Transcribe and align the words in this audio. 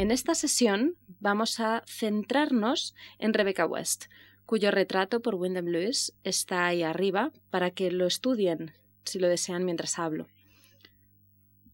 En 0.00 0.10
esta 0.10 0.34
sesión 0.34 0.96
vamos 1.18 1.60
a 1.60 1.82
centrarnos 1.86 2.94
en 3.18 3.34
Rebecca 3.34 3.66
West, 3.66 4.06
cuyo 4.46 4.70
retrato 4.70 5.20
por 5.20 5.34
Wyndham 5.34 5.66
Lewis 5.66 6.14
está 6.24 6.64
ahí 6.64 6.82
arriba 6.82 7.32
para 7.50 7.70
que 7.70 7.90
lo 7.90 8.06
estudien 8.06 8.72
si 9.04 9.18
lo 9.18 9.28
desean 9.28 9.66
mientras 9.66 9.98
hablo. 9.98 10.26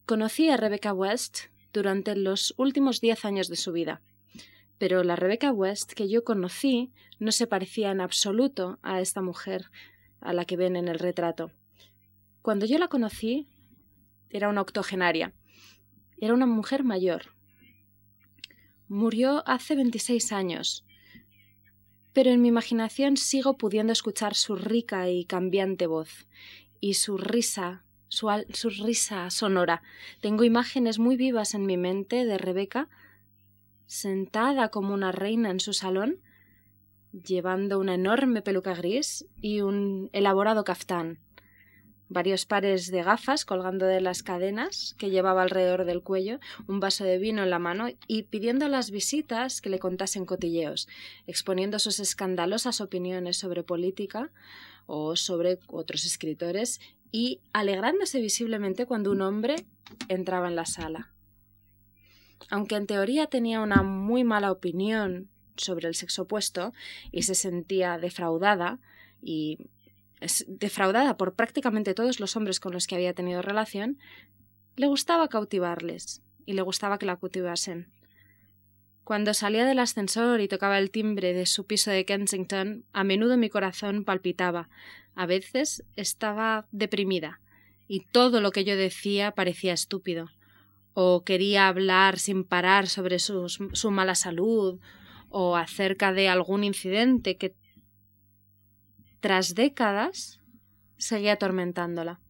Conocí 0.07 0.51
a 0.51 0.57
Rebecca 0.57 0.93
West 0.93 1.39
durante 1.73 2.17
los 2.17 2.53
últimos 2.57 3.01
diez 3.01 3.25
años 3.25 3.47
de 3.47 3.55
su 3.55 3.71
vida, 3.71 4.03
pero 4.77 5.05
la 5.05 5.15
Rebecca 5.15 5.53
West 5.53 5.93
que 5.93 6.09
yo 6.09 6.25
conocí 6.25 6.91
no 7.21 7.31
se 7.31 7.47
parecía 7.47 7.93
en 7.93 8.01
absoluto 8.01 8.81
a 8.83 9.01
esta 9.01 9.23
mujer 9.23 9.71
a 10.21 10.33
la 10.33 10.45
que 10.47 10.57
ven 10.57 10.75
en 10.75 10.89
el 10.89 10.99
retrato. 10.99 11.53
Cuando 12.43 12.67
yo 12.67 12.79
la 12.79 12.89
conocí, 12.89 13.47
era 14.31 14.49
una 14.49 14.63
octogenaria. 14.63 15.33
Era 16.19 16.35
una 16.35 16.47
mujer 16.47 16.83
mayor. 16.83 17.36
Murió 18.89 19.43
hace 19.49 19.75
26 19.75 20.33
años, 20.33 20.85
pero 22.13 22.31
en 22.31 22.41
mi 22.41 22.49
imaginación 22.49 23.17
sigo 23.17 23.59
pudiendo 23.59 23.93
escuchar 23.93 24.35
su 24.35 24.55
rica 24.55 25.11
y 25.11 25.25
cambiante 25.25 25.87
voz 25.87 26.29
y 26.79 26.95
su 26.95 27.19
risa, 27.19 27.85
su, 28.09 28.29
su 28.53 28.71
risa 28.71 29.29
sonora. 29.31 29.83
Tengo 30.21 30.45
imágenes 30.45 30.99
muy 30.99 31.17
vivas 31.17 31.55
en 31.55 31.67
mi 31.67 31.77
mente 31.77 32.25
de 32.25 32.39
Rebeca 32.39 32.89
sentada 33.87 34.69
como 34.69 34.95
una 34.95 35.13
reina 35.13 35.51
en 35.51 35.61
su 35.61 35.73
salón, 35.73 36.21
llevando 37.13 37.79
una 37.79 37.95
enorme 37.95 38.43
peluca 38.43 38.75
gris 38.75 39.27
y 39.41 39.63
un 39.63 40.11
elaborado 40.13 40.65
caftán 40.65 41.19
varios 42.09 42.47
pares 42.47 42.91
de 42.91 43.03
gafas 43.03 43.45
colgando 43.45 43.87
de 43.87 44.01
las 44.01 44.23
cadenas 44.23 44.95
que 44.99 45.11
llevaba 45.11 45.43
alrededor 45.43 45.85
del 45.85 46.03
cuello, 46.03 46.39
un 46.67 46.81
vaso 46.81 47.05
de 47.05 47.19
vino 47.19 47.43
en 47.43 47.51
la 47.51 47.59
mano 47.59 47.89
y 48.07 48.23
pidiendo 48.25 48.67
a 48.67 48.69
las 48.69 48.91
visitas 48.91 49.61
que 49.61 49.71
le 49.71 49.79
contasen 49.79 50.25
cotilleos, 50.25 50.89
exponiendo 51.27 51.79
sus 51.79 52.01
escandalosas 52.01 52.81
opiniones 52.81 53.37
sobre 53.37 53.63
política 53.63 54.31
o 54.87 55.17
sobre 55.17 55.59
otros 55.67 56.05
escritores 56.05 56.81
y 57.11 57.41
alegrándose 57.53 58.21
visiblemente 58.21 58.87
cuando 58.87 59.11
un 59.11 59.23
hombre 59.23 59.57
entraba 60.09 60.49
en 60.49 60.57
la 60.57 60.67
sala. 60.67 61.13
Aunque 62.51 62.77
en 62.77 62.87
teoría 62.87 63.27
tenía 63.27 63.61
una 63.61 63.83
muy 63.83 64.23
mala 64.23 64.53
opinión 64.53 65.29
sobre 65.57 65.89
el 65.89 65.95
sexo 65.95 66.23
opuesto 66.23 66.73
y 67.11 67.23
se 67.23 67.35
sentía 67.35 67.99
defraudada 67.99 68.79
y 69.23 69.59
defraudada 70.47 71.17
por 71.17 71.35
prácticamente 71.35 71.95
todos 71.95 72.21
los 72.21 72.37
hombres 72.37 72.61
con 72.61 72.73
los 72.73 72.87
que 72.87 72.95
había 72.95 73.15
tenido 73.15 73.43
relación, 73.43 73.99
le 74.77 74.87
gustaba 74.87 75.29
cautivarles 75.29 76.23
y 76.45 76.55
le 76.55 76.63
gustaba 76.63 76.99
que 76.99 77.07
la 77.07 77.17
cautivasen. 77.17 77.91
Cuando 79.05 79.35
salía 79.35 79.65
del 79.65 79.79
ascensor 79.79 80.41
y 80.41 80.49
tocaba 80.49 80.79
el 80.79 80.91
timbre 80.91 81.33
de 81.33 81.47
su 81.47 81.65
piso 81.65 81.91
de 81.91 82.05
Kensington, 82.05 82.85
a 82.93 83.05
menudo 83.05 83.37
mi 83.37 83.49
corazón 83.49 84.05
palpitaba. 84.05 84.69
A 85.15 85.27
veces 85.27 85.85
estaba 85.95 86.67
deprimida, 86.73 87.41
y 87.87 88.01
todo 88.01 88.41
lo 88.41 88.51
que 88.51 88.65
yo 88.65 88.77
decía 88.77 89.31
parecía 89.31 89.73
estúpido. 89.73 90.29
O 90.93 91.23
quería 91.23 91.69
hablar 91.69 92.19
sin 92.19 92.43
parar 92.43 92.89
sobre 92.89 93.19
su, 93.19 93.91
mala 93.93 94.15
salud, 94.15 94.81
o 95.29 95.57
acerca 95.57 96.13
de 96.13 96.29
algún 96.29 96.65
incidente 96.65 97.37
que 97.37 97.55
tras 99.21 99.55
décadas, 99.55 100.41
seguía 100.99 101.33
atormentándola. 101.33 102.21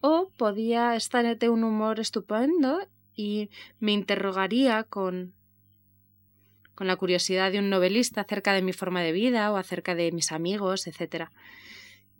O 0.00 0.30
podía 0.36 0.94
estar 0.94 1.38
de 1.38 1.48
un 1.48 1.64
humor 1.64 2.00
estupendo 2.00 2.86
y 3.14 3.50
me 3.80 3.92
interrogaría 3.92 4.84
con 4.84 5.34
con 6.74 6.86
la 6.86 6.96
curiosidad 6.96 7.50
de 7.50 7.58
un 7.58 7.70
novelista 7.70 8.20
acerca 8.20 8.52
de 8.52 8.60
mi 8.60 8.74
forma 8.74 9.00
de 9.00 9.10
vida 9.10 9.50
o 9.50 9.56
acerca 9.56 9.94
de 9.94 10.12
mis 10.12 10.30
amigos, 10.30 10.86
etc. 10.86 11.30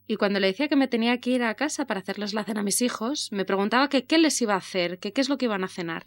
Y 0.07 0.17
cuando 0.17 0.41
le 0.41 0.47
decía 0.47 0.69
que 0.69 0.77
me 0.77 0.89
tenía 0.89 1.21
que 1.21 1.29
ir 1.29 1.43
a 1.43 1.55
casa 1.55 1.87
para 1.87 2.01
hacerles 2.01 2.33
la 2.33 2.43
cena 2.43 2.61
a 2.61 2.65
mis 2.65 2.81
hijos, 2.81 3.31
me 3.33 3.45
preguntaba 3.45 3.91
qué 3.91 4.19
les 4.19 4.41
iba 4.41 4.55
a 4.55 4.57
hacer, 4.57 4.99
qué 4.99 5.13
es 5.15 5.29
lo 5.29 5.37
que 5.37 5.45
iban 5.45 5.63
a 5.63 5.69
cenar. 5.69 6.07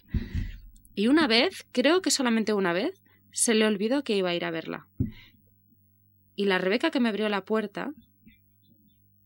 Y 0.96 1.10
una 1.10 1.28
vez, 1.28 1.68
creo 1.72 2.02
que 2.02 2.10
solamente 2.10 2.54
una 2.54 2.74
vez, 2.74 3.00
se 3.32 3.54
le 3.54 3.68
olvidó 3.68 4.04
que 4.04 4.18
iba 4.18 4.32
a 4.32 4.36
ir 4.36 4.44
a 4.44 4.52
verla 4.52 4.88
y 6.40 6.46
la 6.46 6.58
Rebeca 6.58 6.90
que 6.90 7.02
me 7.02 7.10
abrió 7.10 7.28
la 7.28 7.44
puerta 7.44 7.94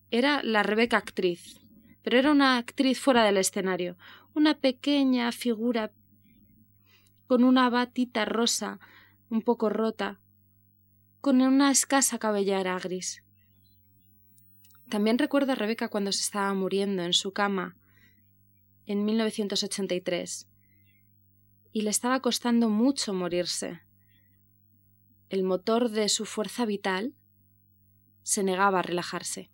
era 0.10 0.42
la 0.42 0.64
Rebeca 0.64 0.98
actriz, 0.98 1.62
pero 2.02 2.18
era 2.18 2.32
una 2.32 2.58
actriz 2.58 3.00
fuera 3.00 3.24
del 3.24 3.38
escenario, 3.38 4.00
una 4.34 4.58
pequeña 4.58 5.32
figura 5.32 5.92
con 7.28 7.44
una 7.44 7.70
batita 7.70 8.26
rosa 8.26 8.80
un 9.30 9.44
poco 9.44 9.70
rota, 9.70 10.20
con 11.22 11.40
una 11.44 11.70
escasa 11.70 12.18
cabellera 12.18 12.80
gris. 12.80 13.24
También 14.90 15.20
recuerdo 15.20 15.52
a 15.52 15.56
Rebeca 15.56 15.90
cuando 15.90 16.12
se 16.12 16.24
estaba 16.24 16.52
muriendo 16.56 17.04
en 17.04 17.14
su 17.14 17.32
cama 17.32 17.78
en 18.88 19.06
1983 19.06 20.50
y 21.74 21.82
le 21.84 21.92
estaba 21.92 22.22
costando 22.22 22.70
mucho 22.70 23.14
morirse 23.14 23.84
el 25.34 25.44
motor 25.44 25.90
de 25.90 26.10
su 26.10 26.26
fuerza 26.26 26.64
vital, 26.64 27.16
se 28.22 28.44
negaba 28.44 28.80
a 28.80 28.82
relajarse. 28.84 29.50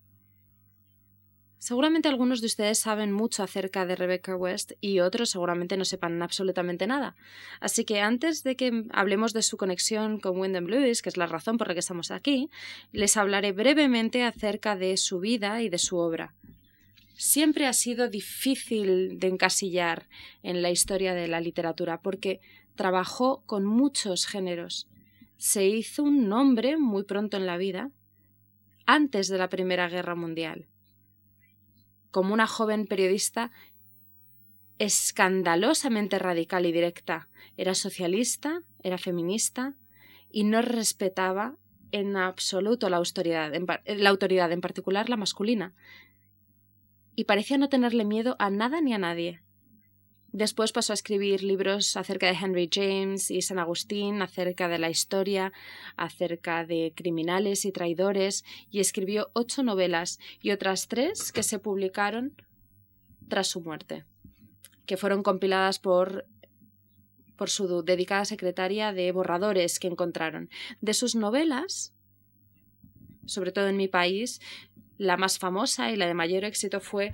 Seguramente 1.57 2.09
algunos 2.09 2.41
de 2.41 2.47
ustedes 2.47 2.79
saben 2.79 3.13
mucho 3.13 3.43
acerca 3.43 3.85
de 3.85 3.95
Rebecca 3.95 4.35
West 4.35 4.73
y 4.81 4.99
otros 4.99 5.29
seguramente 5.29 5.77
no 5.77 5.85
sepan 5.85 6.21
absolutamente 6.21 6.85
nada. 6.85 7.15
Así 7.61 7.85
que 7.85 8.01
antes 8.01 8.43
de 8.43 8.57
que 8.57 8.83
hablemos 8.91 9.31
de 9.31 9.41
su 9.41 9.55
conexión 9.55 10.19
con 10.19 10.37
Wyndham 10.37 10.65
Lewis, 10.65 11.01
que 11.01 11.07
es 11.07 11.15
la 11.15 11.27
razón 11.27 11.57
por 11.57 11.69
la 11.69 11.73
que 11.75 11.79
estamos 11.79 12.11
aquí, 12.11 12.49
les 12.91 13.15
hablaré 13.15 13.53
brevemente 13.53 14.23
acerca 14.23 14.75
de 14.75 14.97
su 14.97 15.21
vida 15.21 15.61
y 15.61 15.69
de 15.69 15.77
su 15.77 15.95
obra. 15.95 16.33
Siempre 17.15 17.67
ha 17.67 17.73
sido 17.73 18.09
difícil 18.09 19.17
de 19.17 19.27
encasillar 19.27 20.09
en 20.43 20.61
la 20.61 20.71
historia 20.71 21.13
de 21.13 21.29
la 21.29 21.39
literatura 21.39 22.01
porque 22.01 22.41
trabajó 22.75 23.43
con 23.45 23.63
muchos 23.63 24.25
géneros 24.25 24.89
se 25.39 25.65
hizo 25.65 26.03
un 26.03 26.27
nombre 26.27 26.77
muy 26.77 27.05
pronto 27.05 27.37
en 27.37 27.45
la 27.45 27.57
vida, 27.57 27.91
antes 28.85 29.29
de 29.29 29.37
la 29.37 29.47
Primera 29.47 29.87
Guerra 29.87 30.13
Mundial, 30.13 30.67
como 32.11 32.33
una 32.33 32.45
joven 32.45 32.85
periodista 32.85 33.51
escandalosamente 34.79 36.19
radical 36.19 36.65
y 36.65 36.73
directa. 36.73 37.29
Era 37.55 37.73
socialista, 37.73 38.63
era 38.83 38.97
feminista 38.97 39.75
y 40.29 40.43
no 40.43 40.61
respetaba 40.61 41.55
en 41.91 42.17
absoluto 42.17 42.89
la 42.89 42.97
autoridad, 42.97 43.55
en, 43.55 43.65
la 43.85 44.09
autoridad, 44.09 44.51
en 44.51 44.61
particular 44.61 45.09
la 45.09 45.17
masculina. 45.17 45.73
Y 47.15 47.23
parecía 47.23 47.57
no 47.57 47.69
tenerle 47.69 48.03
miedo 48.03 48.35
a 48.39 48.49
nada 48.49 48.81
ni 48.81 48.93
a 48.93 48.97
nadie. 48.97 49.41
Después 50.31 50.71
pasó 50.71 50.93
a 50.93 50.95
escribir 50.95 51.43
libros 51.43 51.97
acerca 51.97 52.27
de 52.27 52.37
Henry 52.39 52.69
James 52.71 53.31
y 53.31 53.41
San 53.41 53.57
Agustín, 53.57 54.21
acerca 54.21 54.67
de 54.67 54.77
la 54.77 54.89
historia, 54.89 55.51
acerca 55.97 56.65
de 56.65 56.93
criminales 56.95 57.65
y 57.65 57.71
traidores, 57.71 58.43
y 58.69 58.79
escribió 58.79 59.31
ocho 59.33 59.63
novelas 59.63 60.19
y 60.41 60.51
otras 60.51 60.87
tres 60.87 61.31
que 61.31 61.41
se 61.41 61.57
publicaron 61.57 62.35
tras 63.27 63.47
su 63.47 63.61
muerte, 63.61 64.05
que 64.85 64.97
fueron 64.97 65.23
compiladas 65.23 65.79
por 65.79 66.25
por 67.35 67.49
su 67.49 67.83
dedicada 67.83 68.25
secretaria 68.25 68.91
de 68.91 69.13
borradores 69.13 69.79
que 69.79 69.87
encontraron. 69.87 70.49
De 70.81 70.93
sus 70.93 71.15
novelas, 71.15 71.93
sobre 73.25 73.53
todo 73.53 73.69
en 73.69 73.77
mi 73.77 73.87
país, 73.87 74.41
la 74.97 75.15
más 75.15 75.39
famosa 75.39 75.89
y 75.89 75.95
la 75.95 76.05
de 76.05 76.13
mayor 76.13 76.43
éxito 76.43 76.81
fue 76.81 77.13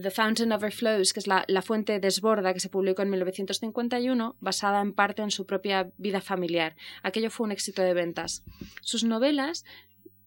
The 0.00 0.10
Fountain 0.10 0.52
Overflows, 0.52 1.12
que 1.12 1.20
es 1.20 1.26
la, 1.26 1.44
la, 1.48 1.62
fuente 1.62 2.00
desborda 2.00 2.52
que 2.52 2.60
se 2.60 2.68
publicó 2.68 3.02
en 3.02 3.10
1951, 3.10 4.36
basada 4.40 4.80
en 4.80 4.92
parte 4.92 5.22
en 5.22 5.30
su 5.30 5.46
propia 5.46 5.90
vida 5.96 6.20
familiar. 6.20 6.76
Aquello 7.02 7.30
fue 7.30 7.44
un 7.44 7.52
éxito 7.52 7.82
de 7.82 7.94
ventas. 7.94 8.44
Sus 8.80 9.04
novelas 9.04 9.64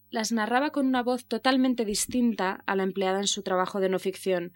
las 0.10 0.32
narraba 0.32 0.72
con 0.72 0.88
una 0.88 1.04
voz 1.04 1.26
totalmente 1.26 1.84
distinta 1.84 2.64
a 2.66 2.76
la 2.76 2.84
empleada 2.84 3.20
en 3.20 3.28
su 3.28 3.44
trabajo 3.44 3.80
de 3.80 3.90
no 3.90 4.00
ficción. 4.00 4.54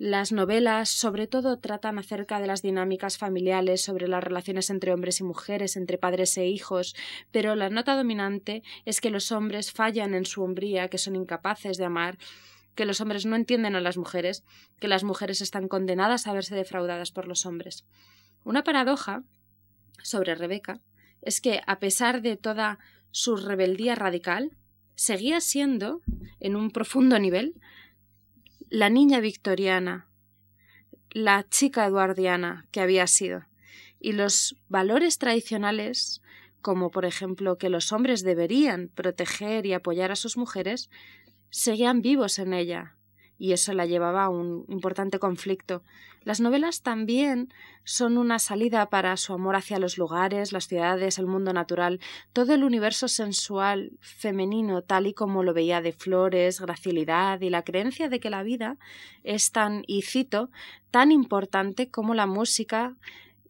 Las 0.00 0.32
novelas, 0.32 0.88
sobre 0.88 1.26
todo, 1.26 1.58
tratan 1.58 1.98
acerca 1.98 2.40
de 2.40 2.46
las 2.46 2.62
dinámicas 2.62 3.18
familiares, 3.18 3.82
sobre 3.82 4.08
las 4.08 4.24
relaciones 4.24 4.70
entre 4.70 4.94
hombres 4.94 5.20
y 5.20 5.24
mujeres, 5.24 5.76
entre 5.76 5.98
padres 5.98 6.38
e 6.38 6.46
hijos, 6.46 6.96
pero 7.30 7.54
la 7.54 7.68
nota 7.68 7.94
dominante 7.94 8.62
es 8.86 9.02
que 9.02 9.10
los 9.10 9.30
hombres 9.30 9.72
fallan 9.72 10.14
en 10.14 10.24
su 10.24 10.42
hombría, 10.42 10.88
que 10.88 10.96
son 10.96 11.16
incapaces 11.16 11.76
de 11.76 11.84
amar, 11.84 12.16
que 12.74 12.84
los 12.84 13.00
hombres 13.00 13.26
no 13.26 13.36
entienden 13.36 13.74
a 13.74 13.80
las 13.80 13.96
mujeres, 13.96 14.44
que 14.78 14.88
las 14.88 15.04
mujeres 15.04 15.40
están 15.40 15.68
condenadas 15.68 16.26
a 16.26 16.32
verse 16.32 16.54
defraudadas 16.54 17.10
por 17.10 17.26
los 17.26 17.46
hombres. 17.46 17.84
Una 18.44 18.64
paradoja 18.64 19.22
sobre 20.02 20.34
Rebeca 20.34 20.80
es 21.22 21.40
que, 21.40 21.60
a 21.66 21.78
pesar 21.78 22.22
de 22.22 22.36
toda 22.36 22.78
su 23.10 23.36
rebeldía 23.36 23.94
radical, 23.94 24.56
seguía 24.94 25.40
siendo, 25.40 26.00
en 26.40 26.56
un 26.56 26.70
profundo 26.70 27.18
nivel, 27.18 27.60
la 28.68 28.88
niña 28.88 29.20
victoriana, 29.20 30.08
la 31.10 31.46
chica 31.48 31.86
eduardiana 31.86 32.66
que 32.70 32.80
había 32.80 33.06
sido. 33.06 33.44
y 34.02 34.12
los 34.12 34.56
valores 34.68 35.18
tradicionales, 35.18 36.22
como 36.62 36.90
por 36.90 37.04
ejemplo 37.04 37.58
que 37.58 37.68
los 37.68 37.92
hombres 37.92 38.22
deberían 38.22 38.88
proteger 38.88 39.66
y 39.66 39.74
apoyar 39.74 40.10
a 40.10 40.16
sus 40.16 40.38
mujeres, 40.38 40.88
seguían 41.50 42.00
vivos 42.00 42.38
en 42.38 42.54
ella, 42.54 42.96
y 43.38 43.52
eso 43.52 43.72
la 43.72 43.86
llevaba 43.86 44.24
a 44.24 44.28
un 44.28 44.64
importante 44.68 45.18
conflicto. 45.18 45.82
Las 46.22 46.40
novelas 46.40 46.82
también 46.82 47.48
son 47.84 48.18
una 48.18 48.38
salida 48.38 48.90
para 48.90 49.16
su 49.16 49.32
amor 49.32 49.56
hacia 49.56 49.78
los 49.78 49.96
lugares, 49.96 50.52
las 50.52 50.68
ciudades, 50.68 51.18
el 51.18 51.26
mundo 51.26 51.54
natural, 51.54 52.00
todo 52.34 52.52
el 52.52 52.62
universo 52.62 53.08
sensual 53.08 53.92
femenino 54.00 54.82
tal 54.82 55.06
y 55.06 55.14
como 55.14 55.42
lo 55.42 55.54
veía 55.54 55.80
de 55.80 55.92
flores, 55.92 56.60
gracilidad 56.60 57.40
y 57.40 57.48
la 57.48 57.62
creencia 57.62 58.10
de 58.10 58.20
que 58.20 58.28
la 58.28 58.42
vida 58.42 58.76
es 59.24 59.50
tan, 59.50 59.82
y 59.86 60.02
cito, 60.02 60.50
tan 60.90 61.10
importante 61.10 61.90
como 61.90 62.12
la 62.12 62.26
música 62.26 62.96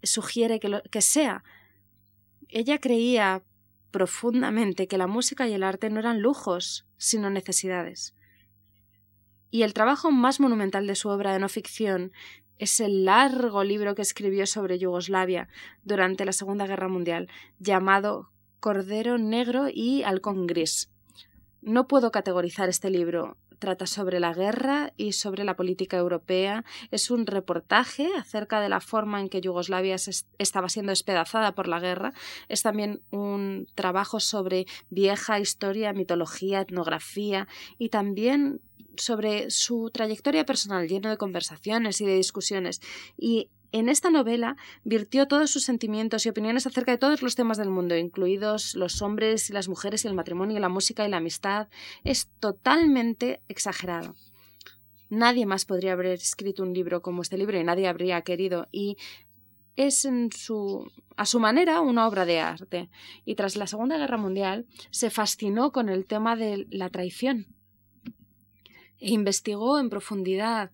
sugiere 0.05 0.61
que, 0.61 0.81
que 0.93 1.01
sea. 1.01 1.43
Ella 2.49 2.79
creía 2.79 3.43
profundamente 3.91 4.87
que 4.87 4.99
la 4.99 5.07
música 5.07 5.49
y 5.49 5.53
el 5.53 5.63
arte 5.63 5.91
no 5.91 6.01
eran 6.01 6.21
lujos, 6.21 6.87
sino 6.97 7.31
necesidades. 7.31 8.15
Y 9.51 9.63
el 9.63 9.75
trabajo 9.75 10.11
más 10.11 10.41
monumental 10.41 10.87
de 10.87 10.95
su 10.95 11.09
obra 11.09 11.33
de 11.33 11.41
no 11.41 11.49
ficción 11.49 12.13
es 12.59 12.79
el 12.81 13.05
largo 13.05 13.65
libro 13.65 13.95
que 13.95 14.03
escribió 14.03 14.47
sobre 14.47 14.79
Yugoslavia 14.79 15.49
durante 15.83 16.25
la 16.25 16.33
Segunda 16.33 16.67
Guerra 16.67 16.89
Mundial, 16.89 17.29
llamado 17.59 18.31
Cordero 18.61 19.17
Negro 19.17 19.69
y 19.73 20.03
Halcón 20.03 20.47
Gris. 20.47 20.91
No 21.63 21.89
puedo 21.89 22.11
categorizar 22.11 22.69
este 22.69 22.91
libro. 22.91 23.39
Trata 23.61 23.87
sobre 23.87 24.21
la 24.21 24.33
guerra 24.33 24.95
y 24.97 25.13
sobre 25.13 25.45
la 25.45 25.55
política 25.55 25.99
europea. 25.99 26.65
Es 26.91 27.11
un 27.11 27.27
reportaje 27.27 28.09
acerca 28.19 28.59
de 28.59 28.71
la 28.71 28.81
forma 28.81 29.21
en 29.21 29.29
que 29.29 29.43
Yugoslavia 29.43 29.97
estaba 30.39 30.71
siendo 30.71 30.91
despedazada 30.91 31.55
por 31.55 31.69
la 31.69 31.79
guerra. 31.79 32.15
Es 32.49 32.63
también 32.63 33.03
un 33.11 33.67
trabajo 33.75 34.19
sobre 34.19 34.67
vieja 34.89 35.39
historia, 35.39 35.93
mitología, 35.93 36.63
etnografía 36.63 37.49
y 37.77 37.91
también 37.91 38.63
sobre 38.97 39.51
su 39.51 39.91
trayectoria 39.91 40.47
personal, 40.47 40.89
lleno 40.89 41.11
de 41.11 41.19
conversaciones 41.19 42.01
y 42.01 42.07
de 42.07 42.17
discusiones. 42.17 42.81
Y 43.19 43.51
en 43.73 43.89
esta 43.89 44.11
novela 44.11 44.57
virtió 44.85 45.29
todos 45.29 45.51
sus 45.51 45.65
sentimientos 45.65 46.27
y 46.27 46.29
opiniones 46.29 46.67
acerca 46.67 46.93
de 46.93 46.99
todos 46.99 47.23
los 47.23 47.35
temas 47.35 47.59
del 47.59 47.71
mundo, 47.71 47.97
incluidos 47.97 48.75
los 48.75 49.03
hombres 49.03 49.51
y 49.51 49.53
las 49.53 49.69
mujeres 49.69 50.05
y 50.05 50.09
el 50.09 50.15
matrimonio 50.15 50.59
la 50.59 50.69
música 50.69 51.07
y 51.07 51.11
la 51.11 51.19
amistad. 51.19 51.69
Es 52.05 52.29
totalmente 52.41 53.41
exagerado. 53.49 54.15
Nadie 55.09 55.47
más 55.47 55.65
podría 55.65 55.93
haber 55.93 56.07
escrito 56.07 56.63
un 56.63 56.73
libro 56.73 57.03
como 57.03 57.23
este 57.23 57.39
libro 57.39 57.59
y 57.59 57.65
nadie 57.65 57.89
habría 57.89 58.23
querido. 58.23 58.69
Y 58.71 58.97
es 59.77 60.05
en 60.05 60.31
su, 60.33 60.91
a 61.17 61.27
su 61.27 61.41
manera 61.41 61.81
una 61.81 62.07
obra 62.07 62.25
de 62.25 62.41
arte. 62.41 62.91
Y 63.25 63.35
tras 63.35 63.57
la 63.57 63.67
Segunda 63.67 63.99
Guerra 63.99 64.19
Mundial 64.19 64.67
se 64.91 65.11
fascinó 65.11 65.73
con 65.73 65.89
el 65.89 66.07
tema 66.07 66.37
de 66.37 66.67
la 66.71 66.91
traición 66.91 67.47
investigó 69.01 69.81
en 69.81 69.91
profundidad 69.91 70.71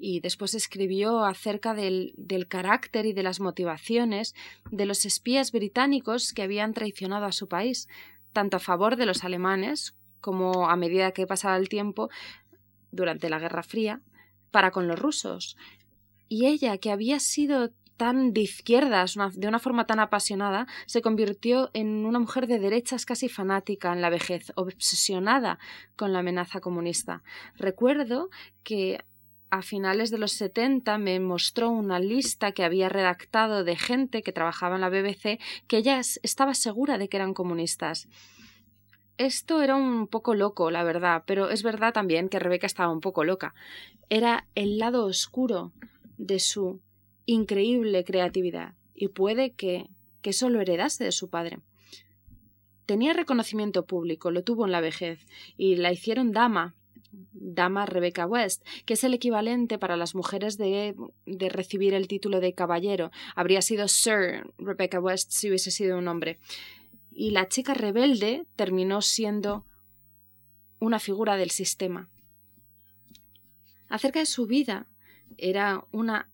y 0.00 0.20
después 0.20 0.54
escribió 0.54 1.24
acerca 1.24 1.74
del, 1.74 2.14
del, 2.16 2.48
carácter 2.48 3.06
y 3.06 3.12
de 3.12 3.22
las 3.22 3.38
motivaciones 3.38 4.34
de 4.70 4.86
los 4.86 5.04
espías 5.04 5.52
británicos 5.52 6.32
que 6.32 6.42
habían 6.42 6.72
traicionado 6.72 7.26
a 7.26 7.32
su 7.32 7.48
país, 7.48 7.88
tanto 8.32 8.56
a 8.56 8.60
favor 8.60 8.96
de 8.96 9.06
los 9.06 9.24
alemanes 9.24 9.94
como 10.20 10.68
a 10.68 10.76
medida 10.76 11.12
que 11.12 11.26
pasaba 11.26 11.56
el 11.56 11.68
tiempo 11.68 12.08
durante 12.90 13.28
la 13.28 13.38
Guerra 13.38 13.62
Fría 13.62 14.00
para 14.50 14.70
con 14.70 14.88
los 14.88 14.98
rusos. 14.98 15.56
Y 16.28 16.46
ella, 16.46 16.78
que 16.78 16.90
había 16.90 17.20
sido 17.20 17.70
tan 17.96 18.32
de 18.32 18.40
izquierdas, 18.40 19.16
de 19.34 19.46
una 19.46 19.58
forma 19.58 19.86
tan 19.86 20.00
apasionada, 20.00 20.66
se 20.86 21.02
convirtió 21.02 21.70
en 21.74 22.06
una 22.06 22.18
mujer 22.18 22.46
de 22.46 22.58
derechas 22.58 23.04
casi 23.04 23.28
fanática 23.28 23.92
en 23.92 24.00
la 24.00 24.08
vejez, 24.08 24.52
obsesionada 24.54 25.58
con 25.96 26.14
la 26.14 26.20
amenaza 26.20 26.60
comunista. 26.60 27.22
Recuerdo 27.56 28.30
que 28.62 29.04
a 29.50 29.62
finales 29.62 30.10
de 30.10 30.18
los 30.18 30.32
70 30.32 30.96
me 30.98 31.18
mostró 31.20 31.70
una 31.70 31.98
lista 31.98 32.52
que 32.52 32.64
había 32.64 32.88
redactado 32.88 33.64
de 33.64 33.76
gente 33.76 34.22
que 34.22 34.32
trabajaba 34.32 34.76
en 34.76 34.80
la 34.80 34.90
BBC 34.90 35.40
que 35.66 35.78
ella 35.78 36.00
estaba 36.22 36.54
segura 36.54 36.98
de 36.98 37.08
que 37.08 37.16
eran 37.16 37.34
comunistas. 37.34 38.08
Esto 39.18 39.60
era 39.60 39.76
un 39.76 40.06
poco 40.06 40.34
loco, 40.34 40.70
la 40.70 40.82
verdad, 40.82 41.24
pero 41.26 41.50
es 41.50 41.62
verdad 41.62 41.92
también 41.92 42.28
que 42.28 42.38
Rebeca 42.38 42.66
estaba 42.66 42.92
un 42.92 43.00
poco 43.00 43.24
loca. 43.24 43.54
Era 44.08 44.46
el 44.54 44.78
lado 44.78 45.04
oscuro 45.04 45.72
de 46.16 46.38
su 46.38 46.80
increíble 47.26 48.04
creatividad 48.04 48.74
y 48.94 49.08
puede 49.08 49.52
que, 49.52 49.90
que 50.22 50.30
eso 50.30 50.48
lo 50.48 50.60
heredase 50.60 51.04
de 51.04 51.12
su 51.12 51.28
padre. 51.28 51.58
Tenía 52.86 53.12
reconocimiento 53.12 53.84
público, 53.84 54.30
lo 54.30 54.42
tuvo 54.42 54.64
en 54.66 54.72
la 54.72 54.80
vejez, 54.80 55.26
y 55.56 55.76
la 55.76 55.92
hicieron 55.92 56.32
dama, 56.32 56.74
dama 57.10 57.86
Rebecca 57.86 58.26
West, 58.26 58.64
que 58.84 58.94
es 58.94 59.04
el 59.04 59.14
equivalente 59.14 59.78
para 59.78 59.96
las 59.96 60.14
mujeres 60.14 60.58
de, 60.58 60.94
de 61.26 61.48
recibir 61.48 61.94
el 61.94 62.08
título 62.08 62.40
de 62.40 62.54
caballero. 62.54 63.10
Habría 63.34 63.62
sido 63.62 63.88
Sir 63.88 64.52
Rebecca 64.58 65.00
West 65.00 65.30
si 65.32 65.48
hubiese 65.48 65.70
sido 65.70 65.98
un 65.98 66.08
hombre. 66.08 66.38
Y 67.10 67.30
la 67.30 67.48
chica 67.48 67.74
rebelde 67.74 68.46
terminó 68.56 69.02
siendo 69.02 69.66
una 70.78 70.98
figura 70.98 71.36
del 71.36 71.50
sistema. 71.50 72.08
Acerca 73.88 74.20
de 74.20 74.26
su 74.26 74.46
vida, 74.46 74.86
era 75.36 75.84
una 75.90 76.30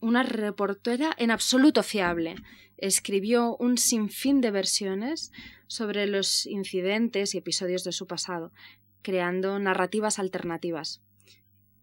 una 0.00 0.22
reportera 0.22 1.14
en 1.18 1.30
absoluto 1.30 1.82
fiable. 1.82 2.36
Escribió 2.76 3.56
un 3.56 3.76
sinfín 3.76 4.40
de 4.40 4.50
versiones 4.50 5.32
sobre 5.66 6.06
los 6.06 6.46
incidentes 6.46 7.34
y 7.34 7.38
episodios 7.38 7.84
de 7.84 7.92
su 7.92 8.06
pasado, 8.06 8.52
creando 9.02 9.58
narrativas 9.58 10.18
alternativas. 10.18 11.02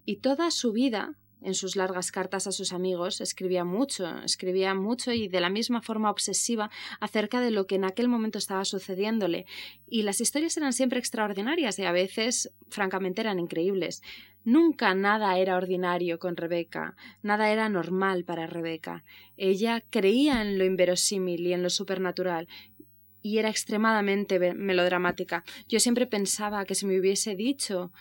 Y 0.06 0.18
toda 0.18 0.52
su 0.52 0.72
vida 0.72 1.16
en 1.42 1.54
sus 1.54 1.76
largas 1.76 2.12
cartas 2.12 2.48
a 2.48 2.52
sus 2.52 2.74
amigos, 2.74 3.22
escribía 3.22 3.64
mucho, 3.64 4.20
escribía 4.24 4.74
mucho 4.74 5.12
y 5.12 5.28
de 5.28 5.40
la 5.40 5.50
misma 5.50 5.82
forma 5.82 6.10
obsesiva 6.10 6.70
acerca 7.00 7.42
de 7.42 7.52
lo 7.52 7.68
que 7.68 7.76
en 7.76 7.86
aquel 7.86 8.08
momento 8.08 8.38
estaba 8.38 8.66
sucediéndole. 8.66 9.46
Y 9.88 10.04
las 10.04 10.20
historias 10.20 10.58
eran 10.58 10.74
siempre 10.74 11.00
extraordinarias 11.00 11.78
y 11.80 11.86
a 11.86 11.92
veces, 11.92 12.52
francamente, 12.70 13.22
eran 13.22 13.40
increíbles. 13.40 14.02
Nunca 14.44 14.96
nada 14.96 15.38
era 15.38 15.58
ordinario 15.58 16.20
con 16.20 16.38
Rebeca, 16.38 16.96
nada 17.22 17.52
era 17.52 17.70
normal 17.70 18.24
para 18.24 18.48
Rebeca. 18.48 19.04
Ella 19.36 19.84
creía 19.90 20.42
en 20.42 20.58
lo 20.58 20.66
inverosímil 20.66 21.46
y 21.46 21.54
en 21.54 21.64
lo 21.64 21.70
supernatural, 21.70 22.48
y 23.28 23.40
era 23.40 23.50
extremadamente 23.50 24.40
melodramática. 24.54 25.44
Yo 25.68 25.82
siempre 25.82 26.08
pensaba 26.08 26.64
que 26.64 26.76
si 26.76 26.86
me 26.86 26.98
hubiese 26.98 27.36
dicho 27.36 27.92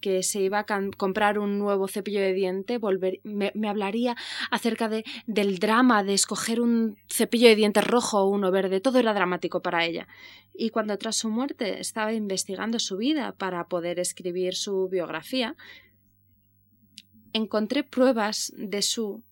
que 0.00 0.22
se 0.22 0.40
iba 0.40 0.60
a 0.60 0.66
comprar 0.96 1.38
un 1.38 1.58
nuevo 1.58 1.86
cepillo 1.88 2.20
de 2.20 2.32
diente, 2.32 2.78
volver, 2.78 3.20
me, 3.22 3.52
hablaría 3.68 4.16
acerca 4.50 4.88
de, 4.88 5.04
del 5.26 5.58
drama 5.58 6.02
de 6.02 6.14
escoger 6.14 6.60
un 6.60 6.96
cepillo 7.08 7.48
de 7.48 7.54
dientes 7.54 7.86
rojo 7.86 8.18
o 8.18 8.28
uno 8.28 8.50
verde. 8.50 8.80
Todo 8.80 8.98
era 8.98 9.12
dramático 9.12 9.60
para 9.60 9.84
ella. 9.84 10.08
Y 10.54 10.70
cuando 10.70 10.96
tras 10.96 11.16
su 11.16 11.28
muerte 11.28 11.78
estaba 11.78 12.14
investigando 12.14 12.78
su 12.78 12.96
vida 12.96 13.32
para 13.32 13.68
poder 13.68 14.00
escribir 14.00 14.54
su 14.54 14.88
biografía, 14.88 15.54
encontré 17.34 17.84
pruebas 17.84 18.52
de 18.56 18.80
su 18.80 19.22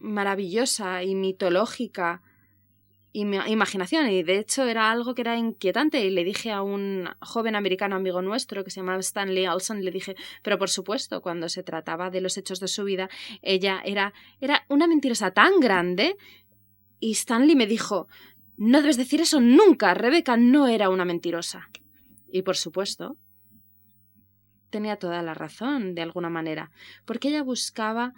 maravillosa 0.00 1.04
y 1.04 1.14
mitológica 1.14 2.20
imaginación 3.12 4.08
y 4.08 4.22
de 4.22 4.38
hecho 4.38 4.64
era 4.64 4.90
algo 4.90 5.14
que 5.14 5.20
era 5.20 5.36
inquietante 5.36 6.02
y 6.02 6.10
le 6.10 6.24
dije 6.24 6.50
a 6.50 6.62
un 6.62 7.08
joven 7.20 7.54
americano 7.54 7.96
amigo 7.96 8.22
nuestro 8.22 8.64
que 8.64 8.70
se 8.70 8.80
llamaba 8.80 9.00
Stanley 9.00 9.46
Olson 9.46 9.84
le 9.84 9.90
dije 9.90 10.16
pero 10.42 10.58
por 10.58 10.70
supuesto 10.70 11.20
cuando 11.20 11.50
se 11.50 11.62
trataba 11.62 12.08
de 12.08 12.22
los 12.22 12.38
hechos 12.38 12.58
de 12.58 12.68
su 12.68 12.84
vida 12.84 13.10
ella 13.42 13.82
era 13.84 14.14
era 14.40 14.64
una 14.70 14.86
mentirosa 14.86 15.30
tan 15.30 15.60
grande 15.60 16.16
y 17.00 17.12
Stanley 17.12 17.54
me 17.54 17.66
dijo 17.66 18.08
no 18.56 18.80
debes 18.80 18.96
decir 18.96 19.20
eso 19.20 19.40
nunca 19.40 19.92
Rebeca 19.92 20.38
no 20.38 20.66
era 20.66 20.88
una 20.88 21.04
mentirosa 21.04 21.68
y 22.28 22.40
por 22.42 22.56
supuesto 22.56 23.18
tenía 24.70 24.96
toda 24.96 25.20
la 25.20 25.34
razón 25.34 25.94
de 25.94 26.00
alguna 26.00 26.30
manera 26.30 26.70
porque 27.04 27.28
ella 27.28 27.42
buscaba 27.42 28.14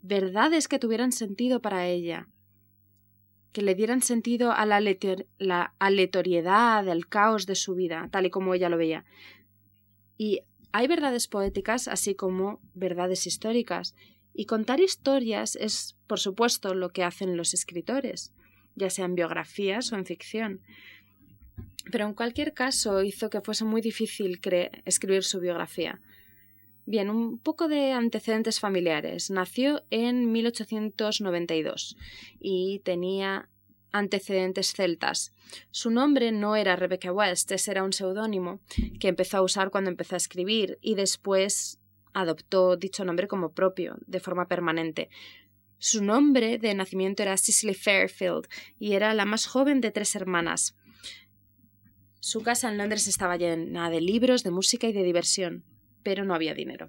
verdades 0.00 0.68
que 0.68 0.78
tuvieran 0.78 1.12
sentido 1.12 1.60
para 1.60 1.86
ella 1.86 2.28
que 3.52 3.62
le 3.62 3.74
dieran 3.74 4.02
sentido 4.02 4.52
a 4.52 4.66
la, 4.66 4.80
la 5.38 5.74
aleatoriedad, 5.78 6.88
al 6.88 7.06
caos 7.06 7.46
de 7.46 7.54
su 7.54 7.74
vida, 7.74 8.08
tal 8.10 8.26
y 8.26 8.30
como 8.30 8.54
ella 8.54 8.68
lo 8.68 8.78
veía. 8.78 9.04
Y 10.16 10.40
hay 10.72 10.88
verdades 10.88 11.28
poéticas, 11.28 11.86
así 11.86 12.14
como 12.14 12.60
verdades 12.74 13.26
históricas, 13.26 13.94
y 14.34 14.46
contar 14.46 14.80
historias 14.80 15.56
es, 15.56 15.98
por 16.06 16.18
supuesto, 16.18 16.74
lo 16.74 16.90
que 16.90 17.04
hacen 17.04 17.36
los 17.36 17.52
escritores, 17.52 18.32
ya 18.74 18.88
sean 18.88 19.14
biografías 19.14 19.92
o 19.92 19.96
en 19.96 20.06
ficción. 20.06 20.62
Pero 21.90 22.06
en 22.06 22.14
cualquier 22.14 22.54
caso 22.54 23.02
hizo 23.02 23.28
que 23.28 23.42
fuese 23.42 23.64
muy 23.64 23.82
difícil 23.82 24.40
escribir 24.86 25.24
su 25.24 25.40
biografía. 25.40 26.00
Bien, 26.84 27.10
un 27.10 27.38
poco 27.38 27.68
de 27.68 27.92
antecedentes 27.92 28.58
familiares. 28.58 29.30
Nació 29.30 29.84
en 29.90 30.32
1892 30.32 31.96
y 32.40 32.80
tenía 32.80 33.48
antecedentes 33.92 34.72
celtas. 34.72 35.32
Su 35.70 35.90
nombre 35.90 36.32
no 36.32 36.56
era 36.56 36.74
Rebecca 36.74 37.12
West, 37.12 37.52
ese 37.52 37.70
era 37.70 37.84
un 37.84 37.92
seudónimo 37.92 38.60
que 38.98 39.08
empezó 39.08 39.36
a 39.36 39.42
usar 39.42 39.70
cuando 39.70 39.90
empezó 39.90 40.16
a 40.16 40.18
escribir 40.18 40.78
y 40.80 40.94
después 40.94 41.78
adoptó 42.14 42.76
dicho 42.76 43.04
nombre 43.04 43.28
como 43.28 43.52
propio, 43.52 43.96
de 44.06 44.18
forma 44.18 44.48
permanente. 44.48 45.08
Su 45.78 46.02
nombre 46.02 46.58
de 46.58 46.74
nacimiento 46.74 47.22
era 47.22 47.36
Cicely 47.36 47.74
Fairfield 47.74 48.48
y 48.78 48.94
era 48.94 49.14
la 49.14 49.24
más 49.24 49.46
joven 49.46 49.80
de 49.80 49.92
tres 49.92 50.16
hermanas. 50.16 50.76
Su 52.18 52.42
casa 52.42 52.70
en 52.70 52.78
Londres 52.78 53.06
estaba 53.06 53.36
llena 53.36 53.90
de 53.90 54.00
libros, 54.00 54.42
de 54.42 54.50
música 54.50 54.88
y 54.88 54.92
de 54.92 55.02
diversión 55.02 55.64
pero 56.02 56.24
no 56.24 56.34
había 56.34 56.54
dinero. 56.54 56.88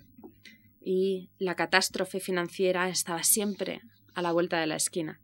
Y 0.81 1.29
la 1.39 1.55
catástrofe 1.55 2.19
financiera 2.19 2.89
estaba 2.89 3.23
siempre 3.23 3.81
a 4.13 4.21
la 4.21 4.31
vuelta 4.31 4.59
de 4.59 4.67
la 4.67 4.75
esquina. 4.75 5.19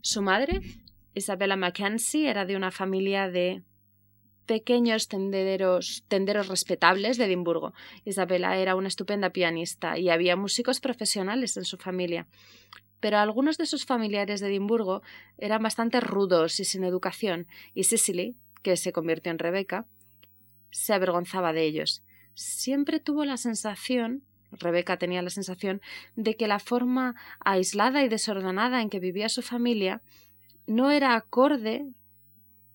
Su 0.00 0.22
madre, 0.22 0.60
Isabella 1.14 1.56
Mackenzie, 1.56 2.28
era 2.28 2.44
de 2.44 2.56
una 2.56 2.70
familia 2.70 3.28
de 3.28 3.62
pequeños 4.46 5.08
tenderos, 5.08 6.04
tenderos 6.08 6.48
respetables 6.48 7.16
de 7.16 7.24
Edimburgo. 7.24 7.72
Isabella 8.04 8.56
era 8.56 8.76
una 8.76 8.88
estupenda 8.88 9.30
pianista 9.30 9.98
y 9.98 10.10
había 10.10 10.36
músicos 10.36 10.80
profesionales 10.80 11.56
en 11.56 11.64
su 11.64 11.78
familia. 11.78 12.26
Pero 13.00 13.18
algunos 13.18 13.58
de 13.58 13.66
sus 13.66 13.84
familiares 13.84 14.40
de 14.40 14.48
Edimburgo 14.48 15.02
eran 15.38 15.62
bastante 15.62 16.00
rudos 16.00 16.60
y 16.60 16.64
sin 16.64 16.84
educación, 16.84 17.46
y 17.74 17.84
Cicely, 17.84 18.36
que 18.62 18.76
se 18.76 18.92
convirtió 18.92 19.30
en 19.30 19.38
Rebeca, 19.38 19.86
se 20.70 20.92
avergonzaba 20.92 21.52
de 21.52 21.64
ellos 21.64 22.02
siempre 22.34 23.00
tuvo 23.00 23.24
la 23.24 23.36
sensación 23.36 24.22
Rebeca 24.58 24.98
tenía 24.98 25.22
la 25.22 25.30
sensación 25.30 25.80
de 26.16 26.36
que 26.36 26.48
la 26.48 26.58
forma 26.58 27.14
aislada 27.40 28.02
y 28.04 28.08
desordenada 28.08 28.82
en 28.82 28.90
que 28.90 29.00
vivía 29.00 29.28
su 29.28 29.42
familia 29.42 30.02
no 30.66 30.90
era 30.90 31.14
acorde 31.14 31.86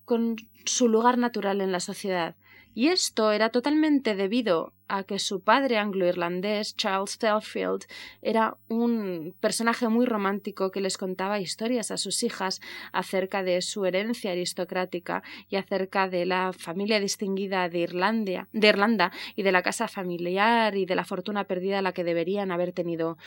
con 0.05 0.35
su 0.65 0.87
lugar 0.87 1.17
natural 1.17 1.61
en 1.61 1.71
la 1.71 1.79
sociedad, 1.79 2.35
y 2.73 2.87
esto 2.87 3.31
era 3.31 3.49
totalmente 3.49 4.15
debido 4.15 4.73
a 4.89 5.03
que 5.03 5.19
su 5.19 5.41
padre 5.41 5.77
anglo-irlandés, 5.77 6.75
Charles 6.75 7.17
Fairfield, 7.17 7.85
era 8.21 8.57
un 8.67 9.35
personaje 9.39 9.87
muy 9.87 10.05
romántico 10.05 10.71
que 10.71 10.81
les 10.81 10.97
contaba 10.97 11.39
historias 11.39 11.91
a 11.91 11.97
sus 11.97 12.23
hijas 12.23 12.59
acerca 12.91 13.43
de 13.43 13.61
su 13.61 13.85
herencia 13.85 14.31
aristocrática 14.31 15.21
y 15.47 15.57
acerca 15.57 16.09
de 16.09 16.25
la 16.25 16.53
familia 16.53 16.99
distinguida 16.99 17.69
de 17.69 17.79
Irlandia, 17.79 18.47
de 18.51 18.67
Irlanda 18.67 19.11
y 19.35 19.43
de 19.43 19.51
la 19.51 19.61
casa 19.61 19.87
familiar 19.87 20.75
y 20.75 20.85
de 20.85 20.95
la 20.95 21.05
fortuna 21.05 21.43
perdida 21.43 21.79
a 21.79 21.83
la 21.83 21.93
que 21.93 22.03
deberían 22.03 22.51
haber 22.51 22.71
tenido 22.71 23.17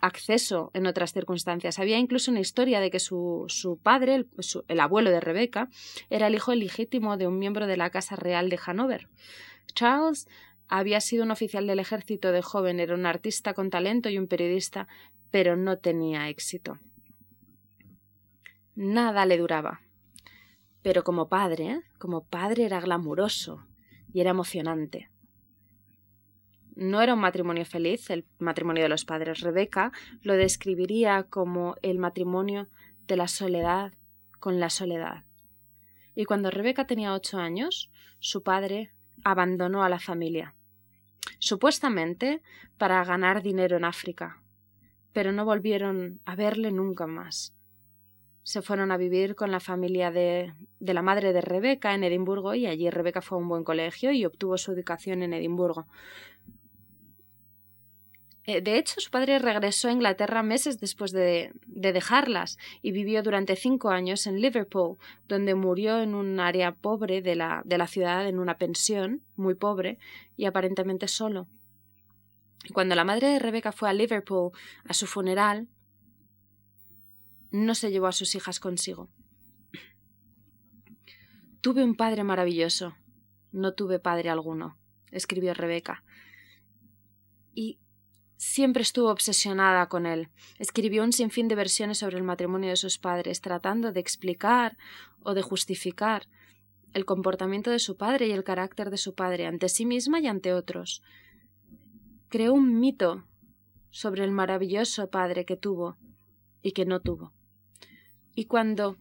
acceso 0.00 0.70
en 0.74 0.86
otras 0.86 1.12
circunstancias. 1.12 1.78
Había 1.78 1.98
incluso 1.98 2.30
una 2.30 2.40
historia 2.40 2.80
de 2.80 2.90
que 2.90 3.00
su, 3.00 3.44
su 3.48 3.78
padre, 3.78 4.14
el, 4.14 4.28
el, 4.68 4.80
abuelo 4.80 5.10
de 5.10 5.20
Rebeca, 5.20 5.68
era 6.08 6.26
el 6.26 6.34
hijo 6.34 6.52
ilegítimo 6.52 7.16
de 7.16 7.26
un 7.26 7.38
miembro 7.38 7.66
de 7.66 7.76
la 7.76 7.90
Casa 7.90 8.16
Real 8.16 8.48
de 8.48 8.58
Hanover. 8.64 9.08
Charles 9.74 10.28
había 10.68 11.00
sido 11.00 11.24
un 11.24 11.30
oficial 11.30 11.66
del 11.66 11.80
ejército 11.80 12.32
de 12.32 12.42
joven, 12.42 12.80
era 12.80 12.94
un 12.94 13.06
artista 13.06 13.54
con 13.54 13.70
talento 13.70 14.08
y 14.08 14.18
un 14.18 14.28
periodista, 14.28 14.86
pero 15.30 15.56
no 15.56 15.78
tenía 15.78 16.28
éxito. 16.28 16.78
Nada 18.74 19.26
le 19.26 19.36
duraba. 19.36 19.80
Pero 20.82 21.04
como 21.04 21.28
padre, 21.28 21.82
como 21.98 22.24
padre 22.24 22.64
era 22.64 22.80
glamuroso 22.80 23.66
y 24.12 24.20
era 24.20 24.30
emocionante. 24.30 25.10
No 26.80 27.02
era 27.02 27.12
un 27.12 27.20
matrimonio 27.20 27.66
feliz, 27.66 28.08
el 28.08 28.24
matrimonio 28.38 28.82
de 28.82 28.88
los 28.88 29.04
padres. 29.04 29.40
Rebeca 29.40 29.92
lo 30.22 30.32
describiría 30.32 31.24
como 31.24 31.74
el 31.82 31.98
matrimonio 31.98 32.68
de 33.06 33.16
la 33.16 33.28
soledad 33.28 33.92
con 34.38 34.60
la 34.60 34.70
soledad. 34.70 35.24
Y 36.14 36.24
cuando 36.24 36.50
Rebeca 36.50 36.86
tenía 36.86 37.12
ocho 37.12 37.36
años, 37.36 37.90
su 38.18 38.42
padre 38.42 38.94
abandonó 39.24 39.84
a 39.84 39.90
la 39.90 39.98
familia, 39.98 40.54
supuestamente 41.38 42.40
para 42.78 43.04
ganar 43.04 43.42
dinero 43.42 43.76
en 43.76 43.84
África, 43.84 44.40
pero 45.12 45.32
no 45.32 45.44
volvieron 45.44 46.22
a 46.24 46.34
verle 46.34 46.72
nunca 46.72 47.06
más. 47.06 47.54
Se 48.42 48.62
fueron 48.62 48.90
a 48.90 48.96
vivir 48.96 49.34
con 49.34 49.50
la 49.50 49.60
familia 49.60 50.10
de, 50.10 50.54
de 50.78 50.94
la 50.94 51.02
madre 51.02 51.34
de 51.34 51.42
Rebeca 51.42 51.94
en 51.94 52.04
Edimburgo 52.04 52.54
y 52.54 52.66
allí 52.66 52.88
Rebeca 52.88 53.20
fue 53.20 53.36
a 53.36 53.40
un 53.42 53.48
buen 53.48 53.64
colegio 53.64 54.12
y 54.12 54.24
obtuvo 54.24 54.56
su 54.56 54.72
educación 54.72 55.22
en 55.22 55.34
Edimburgo. 55.34 55.86
Eh, 58.44 58.62
de 58.62 58.78
hecho, 58.78 59.00
su 59.00 59.10
padre 59.10 59.38
regresó 59.38 59.88
a 59.88 59.92
Inglaterra 59.92 60.42
meses 60.42 60.80
después 60.80 61.12
de, 61.12 61.52
dejarlas 61.66 62.58
y 62.82 62.92
vivió 62.92 63.22
durante 63.22 63.54
cinco 63.54 63.90
años 63.90 64.26
en 64.26 64.40
Liverpool, 64.40 64.96
donde 65.28 65.54
murió 65.54 66.00
en 66.00 66.14
un 66.14 66.40
área 66.40 66.72
pobre 66.72 67.20
de 67.22 67.36
la, 67.36 67.62
de 67.64 67.78
la 67.78 67.86
ciudad, 67.86 68.26
en 68.26 68.38
una 68.38 68.56
pensión, 68.56 69.22
muy 69.36 69.54
pobre 69.54 69.98
y 70.36 70.46
aparentemente 70.46 71.06
solo. 71.06 71.48
Cuando 72.72 72.94
la 72.94 73.04
madre 73.04 73.28
de 73.28 73.38
Rebeca 73.38 73.72
fue 73.72 73.90
a 73.90 73.92
Liverpool 73.92 74.52
a 74.84 74.94
su 74.94 75.06
funeral, 75.06 75.68
no 77.50 77.74
se 77.74 77.90
llevó 77.90 78.06
a 78.06 78.12
sus 78.12 78.34
hijas 78.34 78.60
consigo. 78.60 79.10
Tuve 81.60 81.84
un 81.84 81.94
padre 81.94 82.24
maravilloso. 82.24 82.96
No 83.52 83.74
tuve 83.74 83.98
padre 83.98 84.30
alguno, 84.30 84.78
escribió 85.10 85.52
Rebeca. 85.54 86.04
Y 87.52 87.80
Siempre 88.40 88.80
estuvo 88.80 89.10
obsesionada 89.10 89.90
con 89.90 90.06
él. 90.06 90.30
Escribió 90.58 91.04
un 91.04 91.12
sinfín 91.12 91.46
de 91.48 91.54
versiones 91.54 91.98
sobre 91.98 92.16
el 92.16 92.22
matrimonio 92.22 92.70
de 92.70 92.76
sus 92.76 92.96
padres, 92.96 93.42
tratando 93.42 93.92
de 93.92 94.00
explicar 94.00 94.78
o 95.22 95.34
de 95.34 95.42
justificar 95.42 96.26
el 96.94 97.04
comportamiento 97.04 97.70
de 97.70 97.78
su 97.78 97.98
padre 97.98 98.28
y 98.28 98.30
el 98.30 98.42
carácter 98.42 98.88
de 98.88 98.96
su 98.96 99.14
padre 99.14 99.46
ante 99.46 99.68
sí 99.68 99.84
misma 99.84 100.20
y 100.20 100.26
ante 100.26 100.54
otros. 100.54 101.02
Creó 102.30 102.54
un 102.54 102.80
mito 102.80 103.26
sobre 103.90 104.24
el 104.24 104.30
maravilloso 104.30 105.10
padre 105.10 105.44
que 105.44 105.58
tuvo 105.58 105.98
y 106.62 106.72
que 106.72 106.86
no 106.86 107.00
tuvo. 107.00 107.34
Y 108.34 108.46
cuando 108.46 108.96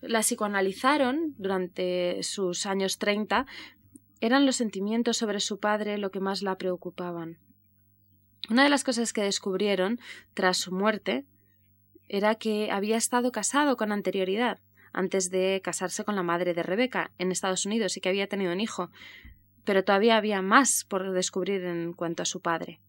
la 0.00 0.20
psicoanalizaron 0.20 1.34
durante 1.36 2.22
sus 2.22 2.64
años 2.64 2.96
treinta, 2.96 3.44
eran 4.22 4.46
los 4.46 4.56
sentimientos 4.56 5.18
sobre 5.18 5.40
su 5.40 5.60
padre 5.60 5.98
lo 5.98 6.10
que 6.10 6.20
más 6.20 6.40
la 6.40 6.56
preocupaban. 6.56 7.36
Una 8.50 8.64
de 8.64 8.70
las 8.70 8.84
cosas 8.84 9.12
que 9.12 9.22
descubrieron 9.22 10.00
tras 10.34 10.56
su 10.56 10.72
muerte 10.72 11.26
era 12.08 12.36
que 12.36 12.70
había 12.70 12.96
estado 12.96 13.30
casado 13.30 13.76
con 13.76 13.92
anterioridad, 13.92 14.58
antes 14.92 15.30
de 15.30 15.60
casarse 15.62 16.04
con 16.04 16.16
la 16.16 16.22
madre 16.22 16.54
de 16.54 16.62
Rebeca 16.62 17.10
en 17.18 17.30
Estados 17.30 17.66
Unidos 17.66 17.96
y 17.96 18.00
que 18.00 18.08
había 18.08 18.26
tenido 18.26 18.52
un 18.52 18.60
hijo, 18.60 18.90
pero 19.64 19.84
todavía 19.84 20.16
había 20.16 20.40
más 20.40 20.84
por 20.84 21.12
descubrir 21.12 21.62
en 21.64 21.92
cuanto 21.92 22.22
a 22.22 22.26
su 22.26 22.40
padre. 22.40 22.80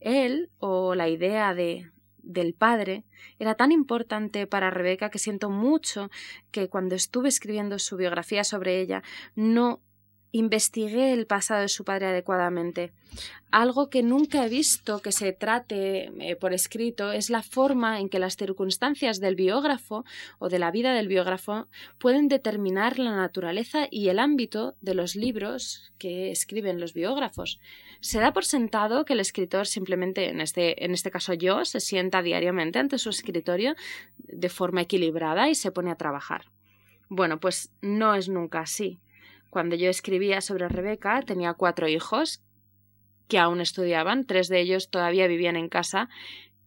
Él, 0.00 0.50
o 0.58 0.94
la 0.94 1.08
idea 1.08 1.54
de 1.54 1.90
del 2.22 2.54
padre 2.54 3.04
era 3.38 3.54
tan 3.54 3.72
importante 3.72 4.46
para 4.46 4.70
Rebeca 4.70 5.10
que 5.10 5.18
siento 5.18 5.50
mucho 5.50 6.10
que 6.50 6.68
cuando 6.68 6.94
estuve 6.94 7.28
escribiendo 7.28 7.78
su 7.78 7.96
biografía 7.96 8.44
sobre 8.44 8.80
ella 8.80 9.02
no 9.34 9.80
investigué 10.32 11.12
el 11.12 11.26
pasado 11.26 11.62
de 11.62 11.68
su 11.68 11.84
padre 11.84 12.06
adecuadamente. 12.06 12.92
Algo 13.50 13.90
que 13.90 14.04
nunca 14.04 14.46
he 14.46 14.48
visto 14.48 15.02
que 15.02 15.10
se 15.10 15.32
trate 15.32 16.12
eh, 16.20 16.36
por 16.36 16.52
escrito 16.52 17.10
es 17.10 17.30
la 17.30 17.42
forma 17.42 17.98
en 17.98 18.08
que 18.08 18.20
las 18.20 18.36
circunstancias 18.36 19.18
del 19.18 19.34
biógrafo 19.34 20.04
o 20.38 20.48
de 20.48 20.60
la 20.60 20.70
vida 20.70 20.94
del 20.94 21.08
biógrafo 21.08 21.66
pueden 21.98 22.28
determinar 22.28 23.00
la 23.00 23.16
naturaleza 23.16 23.88
y 23.90 24.08
el 24.08 24.20
ámbito 24.20 24.76
de 24.80 24.94
los 24.94 25.16
libros 25.16 25.92
que 25.98 26.30
escriben 26.30 26.78
los 26.78 26.94
biógrafos. 26.94 27.58
Se 28.00 28.20
da 28.20 28.32
por 28.32 28.44
sentado 28.44 29.04
que 29.04 29.14
el 29.14 29.20
escritor 29.20 29.66
simplemente, 29.66 30.28
en 30.28 30.40
este, 30.40 30.84
en 30.84 30.92
este 30.92 31.10
caso 31.10 31.34
yo, 31.34 31.64
se 31.64 31.80
sienta 31.80 32.22
diariamente 32.22 32.78
ante 32.78 32.98
su 32.98 33.10
escritorio 33.10 33.74
de 34.18 34.48
forma 34.48 34.82
equilibrada 34.82 35.48
y 35.48 35.56
se 35.56 35.72
pone 35.72 35.90
a 35.90 35.96
trabajar. 35.96 36.46
Bueno, 37.08 37.40
pues 37.40 37.72
no 37.82 38.14
es 38.14 38.28
nunca 38.28 38.60
así. 38.60 39.00
Cuando 39.50 39.74
yo 39.74 39.90
escribía 39.90 40.40
sobre 40.40 40.68
Rebeca, 40.68 41.20
tenía 41.22 41.54
cuatro 41.54 41.88
hijos 41.88 42.42
que 43.28 43.38
aún 43.38 43.60
estudiaban, 43.60 44.24
tres 44.24 44.48
de 44.48 44.60
ellos 44.60 44.90
todavía 44.90 45.26
vivían 45.26 45.56
en 45.56 45.68
casa, 45.68 46.08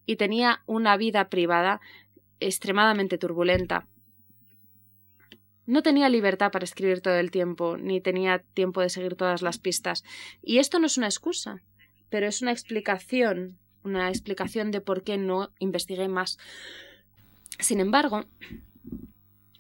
y 0.06 0.18
tenía 0.18 0.62
una 0.66 0.98
vida 0.98 1.30
privada 1.30 1.82
extremadamente 2.40 3.18
turbulenta. 3.18 3.88
No 5.66 5.82
tenía 5.82 6.10
libertad 6.10 6.52
para 6.52 6.66
escribir 6.66 7.02
todo 7.02 7.16
el 7.16 7.32
tiempo, 7.32 7.78
ni 7.78 8.02
tenía 8.02 8.40
tiempo 8.40 8.82
de 8.82 8.90
seguir 8.90 9.16
todas 9.16 9.42
las 9.42 9.60
pistas. 9.60 10.04
Y 10.42 10.58
esto 10.58 10.80
no 10.80 10.88
es 10.88 10.98
una 10.98 11.08
excusa, 11.08 11.62
pero 12.10 12.28
es 12.28 12.42
una 12.42 12.52
explicación, 12.52 13.58
una 13.84 14.10
explicación 14.10 14.72
de 14.72 14.82
por 14.82 15.04
qué 15.04 15.18
no 15.18 15.52
investigué 15.60 16.10
más. 16.10 16.38
Sin 17.60 17.80
embargo, 17.80 18.26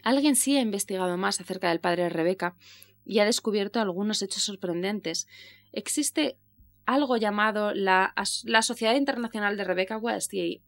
alguien 0.03 0.35
sí 0.35 0.57
ha 0.57 0.61
investigado 0.61 1.17
más 1.17 1.39
acerca 1.39 1.69
del 1.69 1.79
padre 1.79 2.03
de 2.03 2.09
Rebeca 2.09 2.55
y 3.05 3.19
ha 3.19 3.25
descubierto 3.25 3.79
algunos 3.79 4.21
hechos 4.21 4.43
sorprendentes. 4.43 5.27
Existe 5.71 6.37
algo 6.85 7.17
llamado 7.17 7.73
la, 7.73 8.13
la 8.43 8.61
Sociedad 8.61 8.95
Internacional 8.95 9.57
de 9.57 9.63
Rebecca 9.63 9.97
West 9.97 10.33
y 10.33 10.61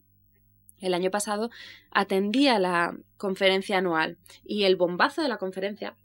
el 0.82 0.94
año 0.94 1.12
pasado 1.12 1.50
atendía 1.92 2.60
la 2.60 2.98
conferencia 3.18 3.78
anual 3.78 4.18
y 4.44 4.64
el 4.64 4.76
bombazo 4.76 5.22
de 5.22 5.30
la 5.30 5.38
conferencia 5.38 5.96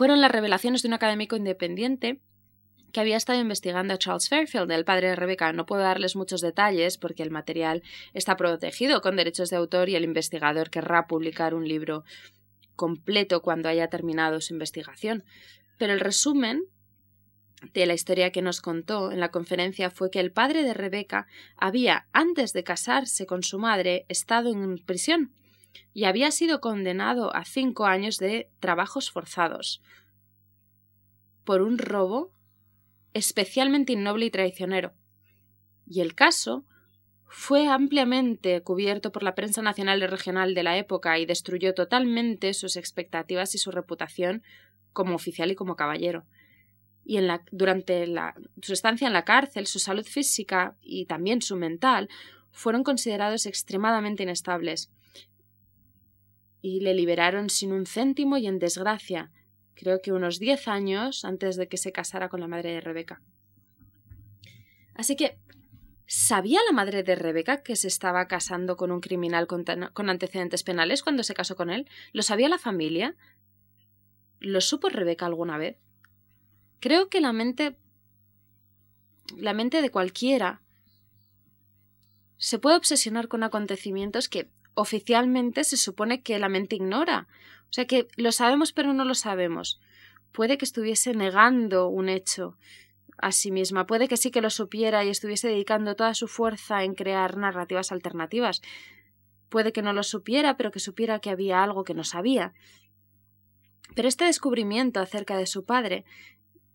fueron 0.00 0.20
las 0.20 0.30
revelaciones 0.30 0.82
de 0.82 0.88
un 0.88 0.94
académico 0.94 1.36
independiente 1.36 2.20
que 2.90 3.00
había 3.00 3.16
estado 3.16 3.38
investigando 3.38 3.94
a 3.94 3.98
Charles 3.98 4.28
Fairfield, 4.28 4.70
el 4.72 4.84
padre 4.84 5.08
de 5.08 5.16
Rebecca. 5.16 5.52
No 5.52 5.66
puedo 5.66 5.82
darles 5.82 6.16
muchos 6.16 6.40
detalles 6.40 6.96
porque 6.96 7.22
el 7.22 7.30
material 7.30 7.82
está 8.14 8.36
protegido 8.36 9.00
con 9.00 9.16
derechos 9.16 9.50
de 9.50 9.56
autor 9.56 9.88
y 9.88 9.96
el 9.96 10.04
investigador 10.04 10.70
querrá 10.70 11.06
publicar 11.06 11.54
un 11.54 11.68
libro 11.68 12.04
completo 12.80 13.42
cuando 13.42 13.68
haya 13.68 13.88
terminado 13.88 14.40
su 14.40 14.54
investigación. 14.54 15.22
Pero 15.76 15.92
el 15.92 16.00
resumen 16.00 16.62
de 17.74 17.84
la 17.84 17.92
historia 17.92 18.32
que 18.32 18.40
nos 18.40 18.62
contó 18.62 19.12
en 19.12 19.20
la 19.20 19.30
conferencia 19.30 19.90
fue 19.90 20.10
que 20.10 20.18
el 20.18 20.32
padre 20.32 20.62
de 20.62 20.72
Rebeca 20.72 21.26
había, 21.58 22.08
antes 22.14 22.54
de 22.54 22.64
casarse 22.64 23.26
con 23.26 23.42
su 23.42 23.58
madre, 23.58 24.06
estado 24.08 24.50
en 24.50 24.78
prisión 24.78 25.34
y 25.92 26.04
había 26.04 26.30
sido 26.30 26.62
condenado 26.62 27.36
a 27.36 27.44
cinco 27.44 27.84
años 27.84 28.16
de 28.16 28.48
trabajos 28.60 29.10
forzados 29.10 29.82
por 31.44 31.60
un 31.60 31.76
robo 31.76 32.32
especialmente 33.12 33.92
innoble 33.92 34.24
y 34.24 34.30
traicionero. 34.30 34.94
Y 35.86 36.00
el 36.00 36.14
caso 36.14 36.64
fue 37.32 37.68
ampliamente 37.68 38.60
cubierto 38.62 39.12
por 39.12 39.22
la 39.22 39.34
prensa 39.34 39.62
nacional 39.62 40.02
y 40.02 40.06
regional 40.06 40.54
de 40.54 40.62
la 40.62 40.76
época 40.76 41.18
y 41.18 41.26
destruyó 41.26 41.74
totalmente 41.74 42.52
sus 42.54 42.76
expectativas 42.76 43.54
y 43.54 43.58
su 43.58 43.70
reputación 43.70 44.42
como 44.92 45.14
oficial 45.14 45.50
y 45.50 45.54
como 45.54 45.76
caballero 45.76 46.26
y 47.10 47.16
en 47.16 47.26
la, 47.26 47.42
durante 47.50 48.06
la, 48.06 48.34
su 48.62 48.72
estancia 48.72 49.06
en 49.06 49.12
la 49.12 49.24
cárcel, 49.24 49.66
su 49.66 49.80
salud 49.80 50.04
física 50.04 50.76
y 50.80 51.06
también 51.06 51.42
su 51.42 51.56
mental 51.56 52.08
fueron 52.52 52.84
considerados 52.84 53.46
extremadamente 53.46 54.22
inestables. 54.22 54.92
Y 56.62 56.80
le 56.80 56.94
liberaron 56.94 57.50
sin 57.50 57.72
un 57.72 57.86
céntimo 57.86 58.36
y 58.36 58.46
en 58.46 58.60
desgracia, 58.60 59.32
creo 59.74 60.00
que 60.00 60.12
unos 60.12 60.38
diez 60.38 60.68
años 60.68 61.24
antes 61.24 61.56
de 61.56 61.68
que 61.68 61.78
se 61.78 61.90
casara 61.90 62.28
con 62.28 62.40
la 62.40 62.48
madre 62.48 62.74
de 62.74 62.80
Rebeca. 62.80 63.20
Así 64.94 65.16
que, 65.16 65.38
¿sabía 66.10 66.58
la 66.66 66.72
madre 66.72 67.04
de 67.04 67.14
Rebeca 67.14 67.62
que 67.62 67.76
se 67.76 67.86
estaba 67.86 68.26
casando 68.26 68.76
con 68.76 68.90
un 68.90 69.00
criminal 69.00 69.46
con, 69.46 70.10
antecedentes 70.10 70.64
penales 70.64 71.04
cuando 71.04 71.22
se 71.22 71.34
casó 71.34 71.54
con 71.54 71.70
él? 71.70 71.88
¿Lo 72.12 72.24
sabía 72.24 72.48
la 72.48 72.58
familia? 72.58 73.14
¿Lo 74.40 74.60
supo 74.60 74.88
Rebeca 74.88 75.26
alguna 75.26 75.56
vez? 75.56 75.76
Creo 76.80 77.08
que 77.08 77.20
la 77.20 77.32
mente. 77.32 77.76
la 79.36 79.54
mente 79.54 79.82
de 79.82 79.90
cualquiera 79.90 80.60
se 82.38 82.58
puede 82.58 82.76
obsesionar 82.76 83.28
con 83.28 83.44
acontecimientos 83.44 84.28
que 84.28 84.50
oficialmente 84.74 85.62
se 85.62 85.76
supone 85.76 86.22
que 86.22 86.40
la 86.40 86.48
mente 86.48 86.74
ignora. 86.74 87.28
O 87.70 87.72
sea 87.72 87.86
que 87.86 88.08
lo 88.16 88.32
sabemos 88.32 88.72
pero 88.72 88.92
no 88.92 89.04
lo 89.04 89.14
sabemos. 89.14 89.80
Puede 90.32 90.58
que 90.58 90.64
estuviese 90.64 91.14
negando 91.14 91.86
un 91.86 92.08
hecho 92.08 92.56
a 93.22 93.32
sí 93.32 93.50
misma, 93.50 93.86
puede 93.86 94.08
que 94.08 94.16
sí 94.16 94.30
que 94.30 94.40
lo 94.40 94.50
supiera 94.50 95.04
y 95.04 95.08
estuviese 95.08 95.48
dedicando 95.48 95.96
toda 95.96 96.14
su 96.14 96.28
fuerza 96.28 96.84
en 96.84 96.94
crear 96.94 97.36
narrativas 97.36 97.92
alternativas. 97.92 98.62
Puede 99.48 99.72
que 99.72 99.82
no 99.82 99.92
lo 99.92 100.02
supiera, 100.02 100.56
pero 100.56 100.70
que 100.70 100.80
supiera 100.80 101.18
que 101.18 101.30
había 101.30 101.62
algo 101.62 101.84
que 101.84 101.94
no 101.94 102.04
sabía. 102.04 102.52
Pero 103.94 104.08
este 104.08 104.24
descubrimiento 104.24 105.00
acerca 105.00 105.36
de 105.36 105.46
su 105.46 105.64
padre 105.64 106.04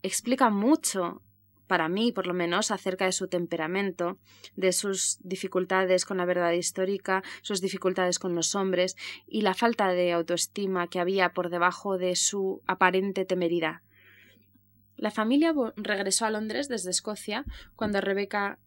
explica 0.04 0.50
mucho, 0.50 1.22
para 1.68 1.88
mí 1.88 2.12
por 2.12 2.28
lo 2.28 2.34
menos, 2.34 2.72
acerca 2.72 3.06
de 3.06 3.12
su 3.12 3.28
temperamento, 3.28 4.18
de 4.56 4.72
sus 4.74 5.18
dificultades 5.24 6.06
con 6.06 6.18
la 6.18 6.26
verdad 6.26 6.52
histórica, 6.52 7.24
sus 7.42 7.62
dificultades 7.62 8.20
con 8.20 8.36
los 8.36 8.56
hombres 8.56 8.96
y 9.28 9.42
la 9.42 9.54
falta 9.54 9.88
de 9.88 10.12
autoestima 10.12 10.88
que 10.88 11.00
había 11.00 11.34
por 11.34 11.50
debajo 11.50 11.98
de 11.98 12.16
su 12.16 12.62
aparente 12.68 13.26
temeridad. 13.26 13.85
La 14.98 15.12
familia 15.12 15.54
regresó 15.76 16.26
a 16.26 16.30
Londres 16.30 16.68
desde 16.68 16.92
Escocia 16.92 17.46
cuando 17.76 18.02
Rebeca 18.02 18.60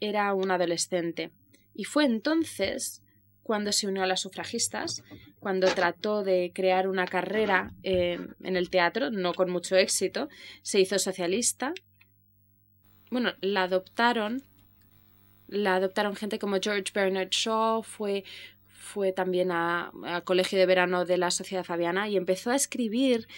era 0.00 0.32
una 0.34 0.54
adolescente, 0.54 1.30
y 1.74 1.84
fue 1.84 2.04
entonces 2.04 3.02
cuando 3.46 3.70
se 3.70 3.86
unió 3.86 4.02
a 4.02 4.06
las 4.06 4.20
sufragistas, 4.20 5.04
cuando 5.38 5.68
trató 5.68 6.24
de 6.24 6.50
crear 6.52 6.88
una 6.88 7.06
carrera 7.06 7.72
eh, 7.84 8.18
en 8.42 8.56
el 8.56 8.70
teatro, 8.70 9.10
no 9.12 9.34
con 9.34 9.50
mucho 9.50 9.76
éxito, 9.76 10.28
se 10.62 10.80
hizo 10.80 10.98
socialista. 10.98 11.72
Bueno, 13.08 13.34
la 13.40 13.62
adoptaron, 13.62 14.42
la 15.46 15.76
adoptaron 15.76 16.16
gente 16.16 16.40
como 16.40 16.58
George 16.60 16.90
Bernard 16.92 17.28
Shaw, 17.30 17.84
fue, 17.84 18.24
fue 18.66 19.12
también 19.12 19.52
al 19.52 20.24
colegio 20.24 20.58
de 20.58 20.66
verano 20.66 21.04
de 21.04 21.16
la 21.16 21.30
Sociedad 21.30 21.62
Fabiana 21.62 22.08
y 22.08 22.16
empezó 22.16 22.50
a 22.50 22.56
escribir 22.56 23.28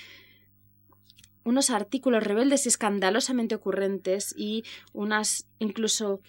unos 1.49 1.71
artículos 1.71 2.23
rebeldes 2.23 2.67
y 2.67 2.69
escandalosamente 2.69 3.55
ocurrentes 3.55 4.35
y 4.37 4.65
unas 4.93 5.49
incluso 5.59 6.21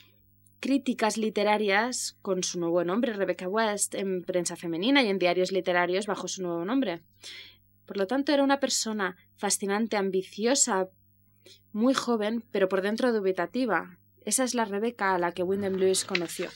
críticas 0.62 1.18
literarias 1.18 2.18
con 2.22 2.42
su 2.42 2.58
nuevo 2.58 2.86
nombre, 2.86 3.12
Rebecca 3.12 3.50
West, 3.50 3.96
en 3.96 4.24
prensa 4.24 4.56
femenina 4.56 5.04
y 5.04 5.10
en 5.10 5.20
diarios 5.20 5.52
literarios 5.52 6.08
bajo 6.08 6.30
su 6.30 6.42
nuevo 6.42 6.64
nombre. 6.64 7.02
Por 7.86 7.98
lo 7.98 8.08
tanto, 8.08 8.32
era 8.32 8.44
una 8.44 8.62
persona 8.62 9.18
fascinante, 9.36 9.98
ambiciosa, 9.98 10.88
muy 11.74 11.94
joven, 11.94 12.46
pero 12.52 12.70
por 12.70 12.82
dentro 12.82 13.12
dubitativa. 13.12 13.98
Esa 14.24 14.46
es 14.46 14.54
la 14.54 14.64
Rebecca 14.64 15.16
a 15.16 15.20
la 15.20 15.34
que 15.34 15.44
Wyndham 15.44 15.74
Lewis 15.74 16.06
conoció. 16.06 16.50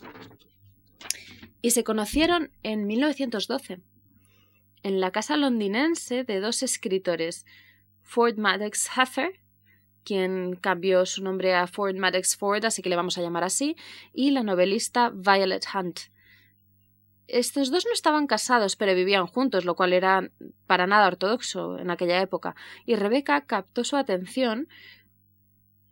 Y 1.61 1.71
se 1.71 1.83
conocieron 1.83 2.51
en 2.63 2.87
1912, 2.87 3.81
en 4.83 4.99
la 5.01 5.11
casa 5.11 5.35
londinense 5.35 6.23
de 6.23 6.39
dos 6.39 6.63
escritores, 6.63 7.45
Ford 8.03 8.37
Madox 8.37 8.89
Heffer 8.95 9.43
quien 10.03 10.55
cambió 10.55 11.05
su 11.05 11.23
nombre 11.23 11.55
a 11.55 11.67
Ford 11.67 11.95
Maddox 11.95 12.35
Ford, 12.37 12.63
así 12.65 12.81
que 12.81 12.89
le 12.89 12.95
vamos 12.95 13.17
a 13.17 13.21
llamar 13.21 13.43
así, 13.43 13.75
y 14.13 14.31
la 14.31 14.43
novelista 14.43 15.11
Violet 15.13 15.65
Hunt. 15.73 15.99
Estos 17.27 17.71
dos 17.71 17.85
no 17.85 17.93
estaban 17.93 18.27
casados, 18.27 18.75
pero 18.75 18.93
vivían 18.93 19.27
juntos, 19.27 19.65
lo 19.65 19.75
cual 19.75 19.93
era 19.93 20.29
para 20.67 20.87
nada 20.87 21.07
ortodoxo 21.07 21.79
en 21.79 21.89
aquella 21.89 22.21
época, 22.21 22.55
y 22.85 22.95
Rebecca 22.95 23.45
captó 23.45 23.83
su 23.83 23.95
atención 23.95 24.67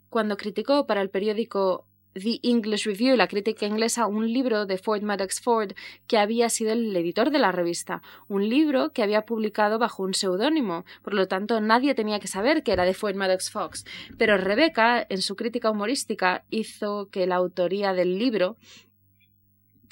cuando 0.09 0.35
criticó 0.35 0.85
para 0.85 1.01
el 1.01 1.09
periódico 1.09 1.87
The 2.13 2.39
English 2.43 2.85
Review, 2.85 3.15
la 3.15 3.27
crítica 3.27 3.65
inglesa, 3.65 4.07
un 4.07 4.31
libro 4.31 4.65
de 4.65 4.77
Ford 4.77 5.01
Maddox 5.01 5.41
Ford, 5.41 5.71
que 6.07 6.17
había 6.17 6.49
sido 6.49 6.73
el 6.73 6.95
editor 6.95 7.31
de 7.31 7.39
la 7.39 7.51
revista, 7.51 8.01
un 8.27 8.49
libro 8.49 8.91
que 8.91 9.03
había 9.03 9.25
publicado 9.25 9.79
bajo 9.79 10.03
un 10.03 10.13
seudónimo, 10.13 10.85
por 11.03 11.13
lo 11.13 11.27
tanto 11.27 11.61
nadie 11.61 11.95
tenía 11.95 12.19
que 12.19 12.27
saber 12.27 12.63
que 12.63 12.73
era 12.73 12.83
de 12.83 12.93
Ford 12.93 13.15
Maddox 13.15 13.49
Fox. 13.49 13.85
Pero 14.17 14.37
Rebecca, 14.37 15.05
en 15.09 15.21
su 15.21 15.35
crítica 15.35 15.71
humorística, 15.71 16.43
hizo 16.49 17.09
que 17.09 17.27
la 17.27 17.35
autoría 17.35 17.93
del 17.93 18.19
libro 18.19 18.57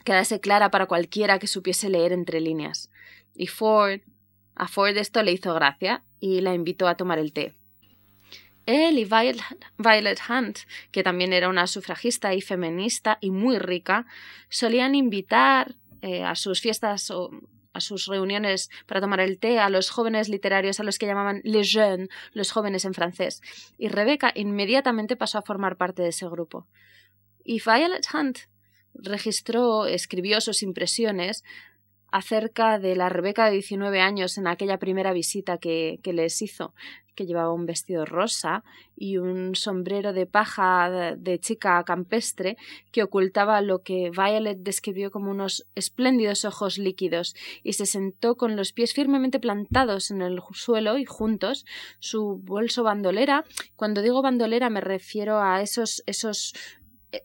quedase 0.03 0.39
clara 0.39 0.71
para 0.71 0.87
cualquiera 0.87 1.39
que 1.39 1.47
supiese 1.47 1.89
leer 1.89 2.11
entre 2.11 2.41
líneas. 2.41 2.89
Y 3.35 3.47
Ford, 3.47 4.01
a 4.55 4.67
Ford 4.67 4.97
esto 4.97 5.23
le 5.23 5.31
hizo 5.31 5.53
gracia 5.53 6.03
y 6.19 6.41
la 6.41 6.53
invitó 6.53 6.87
a 6.87 6.95
tomar 6.95 7.19
el 7.19 7.31
té. 7.31 7.58
Él 8.69 8.99
y 8.99 9.05
Violet 9.05 10.19
Hunt, 10.29 10.59
que 10.91 11.01
también 11.01 11.33
era 11.33 11.49
una 11.49 11.65
sufragista 11.65 12.35
y 12.35 12.41
feminista 12.41 13.17
y 13.19 13.31
muy 13.31 13.57
rica, 13.57 14.05
solían 14.49 14.93
invitar 14.93 15.75
eh, 16.01 16.23
a 16.23 16.35
sus 16.35 16.61
fiestas 16.61 17.09
o 17.09 17.31
a 17.73 17.81
sus 17.81 18.05
reuniones 18.05 18.69
para 18.85 19.01
tomar 19.01 19.21
el 19.21 19.39
té 19.39 19.57
a 19.57 19.69
los 19.69 19.89
jóvenes 19.89 20.29
literarios 20.29 20.79
a 20.79 20.83
los 20.83 20.99
que 20.99 21.07
llamaban 21.07 21.41
les 21.43 21.71
jeunes, 21.71 22.09
los 22.33 22.51
jóvenes 22.51 22.85
en 22.85 22.93
francés. 22.93 23.41
Y 23.79 23.87
Rebecca 23.87 24.31
inmediatamente 24.35 25.15
pasó 25.15 25.39
a 25.39 25.43
formar 25.43 25.75
parte 25.75 26.03
de 26.03 26.09
ese 26.09 26.27
grupo. 26.27 26.67
Y 27.43 27.61
Violet 27.61 28.05
Hunt 28.13 28.37
registró, 28.93 29.87
escribió 29.87 30.41
sus 30.41 30.61
impresiones 30.61 31.43
acerca 32.11 32.79
de 32.79 32.95
la 32.95 33.09
Rebeca 33.09 33.45
de 33.45 33.51
19 33.51 34.01
años 34.01 34.37
en 34.37 34.47
aquella 34.47 34.79
primera 34.79 35.13
visita 35.13 35.57
que, 35.57 35.99
que, 36.03 36.13
les 36.13 36.41
hizo, 36.41 36.73
que 37.19 37.25
llevaba 37.25 37.51
un 37.51 37.65
vestido 37.65 38.05
rosa 38.05 38.63
y 38.95 39.17
un 39.17 39.53
sombrero 39.53 40.13
de 40.13 40.25
paja 40.25 41.15
de 41.17 41.37
chica 41.37 41.83
campestre 41.83 42.55
que 42.93 43.03
ocultaba 43.03 43.61
lo 43.61 43.79
que 43.79 44.09
Violet 44.09 44.57
describió 44.59 45.11
como 45.11 45.29
unos 45.29 45.67
espléndidos 45.75 46.45
ojos 46.45 46.77
líquidos 46.77 47.35
y 47.61 47.73
se 47.73 47.85
sentó 47.85 48.35
con 48.37 48.55
los 48.55 48.71
pies 48.71 48.93
firmemente 48.93 49.41
plantados 49.41 50.11
en 50.11 50.21
el 50.21 50.39
suelo 50.53 50.97
y 50.97 51.03
juntos 51.03 51.65
su 51.99 52.37
bolso 52.37 52.83
bandolera. 52.83 53.43
Cuando 53.75 54.01
digo 54.01 54.21
bandolera 54.21 54.69
me 54.69 54.79
refiero 54.79 55.41
a 55.41 55.61
esos, 55.61 56.01
esos 56.05 56.53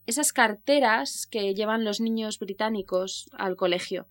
esas 0.06 0.32
carteras 0.32 1.28
que 1.30 1.54
llevan 1.54 1.84
los 1.84 2.00
niños 2.00 2.40
británicos 2.40 3.30
al 3.32 3.54
colegio 3.54 4.08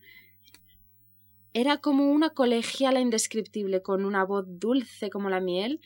era 1.54 1.78
como 1.78 2.12
una 2.12 2.32
colegiala 2.32 3.00
indescriptible, 3.00 3.82
con 3.82 4.06
una 4.06 4.26
voz 4.26 4.46
dulce 4.48 5.10
como 5.10 5.30
la 5.30 5.40
miel. 5.40 5.82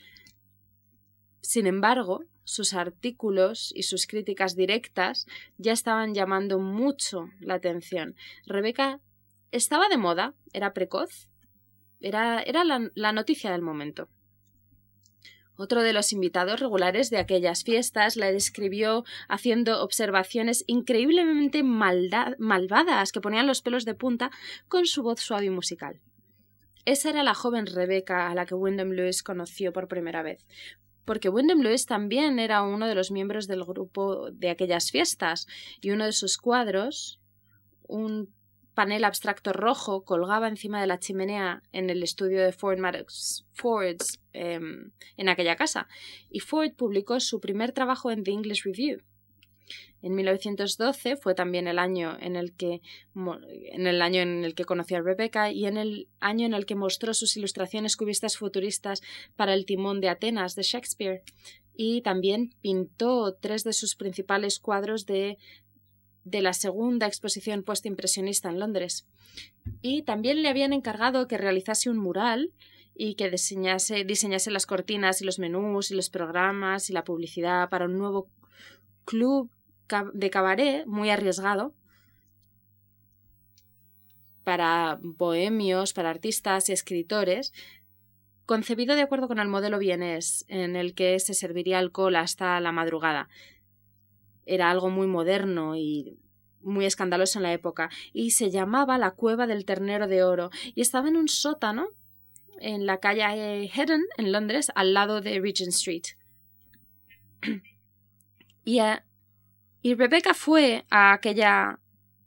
Sin 1.42 1.66
embargo, 1.66 2.24
sus 2.44 2.72
artículos 2.72 3.72
y 3.74 3.82
sus 3.82 4.06
críticas 4.06 4.56
directas 4.56 5.26
ya 5.58 5.72
estaban 5.72 6.14
llamando 6.14 6.58
mucho 6.58 7.26
la 7.40 7.54
atención. 7.54 8.16
Rebeca 8.46 9.00
estaba 9.52 9.88
de 9.88 9.98
moda, 9.98 10.34
era 10.54 10.72
precoz, 10.72 11.28
era, 12.00 12.40
era 12.40 12.64
la, 12.64 12.90
la 12.94 13.12
noticia 13.12 13.52
del 13.52 13.62
momento. 13.62 14.08
Otro 15.60 15.82
de 15.82 15.92
los 15.92 16.12
invitados 16.12 16.60
regulares 16.60 17.10
de 17.10 17.18
aquellas 17.18 17.64
fiestas 17.64 18.14
la 18.14 18.30
describió 18.30 19.04
haciendo 19.28 19.82
observaciones 19.82 20.62
increíblemente 20.68 21.64
malvadas 21.64 23.10
que 23.10 23.20
ponían 23.20 23.48
los 23.48 23.60
pelos 23.60 23.84
de 23.84 23.96
punta 23.96 24.30
con 24.68 24.86
su 24.86 25.02
voz 25.02 25.18
suave 25.18 25.46
y 25.46 25.50
musical. 25.50 26.00
Esa 26.84 27.10
era 27.10 27.24
la 27.24 27.34
joven 27.34 27.66
Rebeca 27.66 28.30
a 28.30 28.36
la 28.36 28.46
que 28.46 28.54
Wyndham 28.54 28.92
Lewis 28.92 29.24
conoció 29.24 29.72
por 29.72 29.88
primera 29.88 30.22
vez, 30.22 30.46
porque 31.04 31.28
Wyndham 31.28 31.62
Lewis 31.62 31.86
también 31.86 32.38
era 32.38 32.62
uno 32.62 32.86
de 32.86 32.94
los 32.94 33.10
miembros 33.10 33.48
del 33.48 33.64
grupo 33.64 34.30
de 34.30 34.50
aquellas 34.50 34.92
fiestas, 34.92 35.48
y 35.80 35.90
uno 35.90 36.04
de 36.04 36.12
sus 36.12 36.38
cuadros, 36.38 37.20
un 37.88 38.32
panel 38.78 39.04
abstracto 39.04 39.52
rojo 39.52 40.04
colgaba 40.04 40.46
encima 40.46 40.80
de 40.80 40.86
la 40.86 41.00
chimenea 41.00 41.64
en 41.72 41.90
el 41.90 42.00
estudio 42.04 42.40
de 42.44 42.52
Ford 42.52 42.78
Madox 42.78 43.44
Fords 43.50 44.20
em, 44.32 44.92
en 45.16 45.28
aquella 45.28 45.56
casa, 45.56 45.88
y 46.30 46.38
Ford 46.38 46.70
publicó 46.76 47.18
su 47.18 47.40
primer 47.40 47.72
trabajo 47.72 48.12
en 48.12 48.22
The 48.22 48.30
English 48.30 48.62
Review. 48.62 49.00
En 50.00 50.14
1912 50.14 51.16
fue 51.16 51.34
también 51.34 51.66
el 51.66 51.80
año 51.80 52.16
en 52.20 52.36
el 52.36 52.52
que 52.52 52.80
en 53.72 53.88
el 53.88 54.00
año 54.00 54.20
en 54.22 54.44
el 54.44 54.54
que 54.54 54.64
conoció 54.64 54.98
a 54.98 55.02
Rebecca 55.02 55.50
y 55.50 55.66
en 55.66 55.76
el 55.76 56.06
año 56.20 56.46
en 56.46 56.54
el 56.54 56.64
que 56.64 56.76
mostró 56.76 57.14
sus 57.14 57.36
ilustraciones 57.36 57.96
cubistas 57.96 58.36
futuristas 58.36 59.02
para 59.34 59.54
el 59.54 59.66
timón 59.66 60.00
de 60.00 60.08
Atenas 60.08 60.54
de 60.54 60.62
Shakespeare 60.62 61.24
y 61.74 62.02
también 62.02 62.54
pintó 62.60 63.34
tres 63.34 63.64
de 63.64 63.72
sus 63.72 63.96
principales 63.96 64.60
cuadros 64.60 65.04
de 65.04 65.36
de 66.30 66.42
la 66.42 66.52
segunda 66.52 67.06
exposición 67.06 67.64
impresionista 67.84 68.48
en 68.48 68.60
Londres. 68.60 69.06
Y 69.82 70.02
también 70.02 70.42
le 70.42 70.48
habían 70.48 70.72
encargado 70.72 71.28
que 71.28 71.38
realizase 71.38 71.90
un 71.90 71.98
mural 71.98 72.52
y 72.94 73.14
que 73.14 73.30
diseñase, 73.30 74.04
diseñase 74.04 74.50
las 74.50 74.66
cortinas 74.66 75.22
y 75.22 75.24
los 75.24 75.38
menús 75.38 75.90
y 75.90 75.94
los 75.94 76.10
programas 76.10 76.90
y 76.90 76.92
la 76.92 77.04
publicidad 77.04 77.68
para 77.68 77.84
un 77.84 77.96
nuevo 77.96 78.28
club 79.04 79.50
de 80.12 80.30
cabaret 80.30 80.84
muy 80.86 81.10
arriesgado 81.10 81.74
para 84.44 84.98
bohemios, 85.02 85.92
para 85.92 86.10
artistas 86.10 86.68
y 86.68 86.72
escritores, 86.72 87.52
concebido 88.46 88.94
de 88.94 89.02
acuerdo 89.02 89.28
con 89.28 89.38
el 89.38 89.48
modelo 89.48 89.78
vienés, 89.78 90.46
en 90.48 90.74
el 90.74 90.94
que 90.94 91.20
se 91.20 91.34
serviría 91.34 91.78
alcohol 91.78 92.16
hasta 92.16 92.58
la 92.60 92.72
madrugada 92.72 93.28
era 94.48 94.70
algo 94.70 94.90
muy 94.90 95.06
moderno 95.06 95.76
y 95.76 96.18
muy 96.62 96.86
escandaloso 96.86 97.38
en 97.38 97.44
la 97.44 97.52
época, 97.52 97.90
y 98.12 98.32
se 98.32 98.50
llamaba 98.50 98.98
la 98.98 99.12
Cueva 99.12 99.46
del 99.46 99.64
Ternero 99.64 100.08
de 100.08 100.24
Oro, 100.24 100.50
y 100.74 100.80
estaba 100.80 101.08
en 101.08 101.16
un 101.16 101.28
sótano 101.28 101.88
en 102.60 102.86
la 102.86 102.98
calle 102.98 103.70
Hedden, 103.72 104.04
en 104.16 104.32
Londres, 104.32 104.72
al 104.74 104.94
lado 104.94 105.20
de 105.20 105.40
Regent 105.40 105.72
Street. 105.72 106.02
y, 108.64 108.80
eh, 108.80 109.00
y 109.82 109.94
Rebecca 109.94 110.34
fue 110.34 110.84
a 110.90 111.12
aquella 111.12 111.78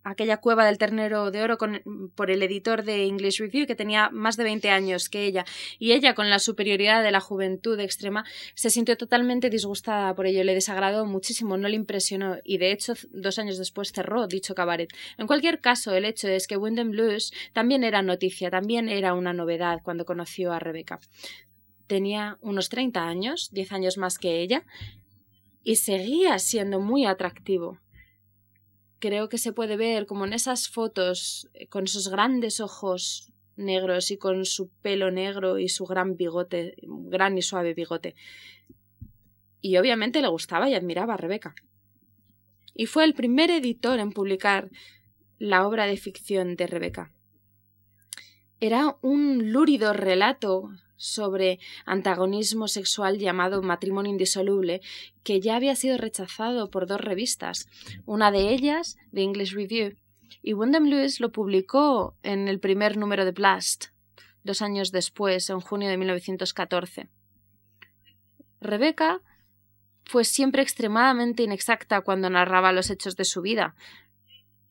aquella 0.04 0.38
cueva 0.38 0.66
del 0.66 0.78
ternero 0.78 1.32
de 1.32 1.44
oro 1.44 1.58
por 2.16 2.32
el 2.32 2.44
editor 2.44 2.84
de 2.84 3.06
English 3.06 3.40
Review, 3.40 3.68
que 3.68 3.76
tenía 3.76 4.10
más 4.10 4.38
de 4.38 4.44
20 4.44 4.70
años 4.70 5.10
que 5.10 5.26
ella, 5.26 5.46
y 5.80 5.92
ella, 5.94 6.16
con 6.16 6.30
la 6.30 6.40
superioridad 6.40 7.04
de 7.04 7.12
la 7.12 7.20
juventud 7.20 7.80
extrema, 7.80 8.26
se 8.56 8.70
sintió 8.70 8.98
totalmente 8.98 9.50
disgustada 9.50 10.14
por 10.16 10.26
ello, 10.26 10.44
le 10.44 10.54
desagradó 10.54 11.06
muchísimo, 11.06 11.58
no 11.58 11.68
le 11.68 11.76
impresionó, 11.76 12.38
y 12.44 12.58
de 12.58 12.72
hecho, 12.72 12.94
dos 13.12 13.40
años 13.40 13.58
después 13.58 13.92
cerró 13.92 14.28
dicho 14.28 14.56
cabaret. 14.56 14.90
En 15.18 15.28
cualquier 15.28 15.60
caso, 15.60 15.94
el 15.94 16.06
hecho 16.06 16.28
es 16.28 16.48
que 16.48 16.58
Wyndham 16.58 16.92
Lewis 16.92 17.32
también 17.54 17.84
era 17.84 18.02
noticia, 18.02 18.50
también 18.50 18.90
era 18.90 19.14
una 19.14 19.34
novedad 19.34 19.80
cuando 19.84 20.06
conoció 20.06 20.52
a 20.52 20.60
Rebecca. 20.60 21.00
Tenía 21.88 22.38
unos 22.42 22.70
30 22.70 23.06
años, 23.06 23.50
10 23.52 23.72
años 23.74 23.98
más 23.98 24.18
que 24.18 24.42
ella, 24.42 24.64
y 25.64 25.76
seguía 25.76 26.40
siendo 26.40 26.80
muy 26.80 27.06
atractivo 27.06 27.80
creo 29.02 29.28
que 29.28 29.38
se 29.38 29.52
puede 29.52 29.76
ver 29.76 30.06
como 30.06 30.26
en 30.26 30.32
esas 30.32 30.70
fotos, 30.70 31.50
eh, 31.54 31.68
con 31.68 31.84
esos 31.84 32.08
grandes 32.08 32.62
ojos 32.62 33.34
negros 33.58 34.12
y 34.12 34.18
con 34.18 34.46
su 34.46 34.70
pelo 34.82 35.12
negro 35.12 35.60
y 35.60 35.68
su 35.68 35.86
gran 35.86 36.16
bigote, 36.16 36.76
gran 36.84 37.38
y 37.38 37.42
suave 37.42 37.74
bigote. 37.74 38.16
Y 39.60 39.76
obviamente 39.78 40.22
le 40.22 40.30
gustaba 40.30 40.70
y 40.70 40.76
admiraba 40.76 41.16
a 41.16 41.18
Rebeca. 41.18 41.54
Y 42.74 42.86
fue 42.86 43.04
el 43.04 43.14
primer 43.14 43.52
editor 43.52 44.00
en 44.00 44.14
publicar 44.14 44.70
la 45.38 45.68
obra 45.68 45.86
de 45.86 45.98
ficción 45.98 46.56
de 46.56 46.68
Rebeca. 46.68 47.12
Era 48.60 48.96
un 49.02 49.52
lúrido 49.52 49.92
relato 49.92 50.70
sobre 51.02 51.60
antagonismo 51.86 52.68
sexual 52.68 53.18
llamado 53.18 53.64
Matrimonio 53.64 54.12
Indisoluble, 54.12 54.82
que 55.24 55.42
ya 55.42 55.56
había 55.56 55.76
sido 55.76 55.98
rechazado 55.98 56.70
por 56.70 56.86
dos 56.86 57.02
revistas, 57.02 57.68
una 58.06 58.30
de 58.32 58.54
ellas, 58.54 58.98
The 59.12 59.24
English 59.24 59.54
Review, 59.54 59.96
y 60.44 60.54
Wyndham 60.54 60.86
Lewis 60.86 61.20
lo 61.20 61.32
publicó 61.32 62.16
en 62.22 62.48
el 62.48 62.60
primer 62.60 62.98
número 62.98 63.26
de 63.26 63.32
Blast, 63.32 63.86
dos 64.44 64.62
años 64.62 64.92
después, 64.92 65.50
en 65.50 65.60
junio 65.60 65.90
de 65.90 65.98
1914. 65.98 67.10
Rebecca 68.60 69.22
fue 70.06 70.24
siempre 70.24 70.62
extremadamente 70.62 71.44
inexacta 71.44 72.02
cuando 72.02 72.30
narraba 72.30 72.72
los 72.72 72.92
hechos 72.92 73.16
de 73.16 73.26
su 73.26 73.42
vida, 73.42 73.76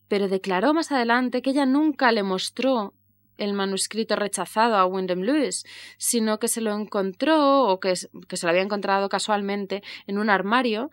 pero 0.07 0.29
declaró 0.29 0.75
más 0.75 0.93
adelante 0.93 1.43
que 1.43 1.51
ella 1.51 1.67
nunca 1.67 2.13
le 2.13 2.23
mostró 2.23 2.95
el 3.41 3.55
manuscrito 3.55 4.17
rechazado 4.17 4.77
a 4.77 4.87
Wyndham 4.87 5.23
Lewis, 5.23 5.65
sino 5.97 6.39
que 6.39 6.47
se 6.47 6.61
lo 6.61 6.79
encontró 6.79 7.65
o 7.65 7.81
que, 7.81 7.97
se 7.97 8.09
lo 8.13 8.49
había 8.51 8.63
encontrado 8.63 9.09
casualmente 9.09 9.83
en 10.07 10.19
un 10.19 10.29
armario 10.29 10.91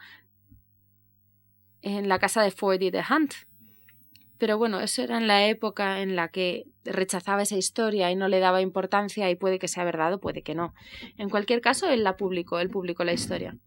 en 1.81 2.07
la 2.07 2.19
casa 2.19 2.41
de 2.41 2.51
Ford 2.51 2.81
y 2.81 2.89
de 2.89 3.03
Hunt. 3.07 3.33
Pero 4.37 4.57
bueno, 4.57 4.79
eso 4.79 5.03
era 5.03 5.17
en 5.17 5.27
la 5.27 5.47
época 5.47 6.01
en 6.01 6.15
la 6.15 6.29
que 6.29 6.65
rechazaba 6.85 7.41
esa 7.41 7.57
historia 7.57 8.11
y 8.11 8.15
no 8.15 8.29
le 8.29 8.39
daba 8.39 8.61
importancia 8.61 9.29
y 9.29 9.35
puede 9.35 9.59
que 9.59 9.67
sea 9.67 9.83
verdad 9.83 10.13
o 10.13 10.19
puede 10.19 10.41
que 10.41 10.55
no. 10.55 10.73
En 11.17 11.29
cualquier 11.29 11.59
caso, 11.59 11.89
él 11.89 12.03
la 12.03 12.15
publicó, 12.15 12.59
él 12.59 12.69
publicó 12.69 13.03
la 13.03 13.13
historia. 13.13 13.57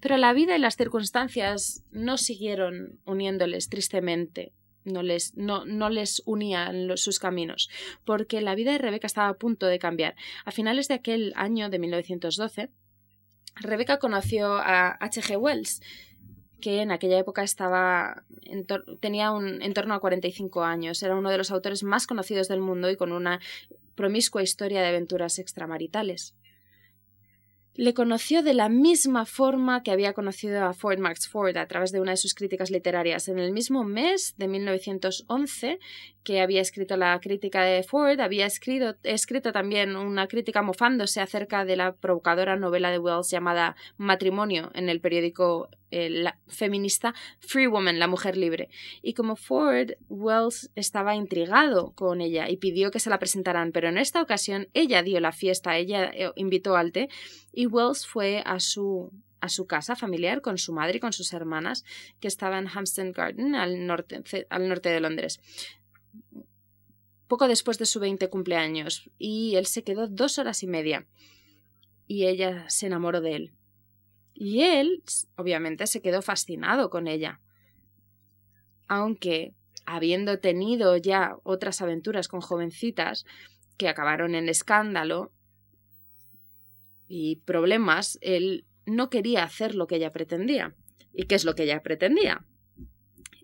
Pero 0.00 0.16
la 0.16 0.32
vida 0.32 0.56
y 0.56 0.58
las 0.58 0.76
circunstancias 0.76 1.84
no 1.92 2.16
siguieron 2.16 2.98
uniéndoles 3.04 3.68
tristemente 3.68 4.52
no 4.84 5.02
les, 5.02 5.36
no, 5.36 5.64
no 5.64 5.90
les 5.90 6.22
unían 6.26 6.96
sus 6.96 7.18
caminos, 7.18 7.70
porque 8.04 8.40
la 8.40 8.54
vida 8.54 8.72
de 8.72 8.78
Rebeca 8.78 9.06
estaba 9.06 9.28
a 9.28 9.34
punto 9.34 9.66
de 9.66 9.78
cambiar. 9.78 10.16
A 10.44 10.50
finales 10.50 10.88
de 10.88 10.94
aquel 10.94 11.32
año 11.36 11.70
de 11.70 11.78
1912, 11.78 12.70
Rebeca 13.56 13.98
conoció 13.98 14.54
a 14.54 14.90
H.G. 14.92 15.36
Wells, 15.36 15.82
que 16.60 16.80
en 16.80 16.92
aquella 16.92 17.18
época 17.18 17.42
estaba 17.42 18.24
tenía 19.00 19.32
un, 19.32 19.62
en 19.62 19.74
torno 19.74 19.94
a 19.94 20.00
45 20.00 20.62
años. 20.62 21.02
Era 21.02 21.16
uno 21.16 21.30
de 21.30 21.38
los 21.38 21.50
autores 21.50 21.82
más 21.82 22.06
conocidos 22.06 22.48
del 22.48 22.60
mundo 22.60 22.88
y 22.88 22.96
con 22.96 23.12
una 23.12 23.40
promiscua 23.94 24.42
historia 24.42 24.80
de 24.80 24.88
aventuras 24.88 25.38
extramaritales 25.38 26.34
le 27.74 27.94
conoció 27.94 28.42
de 28.42 28.52
la 28.52 28.68
misma 28.68 29.24
forma 29.24 29.82
que 29.82 29.90
había 29.90 30.12
conocido 30.12 30.64
a 30.64 30.74
Ford 30.74 30.98
Max 30.98 31.28
Ford 31.28 31.56
a 31.56 31.66
través 31.66 31.90
de 31.90 32.00
una 32.00 32.12
de 32.12 32.16
sus 32.18 32.34
críticas 32.34 32.70
literarias. 32.70 33.28
En 33.28 33.38
el 33.38 33.52
mismo 33.52 33.82
mes 33.84 34.34
de 34.36 34.48
1911 34.48 35.78
que 36.22 36.40
había 36.40 36.60
escrito 36.60 36.96
la 36.96 37.18
crítica 37.20 37.62
de 37.62 37.82
Ford, 37.82 38.20
había 38.20 38.46
escrito, 38.46 38.96
escrito 39.02 39.52
también 39.52 39.96
una 39.96 40.28
crítica 40.28 40.62
mofándose 40.62 41.20
acerca 41.20 41.64
de 41.64 41.76
la 41.76 41.94
provocadora 41.94 42.56
novela 42.56 42.90
de 42.90 42.98
Wells 42.98 43.30
llamada 43.30 43.74
Matrimonio 43.96 44.70
en 44.74 44.88
el 44.88 45.00
periódico 45.00 45.68
eh, 45.92 46.24
feminista 46.48 47.14
Free 47.38 47.66
Woman, 47.66 47.98
la 47.98 48.08
mujer 48.08 48.36
libre. 48.36 48.68
Y 49.02 49.14
como 49.14 49.36
Ford, 49.36 49.92
Wells 50.08 50.70
estaba 50.74 51.14
intrigado 51.14 51.92
con 51.92 52.20
ella 52.20 52.48
y 52.48 52.56
pidió 52.56 52.90
que 52.90 53.00
se 53.00 53.10
la 53.10 53.18
presentaran, 53.18 53.72
pero 53.72 53.88
en 53.88 53.98
esta 53.98 54.20
ocasión 54.20 54.68
ella 54.74 55.02
dio 55.02 55.20
la 55.20 55.32
fiesta, 55.32 55.76
ella 55.76 56.10
eh, 56.14 56.32
invitó 56.36 56.76
al 56.76 56.92
té 56.92 57.08
y 57.52 57.66
Wells 57.66 58.06
fue 58.06 58.42
a 58.44 58.58
su 58.60 59.12
a 59.40 59.48
su 59.48 59.66
casa 59.66 59.96
familiar 59.96 60.40
con 60.40 60.56
su 60.56 60.72
madre 60.72 60.98
y 60.98 61.00
con 61.00 61.12
sus 61.12 61.32
hermanas, 61.32 61.84
que 62.20 62.28
estaba 62.28 62.58
en 62.58 62.68
Hampstead 62.68 63.12
Garden, 63.12 63.56
al 63.56 63.88
norte, 63.88 64.22
al 64.48 64.68
norte 64.68 64.88
de 64.88 65.00
Londres 65.00 65.40
poco 67.32 67.48
después 67.48 67.78
de 67.78 67.86
su 67.86 67.98
20 67.98 68.28
cumpleaños, 68.28 69.10
y 69.16 69.56
él 69.56 69.64
se 69.64 69.84
quedó 69.84 70.06
dos 70.06 70.38
horas 70.38 70.62
y 70.62 70.66
media. 70.66 71.06
Y 72.06 72.26
ella 72.26 72.68
se 72.68 72.88
enamoró 72.88 73.22
de 73.22 73.34
él. 73.34 73.52
Y 74.34 74.62
él, 74.62 75.02
obviamente, 75.36 75.86
se 75.86 76.02
quedó 76.02 76.22
fascinado 76.22 76.90
con 76.90 77.06
ella. 77.06 77.40
Aunque, 78.88 79.54
habiendo 79.86 80.38
tenido 80.38 80.96
ya 80.96 81.36
otras 81.42 81.80
aventuras 81.82 82.28
con 82.28 82.40
jovencitas 82.40 83.24
que 83.76 83.88
acabaron 83.88 84.34
en 84.34 84.48
escándalo 84.48 85.32
y 87.08 87.36
problemas, 87.36 88.18
él 88.20 88.64
no 88.86 89.10
quería 89.10 89.44
hacer 89.44 89.74
lo 89.74 89.86
que 89.86 89.96
ella 89.96 90.12
pretendía. 90.12 90.74
¿Y 91.14 91.24
qué 91.24 91.34
es 91.34 91.44
lo 91.44 91.54
que 91.54 91.64
ella 91.64 91.82
pretendía? 91.82 92.44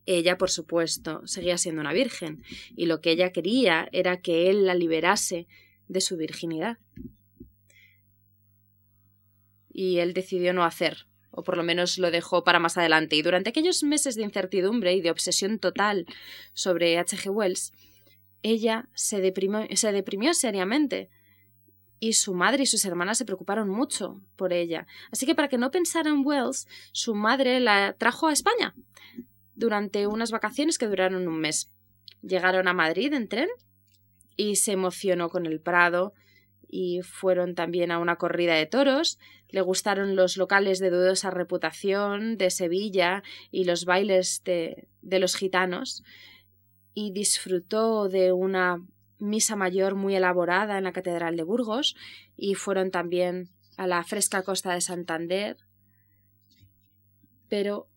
Ella, 0.07 0.39
por 0.39 0.49
supuesto, 0.49 1.27
seguía 1.27 1.59
siendo 1.59 1.83
una 1.83 1.93
virgen, 1.93 2.43
y 2.75 2.87
lo 2.87 3.03
que 3.03 3.11
ella 3.11 3.31
quería 3.31 3.89
era 3.93 4.23
que 4.23 4.49
él 4.49 4.65
la 4.65 4.75
liberase 4.75 5.47
de 5.87 6.01
su 6.01 6.17
virginidad. 6.17 6.79
Y 9.79 10.01
él 10.01 10.13
decidió 10.13 10.53
no 10.53 10.65
hacer, 10.65 11.07
o 11.31 11.45
por 11.45 11.57
lo 11.57 11.63
menos 11.63 11.99
lo 11.99 12.11
dejó 12.11 12.43
para 12.43 12.59
más 12.59 12.77
adelante. 12.77 13.15
Y 13.15 13.23
durante 13.23 13.51
aquellos 13.51 13.85
meses 13.85 14.17
de 14.17 14.25
incertidumbre 14.25 14.93
y 14.95 15.01
de 15.01 15.13
obsesión 15.13 15.61
total 15.61 16.05
sobre 16.53 16.99
H.G. 16.99 17.31
Wells, 17.31 17.73
ella 18.43 18.89
se 18.95 19.21
deprimió, 19.21 19.69
se 19.77 19.93
deprimió 19.93 20.35
seriamente 20.35 21.11
y 22.01 22.15
su 22.15 22.35
madre 22.35 22.65
y 22.65 22.67
sus 22.67 22.85
hermanas 22.85 23.19
se 23.19 23.25
preocuparon 23.25 23.69
mucho 23.69 24.21
por 24.35 24.53
ella. 24.53 24.89
Así 25.13 25.27
que 25.27 25.37
para 25.37 25.47
que 25.47 25.59
no 25.59 25.71
pensara 25.71 26.11
en 26.11 26.27
Wells, 26.27 26.67
su 26.91 27.15
madre 27.15 27.61
la 27.61 27.93
trajo 27.93 28.27
a 28.27 28.33
España 28.33 28.75
durante 29.55 30.09
unas 30.09 30.33
vacaciones 30.33 30.77
que 30.77 30.89
duraron 30.89 31.29
un 31.29 31.39
mes. 31.39 31.71
Llegaron 32.23 32.67
a 32.67 32.73
Madrid 32.73 33.13
en 33.13 33.29
tren 33.29 33.49
y 34.35 34.57
se 34.57 34.73
emocionó 34.73 35.29
con 35.29 35.47
el 35.47 35.61
Prado 35.61 36.15
y 36.69 37.01
fueron 37.03 37.55
también 37.55 37.91
a 37.91 37.99
una 37.99 38.17
corrida 38.17 38.55
de 38.55 38.67
toros. 38.67 39.19
Le 39.49 39.63
gustaron 39.63 40.17
los 40.17 40.37
locales 40.37 40.79
de 40.79 40.91
dudosa 40.91 41.31
reputación 41.31 42.37
de 42.37 42.51
Sevilla 42.51 43.23
y 43.51 43.65
los 43.65 43.85
bailes 43.85 44.43
de, 44.45 44.89
de 45.03 45.19
los 45.19 45.35
gitanos 45.35 46.05
y 46.95 47.13
disfrutó 47.13 48.09
de 48.09 48.33
una 48.33 48.85
misa 49.19 49.57
mayor 49.57 49.95
muy 49.95 50.15
elaborada 50.15 50.79
en 50.79 50.85
la 50.85 50.93
Catedral 50.93 51.37
de 51.37 51.43
Burgos 51.43 51.97
y 52.37 52.55
fueron 52.55 52.91
también 52.91 53.51
a 53.77 53.87
la 53.87 54.05
fresca 54.05 54.43
costa 54.43 54.75
de 54.75 54.81
Santander. 54.81 55.57
Pero 57.49 57.89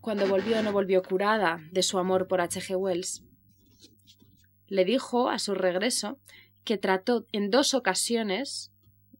cuando 0.00 0.26
volvió 0.26 0.62
no 0.62 0.72
volvió 0.72 1.02
curada 1.02 1.60
de 1.70 1.82
su 1.82 1.98
amor 1.98 2.28
por 2.28 2.40
H.G. 2.40 2.76
Wells. 2.76 3.24
Le 4.66 4.84
dijo 4.84 5.30
a 5.30 5.38
su 5.38 5.54
regreso 5.54 6.18
que 6.64 6.78
trató 6.78 7.26
en 7.32 7.50
dos 7.50 7.74
ocasiones 7.74 8.70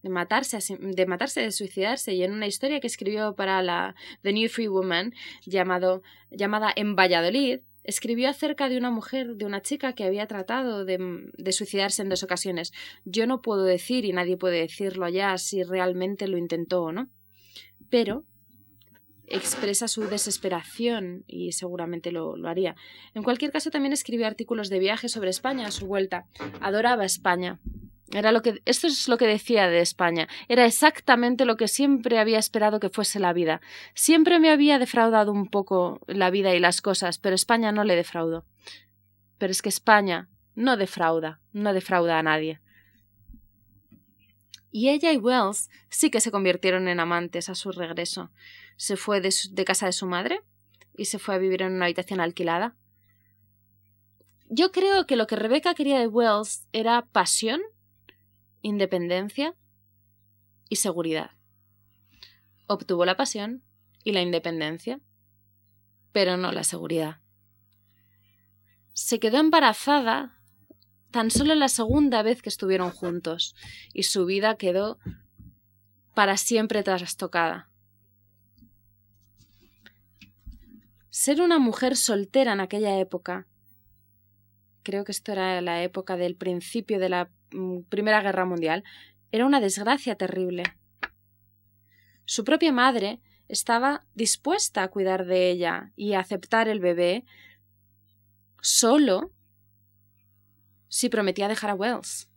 de 0.02 0.10
matarse, 0.10 0.58
de 0.78 1.06
matarse, 1.06 1.40
de 1.40 1.50
suicidarse, 1.50 2.12
y 2.12 2.22
en 2.22 2.32
una 2.32 2.46
historia 2.46 2.80
que 2.80 2.86
escribió 2.86 3.34
para 3.34 3.62
la 3.62 3.94
The 4.22 4.34
New 4.34 4.48
Free 4.50 4.68
Woman 4.68 5.14
llamado, 5.46 6.02
llamada 6.30 6.70
En 6.76 6.94
Valladolid, 6.94 7.60
escribió 7.84 8.28
acerca 8.28 8.68
de 8.68 8.76
una 8.76 8.90
mujer, 8.90 9.36
de 9.36 9.46
una 9.46 9.62
chica 9.62 9.94
que 9.94 10.04
había 10.04 10.26
tratado 10.26 10.84
de, 10.84 10.98
de, 11.36 11.52
suicidarse 11.52 12.02
en 12.02 12.10
dos 12.10 12.22
ocasiones. 12.22 12.72
Yo 13.04 13.26
no 13.26 13.40
puedo 13.40 13.62
decir, 13.62 14.04
y 14.04 14.12
nadie 14.12 14.36
puede 14.36 14.60
decirlo 14.60 15.08
ya, 15.08 15.38
si 15.38 15.62
realmente 15.62 16.28
lo 16.28 16.36
intentó 16.36 16.82
o 16.82 16.92
no, 16.92 17.08
pero 17.88 18.24
expresa 19.26 19.88
su 19.88 20.02
desesperación 20.08 21.24
y 21.26 21.52
seguramente 21.52 22.12
lo, 22.12 22.36
lo 22.36 22.48
haría. 22.48 22.76
En 23.14 23.22
cualquier 23.22 23.50
caso, 23.50 23.70
también 23.70 23.92
escribió 23.92 24.26
artículos 24.26 24.68
de 24.68 24.78
viaje 24.78 25.08
sobre 25.08 25.30
España 25.30 25.66
a 25.66 25.70
su 25.70 25.86
vuelta. 25.86 26.26
Adoraba 26.60 27.04
España. 27.04 27.60
Era 28.12 28.32
lo 28.32 28.42
que, 28.42 28.62
esto 28.64 28.86
es 28.86 29.08
lo 29.08 29.16
que 29.16 29.26
decía 29.26 29.66
de 29.66 29.80
España. 29.80 30.28
Era 30.48 30.66
exactamente 30.66 31.44
lo 31.44 31.56
que 31.56 31.68
siempre 31.68 32.18
había 32.18 32.38
esperado 32.38 32.78
que 32.78 32.90
fuese 32.90 33.18
la 33.18 33.32
vida. 33.32 33.60
Siempre 33.94 34.38
me 34.38 34.50
había 34.50 34.78
defraudado 34.78 35.32
un 35.32 35.48
poco 35.48 36.00
la 36.06 36.30
vida 36.30 36.54
y 36.54 36.60
las 36.60 36.80
cosas, 36.80 37.18
pero 37.18 37.34
España 37.34 37.72
no 37.72 37.82
le 37.82 37.96
defraudó. 37.96 38.44
Pero 39.38 39.50
es 39.50 39.62
que 39.62 39.68
España 39.68 40.28
no 40.54 40.76
defrauda, 40.76 41.40
no 41.52 41.72
defrauda 41.72 42.18
a 42.18 42.22
nadie. 42.22 42.60
Y 44.76 44.88
ella 44.88 45.12
y 45.12 45.18
Wells 45.18 45.70
sí 45.88 46.10
que 46.10 46.20
se 46.20 46.32
convirtieron 46.32 46.88
en 46.88 46.98
amantes 46.98 47.48
a 47.48 47.54
su 47.54 47.70
regreso. 47.70 48.32
Se 48.76 48.96
fue 48.96 49.20
de, 49.20 49.64
casa 49.64 49.86
de 49.86 49.92
su 49.92 50.04
madre 50.04 50.42
y 50.96 51.04
se 51.04 51.20
fue 51.20 51.36
a 51.36 51.38
vivir 51.38 51.62
en 51.62 51.74
una 51.74 51.84
habitación 51.84 52.18
alquilada. 52.18 52.74
Yo 54.48 54.72
creo 54.72 55.06
que 55.06 55.14
lo 55.14 55.28
que 55.28 55.36
Rebecca 55.36 55.74
quería 55.74 56.00
de 56.00 56.08
Wells 56.08 56.66
era 56.72 57.06
pasión 57.06 57.60
independencia 58.62 59.54
y 60.68 60.74
seguridad. 60.74 61.30
Obtuvo 62.66 63.04
la 63.04 63.16
pasión 63.16 63.62
y 64.02 64.10
la 64.10 64.22
independencia, 64.22 64.98
pero 66.10 66.36
no 66.36 66.50
la 66.50 66.64
seguridad. 66.64 67.20
Se 68.92 69.20
quedó 69.20 69.38
embarazada 69.38 70.36
tan 71.14 71.30
solo 71.30 71.54
la 71.54 71.68
segunda 71.68 72.22
vez 72.22 72.42
que 72.42 72.50
estuvieron 72.50 72.90
juntos 72.90 73.54
y 73.94 74.02
su 74.02 74.26
vida 74.26 74.56
quedó 74.56 74.98
para 76.12 76.36
siempre 76.36 76.82
trastocada. 76.82 77.70
Ser 81.08 81.40
una 81.40 81.58
mujer 81.58 81.96
soltera 81.96 82.52
en 82.52 82.60
aquella 82.60 82.98
época, 82.98 83.46
creo 84.82 85.04
que 85.04 85.12
esto 85.12 85.32
era 85.32 85.62
la 85.62 85.82
época 85.82 86.18
del 86.18 86.36
principio 86.36 86.98
de 86.98 87.08
la 87.08 87.30
Mm, 87.54 87.82
Primera 87.88 88.20
Guerra 88.20 88.44
Mundial 88.44 88.82
era 89.30 89.46
una 89.46 89.60
desgracia 89.60 90.16
terrible. 90.16 90.64
Su 92.24 92.44
propia 92.44 92.72
madre 92.72 93.20
estaba 93.48 94.04
dispuesta 94.14 94.82
a 94.82 94.88
cuidar 94.88 95.24
de 95.24 95.50
ella 95.50 95.92
y 95.94 96.14
aceptar 96.14 96.68
el 96.68 96.80
bebé 96.80 97.24
solo 98.60 99.30
si 100.94 101.08
prometía 101.08 101.48
dejar 101.48 101.70
a 101.70 101.74
Wells. 101.74 102.30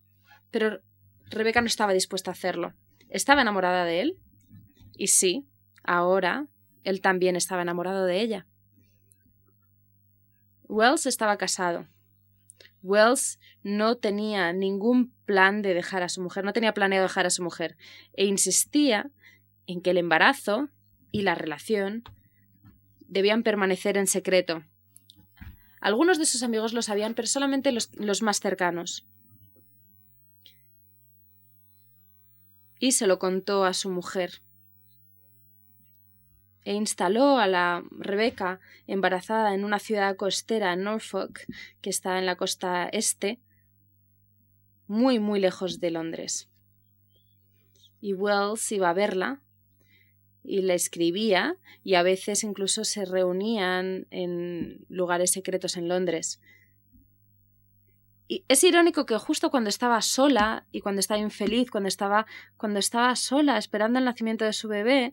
Pero 0.50 0.82
Rebeca 1.30 1.62
no 1.62 1.68
estaba 1.68 1.94
dispuesta 1.94 2.32
a 2.32 2.34
hacerlo. 2.34 2.74
Estaba 3.08 3.44
enamorada 3.44 3.86
de 3.86 4.02
él. 4.02 4.18
Y 4.98 5.10
sí, 5.10 5.46
ahora 5.84 6.48
él 6.84 7.00
también 7.00 7.36
estaba 7.36 7.62
enamorado 7.62 8.06
de 8.06 8.20
ella. 8.20 8.48
Wells 10.64 11.06
estaba 11.06 11.38
casado. 11.38 11.88
Wells 12.82 13.40
no 13.62 13.98
tenía 13.98 14.52
ningún 14.54 15.14
plan 15.26 15.62
de 15.62 15.76
dejar 15.76 16.02
a 16.02 16.10
su 16.10 16.24
mujer, 16.24 16.44
no 16.44 16.52
tenía 16.52 16.74
planeado 16.74 17.04
dejar 17.04 17.28
a 17.28 17.30
su 17.30 17.44
mujer, 17.44 17.78
e 18.14 18.26
insistía 18.26 19.12
en 19.68 19.82
que 19.82 19.92
el 19.92 20.00
embarazo 20.00 20.70
y 21.12 21.22
la 21.22 21.36
relación 21.36 22.04
debían 23.02 23.44
permanecer 23.44 23.98
en 23.98 24.08
secreto. 24.08 24.64
Algunos 25.88 26.20
de 26.20 26.26
sus 26.26 26.44
amigos 26.44 26.74
lo 26.74 26.82
sabían, 26.82 27.14
pero 27.14 27.30
solamente 27.30 27.72
los, 27.72 28.22
más 28.22 28.42
cercanos. 28.42 29.08
Y 32.78 32.92
se 32.92 33.08
lo 33.08 33.20
contó 33.20 33.64
a 33.64 33.72
su 33.74 33.90
mujer 33.90 34.42
e 36.66 36.74
instaló 36.74 37.38
a 37.38 37.48
la 37.48 37.86
Rebeca 37.92 38.60
embarazada 38.86 39.54
en 39.54 39.64
una 39.64 39.80
ciudad 39.80 40.18
costera 40.18 40.74
en 40.74 40.84
Norfolk, 40.84 41.46
que 41.80 41.90
está 41.90 42.20
en 42.20 42.26
la 42.26 42.36
costa 42.36 42.90
este, 42.90 43.40
muy, 44.88 45.20
muy 45.20 45.40
lejos 45.40 45.80
de 45.80 45.92
Londres. 45.92 46.50
Y 48.02 48.14
Wells 48.14 48.70
iba 48.74 48.90
a 48.90 48.94
verla 48.94 49.40
y 50.48 50.62
le 50.62 50.74
escribía 50.74 51.58
y 51.84 51.96
a 51.96 52.04
veces 52.04 52.44
incluso 52.46 52.86
se 52.86 53.04
reunían 53.04 54.08
en 54.12 54.86
lugares 54.88 55.32
secretos 55.32 55.76
en 55.76 55.90
Londres. 55.90 56.40
Y 58.30 58.46
es 58.48 58.64
irónico 58.64 59.06
que 59.06 59.18
justo 59.18 59.52
cuando 59.52 59.70
estaba 59.70 60.02
sola 60.02 60.66
y 60.72 60.80
cuando 60.80 61.02
estaba 61.02 61.20
infeliz, 61.20 61.70
cuando 61.70 61.90
estaba, 61.90 62.26
cuando 62.56 62.80
estaba 62.80 63.14
sola 63.18 63.58
esperando 63.58 64.00
el 64.00 64.06
nacimiento 64.06 64.46
de 64.46 64.54
su 64.54 64.70
bebé, 64.70 65.12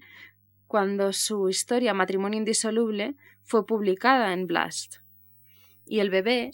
cuando 0.68 1.12
su 1.12 1.48
historia 1.48 1.94
Matrimonio 1.94 2.38
Indisoluble 2.38 3.16
fue 3.42 3.66
publicada 3.66 4.32
en 4.32 4.46
Blast. 4.46 4.96
Y 5.84 5.98
el 5.98 6.10
bebé, 6.10 6.52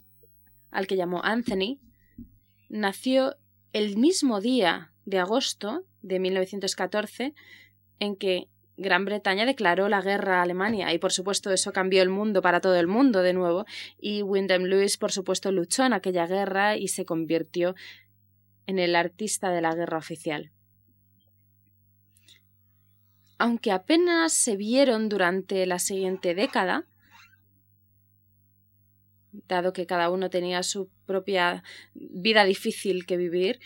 al 0.70 0.86
que 0.86 0.96
llamó 0.96 1.22
Anthony, 1.22 1.78
nació 2.70 3.36
el 3.74 3.98
mismo 3.98 4.40
día 4.40 4.92
de 5.04 5.18
agosto 5.18 5.84
de 6.02 6.18
1914 6.18 7.34
en 7.98 8.16
que 8.16 8.49
Gran 8.80 9.04
Bretaña 9.04 9.44
declaró 9.44 9.90
la 9.90 10.00
guerra 10.00 10.38
a 10.38 10.42
Alemania 10.42 10.90
y 10.94 10.98
por 10.98 11.12
supuesto 11.12 11.52
eso 11.52 11.70
cambió 11.70 12.00
el 12.00 12.08
mundo 12.08 12.40
para 12.40 12.62
todo 12.62 12.76
el 12.76 12.86
mundo 12.86 13.22
de 13.22 13.34
nuevo. 13.34 13.66
Y 13.98 14.22
Wyndham 14.22 14.62
Lewis 14.62 14.96
por 14.96 15.12
supuesto 15.12 15.52
luchó 15.52 15.84
en 15.84 15.92
aquella 15.92 16.26
guerra 16.26 16.78
y 16.78 16.88
se 16.88 17.04
convirtió 17.04 17.74
en 18.66 18.78
el 18.78 18.96
artista 18.96 19.50
de 19.50 19.60
la 19.60 19.74
guerra 19.74 19.98
oficial. 19.98 20.50
Aunque 23.36 23.70
apenas 23.70 24.32
se 24.32 24.56
vieron 24.56 25.10
durante 25.10 25.66
la 25.66 25.78
siguiente 25.78 26.34
década, 26.34 26.86
dado 29.46 29.74
que 29.74 29.84
cada 29.84 30.08
uno 30.08 30.30
tenía 30.30 30.62
su 30.62 30.88
propia 31.04 31.62
vida 31.92 32.44
difícil 32.44 33.04
que 33.04 33.18
vivir, 33.18 33.60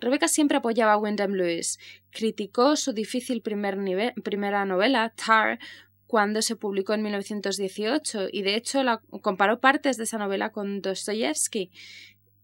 Rebecca 0.00 0.28
siempre 0.28 0.58
apoyaba 0.58 0.92
a 0.92 0.98
Wyndham 0.98 1.32
Lewis. 1.32 1.78
Criticó 2.10 2.76
su 2.76 2.92
difícil 2.92 3.42
primer 3.42 3.78
primera 4.22 4.64
novela, 4.64 5.12
Tar, 5.14 5.58
cuando 6.06 6.42
se 6.42 6.56
publicó 6.56 6.94
en 6.94 7.02
1918 7.02 8.28
y 8.32 8.42
de 8.42 8.56
hecho 8.56 8.82
comparó 9.22 9.60
partes 9.60 9.96
de 9.96 10.04
esa 10.04 10.18
novela 10.18 10.50
con 10.50 10.82
Dostoyevsky 10.82 11.70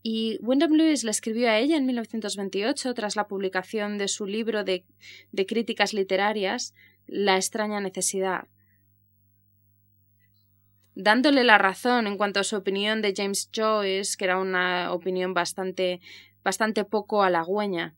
Y 0.02 0.38
Wyndham 0.40 0.74
Lewis 0.74 1.02
le 1.02 1.10
escribió 1.10 1.50
a 1.50 1.58
ella 1.58 1.76
en 1.76 1.84
1928 1.84 2.94
tras 2.94 3.16
la 3.16 3.26
publicación 3.26 3.98
de 3.98 4.06
su 4.06 4.26
libro 4.26 4.62
de 4.62 4.84
críticas 5.48 5.94
literarias, 5.94 6.74
La 7.08 7.34
extraña 7.36 7.80
necesidad, 7.80 8.46
dándole 10.96 11.44
la 11.44 11.58
razón 11.58 12.06
en 12.06 12.16
cuanto 12.16 12.40
a 12.40 12.44
su 12.44 12.56
opinión 12.56 13.02
de 13.02 13.14
James 13.14 13.50
Joyce, 13.54 14.16
que 14.16 14.24
era 14.24 14.38
una 14.38 14.92
opinión 14.92 15.34
bastante, 15.34 16.00
bastante 16.46 16.84
poco 16.84 17.24
halagüeña. 17.24 17.96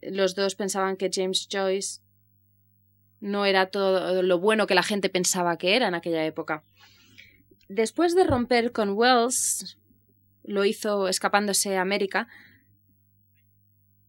Los 0.00 0.34
dos 0.34 0.56
pensaban 0.56 0.96
que 0.96 1.10
James 1.14 1.46
Joyce 1.48 2.00
no 3.20 3.46
era 3.46 3.66
todo 3.66 4.20
lo 4.24 4.40
bueno 4.40 4.66
que 4.66 4.74
la 4.74 4.82
gente 4.82 5.08
pensaba 5.08 5.56
que 5.58 5.76
era 5.76 5.86
en 5.86 5.94
aquella 5.94 6.26
época. 6.26 6.64
Después 7.68 8.16
de 8.16 8.24
romper 8.24 8.72
con 8.72 8.90
Wells, 8.90 9.78
lo 10.42 10.64
hizo 10.64 11.06
escapándose 11.06 11.76
a 11.76 11.82
América, 11.82 12.26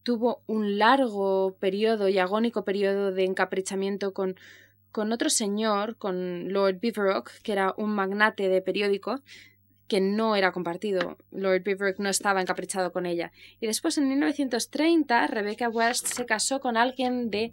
tuvo 0.02 0.42
un 0.48 0.76
largo 0.76 1.56
periodo 1.60 2.08
y 2.08 2.18
agónico 2.18 2.64
periodo 2.64 3.12
de 3.12 3.24
encaprichamiento 3.24 4.12
con 4.12 4.34
con 4.90 5.10
otro 5.10 5.28
señor, 5.28 5.96
con 5.96 6.52
Lord 6.52 6.78
Beaverock, 6.80 7.28
que 7.42 7.50
era 7.50 7.74
un 7.76 7.90
magnate 7.90 8.48
de 8.48 8.62
periódico, 8.62 9.20
que 9.88 10.00
no 10.00 10.36
era 10.36 10.52
compartido. 10.52 11.16
Lord 11.30 11.62
Beaverock 11.62 11.98
no 11.98 12.08
estaba 12.08 12.40
encaprichado 12.40 12.92
con 12.92 13.06
ella. 13.06 13.32
Y 13.60 13.66
después, 13.66 13.98
en 13.98 14.08
1930, 14.08 15.26
Rebecca 15.26 15.68
West 15.68 16.06
se 16.06 16.26
casó 16.26 16.60
con 16.60 16.76
alguien 16.76 17.30
de 17.30 17.52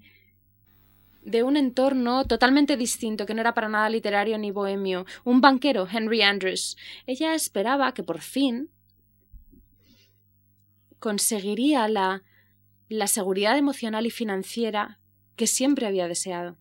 de 1.24 1.44
un 1.44 1.56
entorno 1.56 2.26
totalmente 2.26 2.78
distinto, 2.78 3.26
que 3.26 3.34
no 3.34 3.41
era 3.41 3.54
para 3.54 3.70
nada 3.70 3.89
literario 3.89 4.38
ni 4.38 4.52
bohemio, 4.52 5.06
un 5.24 5.41
banquero, 5.41 5.88
Henry 5.91 6.22
Andrews. 6.22 6.78
Ella 7.06 7.36
esperaba 7.36 7.94
que 7.94 8.04
por 8.04 8.22
fin 8.22 8.70
conseguiría 11.00 11.88
la, 11.88 12.24
la 12.89 13.08
seguridad 13.08 13.58
emocional 13.58 14.06
y 14.06 14.12
financiera 14.12 15.00
que 15.36 15.48
siempre 15.48 15.86
había 15.86 16.08
deseado. 16.08 16.58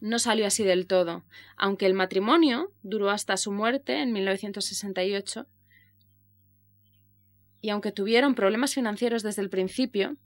No 0.00 0.18
salió 0.18 0.46
así 0.46 0.64
del 0.64 0.86
todo, 0.86 1.24
aunque 1.56 1.86
el 1.86 1.94
matrimonio 1.94 2.72
duró 2.82 3.10
hasta 3.10 3.36
su 3.36 3.52
muerte 3.52 4.00
en 4.00 4.12
1968 4.12 5.46
y 7.60 7.70
aunque 7.70 7.92
tuvieron 7.92 8.34
problemas 8.34 8.74
financieros 8.74 9.22
desde 9.22 9.42
el 9.42 9.50
principio, 9.50 10.16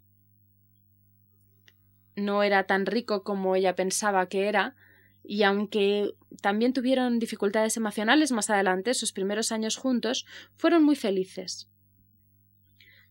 no 2.15 2.43
era 2.43 2.65
tan 2.65 2.87
rico 2.87 3.25
como 3.25 3.57
ella 3.57 3.75
pensaba 3.75 4.29
que 4.29 4.49
era, 4.49 4.77
y 5.25 5.45
aunque 5.45 6.15
también 6.41 6.73
tuvieron 6.73 7.19
dificultades 7.19 7.77
emocionales 7.77 8.33
más 8.33 8.51
adelante, 8.51 8.93
sus 8.93 9.13
primeros 9.13 9.53
años 9.53 9.77
juntos 9.77 10.27
fueron 10.57 10.83
muy 10.83 10.97
felices. 10.97 11.69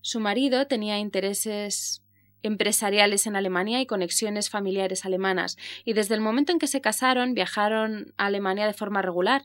Su 0.02 0.20
marido 0.20 0.68
tenía 0.68 1.00
intereses 1.00 2.04
empresariales 2.44 3.28
en 3.28 3.36
Alemania 3.36 3.82
y 3.82 3.86
conexiones 3.86 4.50
familiares 4.50 5.06
alemanas, 5.06 5.58
y 5.86 5.94
desde 5.94 6.16
el 6.16 6.22
momento 6.22 6.52
en 6.52 6.60
que 6.60 6.68
se 6.68 6.82
casaron 6.82 7.34
viajaron 7.34 8.14
a 8.18 8.28
Alemania 8.28 8.66
de 8.68 8.74
forma 8.74 9.02
regular 9.02 9.44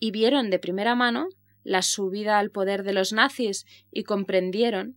y 0.00 0.10
vieron 0.10 0.50
de 0.50 0.58
primera 0.58 0.94
mano 0.94 1.28
la 1.64 1.82
subida 1.82 2.38
al 2.38 2.50
poder 2.50 2.82
de 2.82 2.92
los 2.92 3.12
nazis 3.12 3.66
y 3.92 4.02
comprendieron 4.02 4.96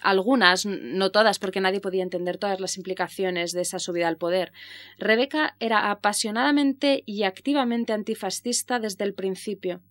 algunas, 0.00 0.64
no 0.64 1.10
todas, 1.10 1.38
porque 1.38 1.60
nadie 1.60 1.80
podía 1.80 2.02
entender 2.02 2.38
todas 2.38 2.58
las 2.58 2.76
implicaciones 2.76 3.52
de 3.52 3.60
esa 3.60 3.78
subida 3.78 4.08
al 4.08 4.16
poder. 4.16 4.52
Rebeca 4.98 5.56
era 5.60 5.90
apasionadamente 5.90 7.02
y 7.06 7.24
activamente 7.24 7.92
antifascista 7.92 8.78
desde 8.78 9.04
el 9.04 9.14
principio. 9.14 9.82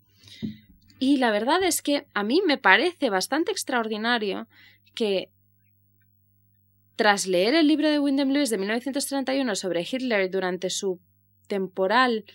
Y 0.98 1.18
la 1.18 1.30
verdad 1.30 1.62
es 1.62 1.80
que 1.80 2.06
a 2.12 2.24
mí 2.24 2.42
me 2.46 2.58
parece 2.58 3.08
bastante 3.08 3.52
extraordinario 3.52 4.48
que 4.94 5.30
tras 7.00 7.26
leer 7.26 7.54
el 7.54 7.66
libro 7.66 7.88
de 7.88 7.98
Wyndham 7.98 8.28
Lewis 8.28 8.50
de 8.50 8.58
1931 8.58 9.56
sobre 9.56 9.88
Hitler 9.90 10.30
durante 10.30 10.68
su 10.68 11.00
temporal 11.46 12.26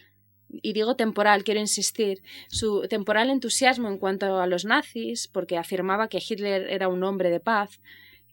y 0.50 0.74
digo 0.74 0.96
temporal, 0.96 1.44
quiero 1.44 1.60
insistir, 1.60 2.24
su 2.48 2.88
temporal 2.88 3.30
entusiasmo 3.30 3.90
en 3.90 4.00
cuanto 4.00 4.40
a 4.40 4.48
los 4.48 4.66
nazis, 4.66 5.28
porque 5.28 5.60
afirmaba 5.60 6.08
que 6.08 6.18
Hitler 6.18 6.68
era 6.68 6.88
un 6.88 7.04
hombre 7.04 7.30
de 7.30 7.40
paz, 7.40 7.80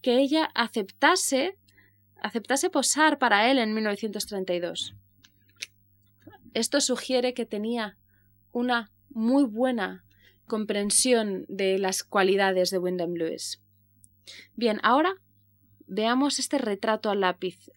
que 0.01 0.21
ella 0.21 0.49
aceptase 0.55 1.59
aceptase 2.17 2.71
posar 2.71 3.19
para 3.19 3.51
él 3.51 3.59
en 3.59 3.75
1932. 3.75 4.95
Esto 6.55 6.81
sugiere 6.81 7.35
que 7.35 7.45
tenía 7.45 7.99
una 8.53 8.91
muy 9.11 9.45
buena 9.45 10.03
comprensión 10.47 11.45
de 11.49 11.79
las 11.79 12.03
cualidades 12.03 12.71
de 12.71 12.79
Wyndham 12.79 13.13
Lewis. 13.17 13.61
Bien, 14.57 14.81
ahora 14.83 15.22
Veamos 15.95 16.39
este 16.39 16.57
retrato 16.57 17.11
al 17.11 17.21
lápiz. 17.21 17.71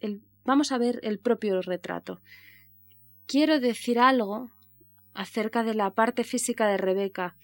vamos 0.45 0.71
a 0.71 0.77
ver 0.77 1.01
el 1.03 1.19
propio 1.19 1.61
retrato. 1.61 2.21
Quiero 3.27 3.59
decir 3.59 3.99
algo 3.99 4.51
acerca 5.13 5.63
de 5.63 5.73
la 5.73 5.89
parte 5.89 6.23
física 6.23 6.65
de 6.65 6.77
Rebeca 6.77 7.35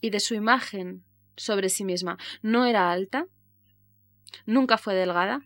y 0.00 0.10
de 0.10 0.18
su 0.18 0.34
imagen 0.34 1.04
sobre 1.36 1.68
sí 1.68 1.84
misma. 1.84 2.18
No 2.42 2.66
era 2.66 2.90
alta, 2.90 3.28
nunca 4.44 4.76
fue 4.76 4.96
delgada. 4.96 5.42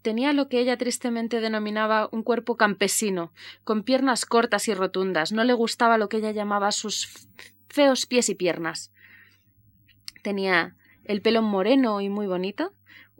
Tenía 0.00 0.32
lo 0.32 0.48
que 0.48 0.58
ella 0.58 0.78
tristemente 0.78 1.42
denominaba 1.42 2.08
un 2.12 2.22
cuerpo 2.22 2.56
campesino, 2.56 3.34
con 3.64 3.82
piernas 3.82 4.24
cortas 4.24 4.66
y 4.66 4.72
rotundas. 4.72 5.32
No 5.32 5.44
le 5.44 5.52
gustaba 5.52 5.98
lo 5.98 6.08
que 6.08 6.16
ella 6.16 6.30
llamaba 6.30 6.72
sus 6.72 7.28
feos 7.68 8.06
pies 8.06 8.30
y 8.30 8.34
piernas. 8.34 8.94
Tenía 10.22 10.74
el 11.04 11.20
pelo 11.20 11.42
moreno 11.42 12.00
y 12.00 12.08
muy 12.08 12.26
bonito, 12.26 12.72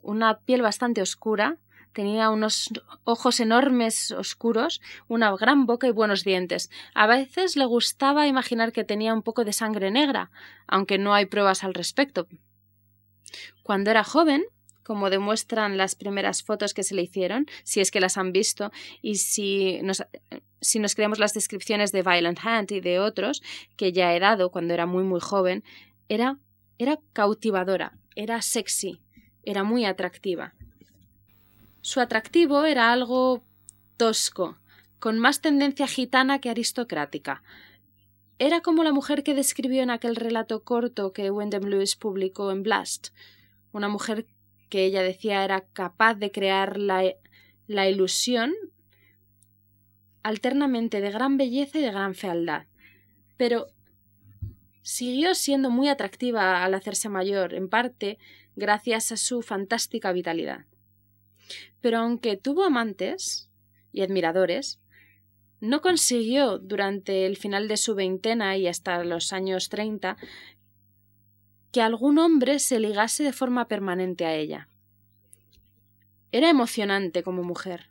una 0.07 0.39
piel 0.39 0.63
bastante 0.63 1.03
oscura, 1.03 1.59
tenía 1.93 2.31
unos 2.31 2.71
ojos 3.05 3.41
enormes 3.41 4.13
oscuros, 4.13 4.81
una 5.09 5.35
gran 5.37 5.67
boca 5.67 5.89
y 5.89 5.91
buenos 5.91 6.23
dientes. 6.23 6.71
A 6.95 7.07
veces 7.09 7.57
le 7.57 7.65
gustaba 7.65 8.29
imaginar 8.29 8.73
que 8.73 8.85
tenía 8.85 9.13
un 9.13 9.23
poco 9.23 9.45
de 9.45 9.53
sangre 9.53 9.91
negra, 9.91 10.31
aunque 10.69 10.99
no 10.99 11.13
hay 11.13 11.27
pruebas 11.27 11.65
al 11.65 11.75
respecto. 11.75 12.29
Cuando 13.65 13.91
era 13.91 14.05
joven, 14.05 14.45
como 14.85 15.11
demuestran 15.11 15.77
las 15.77 15.97
primeras 15.97 16.45
fotos 16.45 16.73
que 16.73 16.85
se 16.85 16.95
le 16.95 17.03
hicieron, 17.03 17.47
si 17.65 17.81
es 17.81 17.91
que 17.91 17.99
las 17.99 18.17
han 18.17 18.31
visto, 18.31 18.71
y 19.03 19.17
si 19.17 19.81
nos, 19.83 20.05
si 20.61 20.79
nos 20.79 20.95
creemos 20.95 21.19
las 21.19 21.35
descripciones 21.35 21.91
de 21.91 22.03
Violent 22.03 22.39
Hand 22.45 22.71
y 22.71 22.81
de 22.81 23.01
otros 23.01 23.43
que 23.77 23.93
ya 23.93 24.15
he 24.15 24.21
dado 24.21 24.51
cuando 24.53 24.73
era 24.73 24.87
muy 24.87 25.03
muy 25.03 25.21
joven, 25.21 25.65
era, 26.09 26.39
era 26.79 27.01
cautivadora, 27.13 27.99
era 28.15 28.41
sexy, 28.43 29.01
era 29.47 29.65
muy 29.65 29.87
atractiva. 29.87 30.53
Su 31.81 32.01
atractivo 32.01 32.65
era 32.65 32.93
algo 32.93 33.43
tosco, 33.97 34.59
con 34.99 35.19
más 35.19 35.41
tendencia 35.41 35.87
gitana 35.87 36.41
que 36.41 36.51
aristocrática. 36.51 37.43
Era 38.39 38.61
como 38.61 38.85
la 38.85 38.93
mujer 38.93 39.23
que 39.23 39.35
describió 39.35 39.83
en 39.83 39.91
aquel 39.91 40.17
relato 40.17 40.63
corto 40.65 41.13
que 41.13 41.31
Wyndham 41.31 41.65
Lewis 41.65 41.97
publicó 41.97 42.51
en 42.51 42.63
Blast, 42.63 43.09
una 43.73 43.89
mujer 43.89 44.27
que 44.69 44.85
ella 44.85 45.03
decía 45.03 45.45
era 45.45 45.61
capaz 45.73 46.15
de 46.15 46.33
crear 46.33 46.77
la, 46.77 47.05
la 47.67 47.89
ilusión 47.89 48.53
alternamente 50.23 51.01
de 51.01 51.11
gran 51.11 51.37
belleza 51.37 51.79
y 51.79 51.83
de 51.83 51.93
gran 51.93 52.15
fealdad. 52.15 52.67
Pero 53.37 53.69
siguió 54.83 55.35
siendo 55.35 55.71
muy 55.71 55.89
atractiva 55.89 56.65
al 56.65 56.75
hacerse 56.75 57.09
mayor, 57.09 57.55
en 57.55 57.69
parte 57.69 58.19
gracias 58.57 59.13
a 59.13 59.17
su 59.17 59.43
fantástica 59.43 60.13
vitalidad. 60.13 60.65
Pero 61.81 61.99
aunque 61.99 62.37
tuvo 62.37 62.65
amantes 62.65 63.51
y 63.93 64.03
admiradores, 64.03 64.81
no 65.61 65.81
consiguió 65.81 66.59
durante 66.59 67.27
el 67.27 67.37
final 67.37 67.69
de 67.69 67.77
su 67.77 67.95
veintena 67.95 68.57
y 68.57 68.67
hasta 68.67 69.03
los 69.05 69.33
años 69.33 69.69
treinta 69.69 70.17
que 71.73 71.81
algún 71.83 72.19
hombre 72.19 72.59
se 72.59 72.81
ligase 72.81 73.23
de 73.23 73.33
forma 73.33 73.69
permanente 73.69 74.27
a 74.27 74.35
ella. 74.35 74.69
Era 76.33 76.51
emocionante 76.51 77.23
como 77.23 77.43
mujer, 77.43 77.91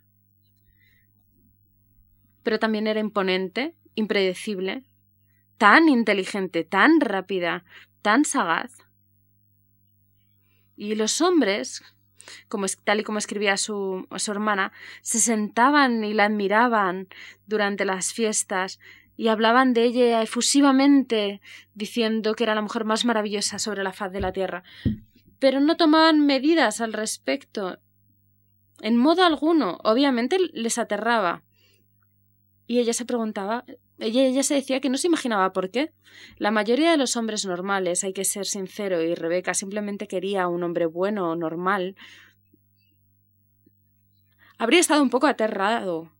pero 2.42 2.58
también 2.58 2.86
era 2.86 3.00
imponente, 3.00 3.76
impredecible, 3.94 4.84
tan 5.58 5.88
inteligente, 5.88 6.64
tan 6.64 7.00
rápida, 7.00 7.64
tan 8.02 8.24
sagaz, 8.24 8.72
y 10.76 10.94
los 10.94 11.20
hombres, 11.20 11.82
como, 12.48 12.66
tal 12.84 13.00
y 13.00 13.02
como 13.02 13.18
escribía 13.18 13.56
su, 13.56 14.06
su 14.16 14.30
hermana, 14.30 14.72
se 15.02 15.20
sentaban 15.20 16.04
y 16.04 16.12
la 16.12 16.26
admiraban 16.26 17.08
durante 17.46 17.84
las 17.84 18.12
fiestas 18.12 18.78
y 19.16 19.28
hablaban 19.28 19.72
de 19.72 19.84
ella 19.84 20.22
efusivamente, 20.22 21.40
diciendo 21.74 22.34
que 22.34 22.44
era 22.44 22.54
la 22.54 22.62
mujer 22.62 22.84
más 22.84 23.04
maravillosa 23.04 23.58
sobre 23.58 23.82
la 23.82 23.92
faz 23.92 24.12
de 24.12 24.20
la 24.20 24.32
tierra. 24.32 24.62
Pero 25.38 25.60
no 25.60 25.76
tomaban 25.76 26.24
medidas 26.24 26.80
al 26.80 26.92
respecto. 26.92 27.78
En 28.80 28.96
modo 28.96 29.24
alguno. 29.24 29.78
Obviamente 29.84 30.38
les 30.52 30.78
aterraba. 30.78 31.42
Y 32.66 32.78
ella 32.78 32.92
se 32.92 33.06
preguntaba 33.06 33.64
ella, 33.98 34.24
ella 34.24 34.42
se 34.42 34.54
decía 34.54 34.80
que 34.80 34.90
no 34.90 34.98
se 34.98 35.06
imaginaba 35.06 35.52
por 35.52 35.70
qué. 35.70 35.92
La 36.36 36.50
mayoría 36.50 36.90
de 36.90 36.96
los 36.96 37.16
hombres 37.16 37.46
normales, 37.46 38.04
hay 38.04 38.12
que 38.12 38.24
ser 38.24 38.46
sincero, 38.46 39.02
y 39.02 39.14
Rebeca 39.14 39.54
simplemente 39.54 40.06
quería 40.06 40.48
un 40.48 40.62
hombre 40.62 40.86
bueno, 40.86 41.34
normal, 41.36 41.96
habría 44.58 44.80
estado 44.80 45.02
un 45.02 45.10
poco 45.10 45.26
aterrado 45.26 46.10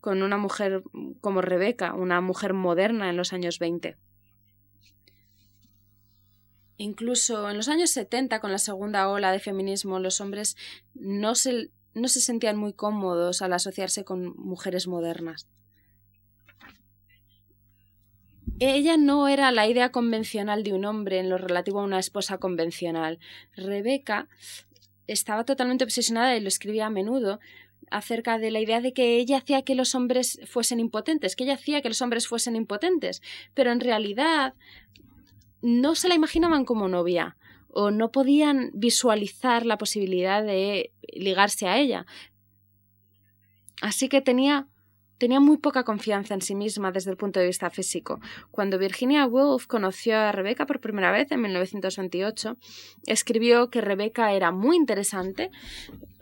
con 0.00 0.22
una 0.22 0.36
mujer 0.36 0.82
como 1.20 1.42
Rebeca, 1.42 1.94
una 1.94 2.20
mujer 2.20 2.54
moderna 2.54 3.10
en 3.10 3.16
los 3.16 3.32
años 3.32 3.58
20. 3.58 3.96
Incluso 6.76 7.50
en 7.50 7.56
los 7.56 7.68
años 7.68 7.90
70, 7.90 8.40
con 8.40 8.52
la 8.52 8.58
segunda 8.58 9.08
ola 9.08 9.32
de 9.32 9.40
feminismo, 9.40 9.98
los 9.98 10.20
hombres 10.20 10.56
no 10.94 11.34
se, 11.34 11.72
no 11.94 12.06
se 12.06 12.20
sentían 12.20 12.56
muy 12.56 12.72
cómodos 12.72 13.42
al 13.42 13.52
asociarse 13.52 14.04
con 14.04 14.36
mujeres 14.36 14.86
modernas. 14.86 15.48
Ella 18.60 18.96
no 18.96 19.28
era 19.28 19.52
la 19.52 19.68
idea 19.68 19.92
convencional 19.92 20.64
de 20.64 20.72
un 20.72 20.84
hombre 20.84 21.20
en 21.20 21.28
lo 21.28 21.38
relativo 21.38 21.80
a 21.80 21.84
una 21.84 22.00
esposa 22.00 22.38
convencional. 22.38 23.20
Rebeca 23.54 24.28
estaba 25.06 25.44
totalmente 25.44 25.84
obsesionada 25.84 26.36
y 26.36 26.40
lo 26.40 26.48
escribía 26.48 26.86
a 26.86 26.90
menudo 26.90 27.38
acerca 27.90 28.38
de 28.38 28.50
la 28.50 28.60
idea 28.60 28.80
de 28.80 28.92
que 28.92 29.16
ella 29.16 29.38
hacía 29.38 29.62
que 29.62 29.76
los 29.76 29.94
hombres 29.94 30.40
fuesen 30.46 30.80
impotentes, 30.80 31.36
que 31.36 31.44
ella 31.44 31.54
hacía 31.54 31.82
que 31.82 31.88
los 31.88 32.02
hombres 32.02 32.26
fuesen 32.26 32.56
impotentes, 32.56 33.22
pero 33.54 33.70
en 33.70 33.80
realidad 33.80 34.54
no 35.62 35.94
se 35.94 36.08
la 36.08 36.16
imaginaban 36.16 36.64
como 36.64 36.88
novia 36.88 37.36
o 37.68 37.92
no 37.92 38.10
podían 38.10 38.70
visualizar 38.74 39.66
la 39.66 39.78
posibilidad 39.78 40.42
de 40.42 40.92
ligarse 41.12 41.68
a 41.68 41.78
ella. 41.78 42.06
Así 43.80 44.08
que 44.08 44.20
tenía 44.20 44.66
tenía 45.18 45.40
muy 45.40 45.58
poca 45.58 45.84
confianza 45.84 46.34
en 46.34 46.40
sí 46.40 46.54
misma 46.54 46.92
desde 46.92 47.10
el 47.10 47.16
punto 47.16 47.40
de 47.40 47.46
vista 47.46 47.68
físico. 47.70 48.20
Cuando 48.50 48.78
Virginia 48.78 49.26
Woolf 49.26 49.66
conoció 49.66 50.16
a 50.16 50.32
Rebecca 50.32 50.66
por 50.66 50.80
primera 50.80 51.10
vez 51.10 51.30
en 51.32 51.42
1928, 51.42 52.56
escribió 53.06 53.68
que 53.68 53.80
Rebecca 53.80 54.32
era 54.32 54.52
muy 54.52 54.76
interesante, 54.76 55.50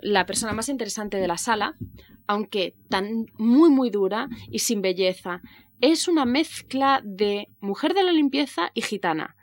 la 0.00 0.26
persona 0.26 0.52
más 0.52 0.68
interesante 0.68 1.18
de 1.18 1.28
la 1.28 1.38
sala, 1.38 1.76
aunque 2.26 2.74
tan 2.88 3.26
muy 3.36 3.70
muy 3.70 3.90
dura 3.90 4.28
y 4.50 4.60
sin 4.60 4.82
belleza. 4.82 5.42
Es 5.80 6.08
una 6.08 6.24
mezcla 6.24 7.02
de 7.04 7.48
mujer 7.60 7.92
de 7.94 8.02
la 8.02 8.12
limpieza 8.12 8.70
y 8.72 8.80
gitana, 8.80 9.36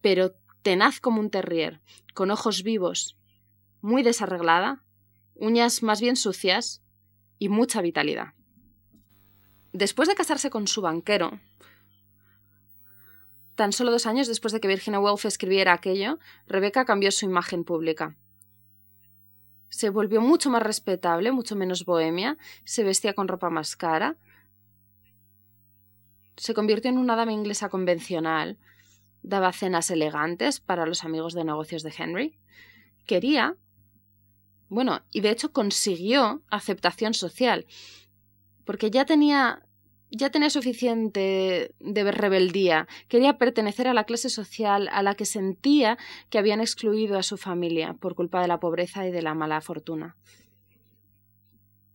pero 0.00 0.34
tenaz 0.62 1.00
como 1.00 1.20
un 1.20 1.30
terrier, 1.30 1.80
con 2.12 2.30
ojos 2.30 2.64
vivos, 2.64 3.16
muy 3.80 4.02
desarreglada, 4.02 4.82
uñas 5.34 5.82
más 5.82 6.00
bien 6.00 6.16
sucias 6.16 6.82
y 7.38 7.48
mucha 7.48 7.82
vitalidad. 7.82 8.34
Después 9.74 10.08
de 10.08 10.14
casarse 10.14 10.50
con 10.50 10.68
su 10.68 10.82
banquero, 10.82 11.40
tan 13.56 13.72
solo 13.72 13.90
dos 13.90 14.06
años 14.06 14.28
después 14.28 14.52
de 14.52 14.60
que 14.60 14.68
Virginia 14.68 15.00
Woolf 15.00 15.24
escribiera 15.24 15.72
aquello, 15.72 16.20
Rebecca 16.46 16.84
cambió 16.84 17.10
su 17.10 17.24
imagen 17.24 17.64
pública. 17.64 18.16
Se 19.70 19.90
volvió 19.90 20.20
mucho 20.20 20.48
más 20.48 20.62
respetable, 20.62 21.32
mucho 21.32 21.56
menos 21.56 21.84
bohemia, 21.84 22.38
se 22.62 22.84
vestía 22.84 23.14
con 23.14 23.26
ropa 23.26 23.50
más 23.50 23.74
cara, 23.74 24.16
se 26.36 26.54
convirtió 26.54 26.88
en 26.92 26.98
una 26.98 27.16
dama 27.16 27.32
inglesa 27.32 27.68
convencional, 27.68 28.58
daba 29.24 29.52
cenas 29.52 29.90
elegantes 29.90 30.60
para 30.60 30.86
los 30.86 31.02
amigos 31.02 31.34
de 31.34 31.42
negocios 31.42 31.82
de 31.82 31.92
Henry, 31.98 32.38
quería, 33.06 33.56
bueno, 34.68 35.02
y 35.10 35.20
de 35.20 35.30
hecho 35.30 35.52
consiguió 35.52 36.44
aceptación 36.48 37.12
social, 37.12 37.66
porque 38.64 38.90
ya 38.90 39.04
tenía 39.04 39.64
ya 40.16 40.30
tenía 40.30 40.50
suficiente 40.50 41.74
de 41.80 42.12
rebeldía, 42.12 42.86
quería 43.08 43.36
pertenecer 43.36 43.88
a 43.88 43.94
la 43.94 44.04
clase 44.04 44.28
social 44.28 44.88
a 44.92 45.02
la 45.02 45.16
que 45.16 45.24
sentía 45.24 45.98
que 46.30 46.38
habían 46.38 46.60
excluido 46.60 47.18
a 47.18 47.24
su 47.24 47.36
familia 47.36 47.94
por 47.94 48.14
culpa 48.14 48.40
de 48.40 48.48
la 48.48 48.60
pobreza 48.60 49.06
y 49.06 49.10
de 49.10 49.22
la 49.22 49.34
mala 49.34 49.60
fortuna. 49.60 50.16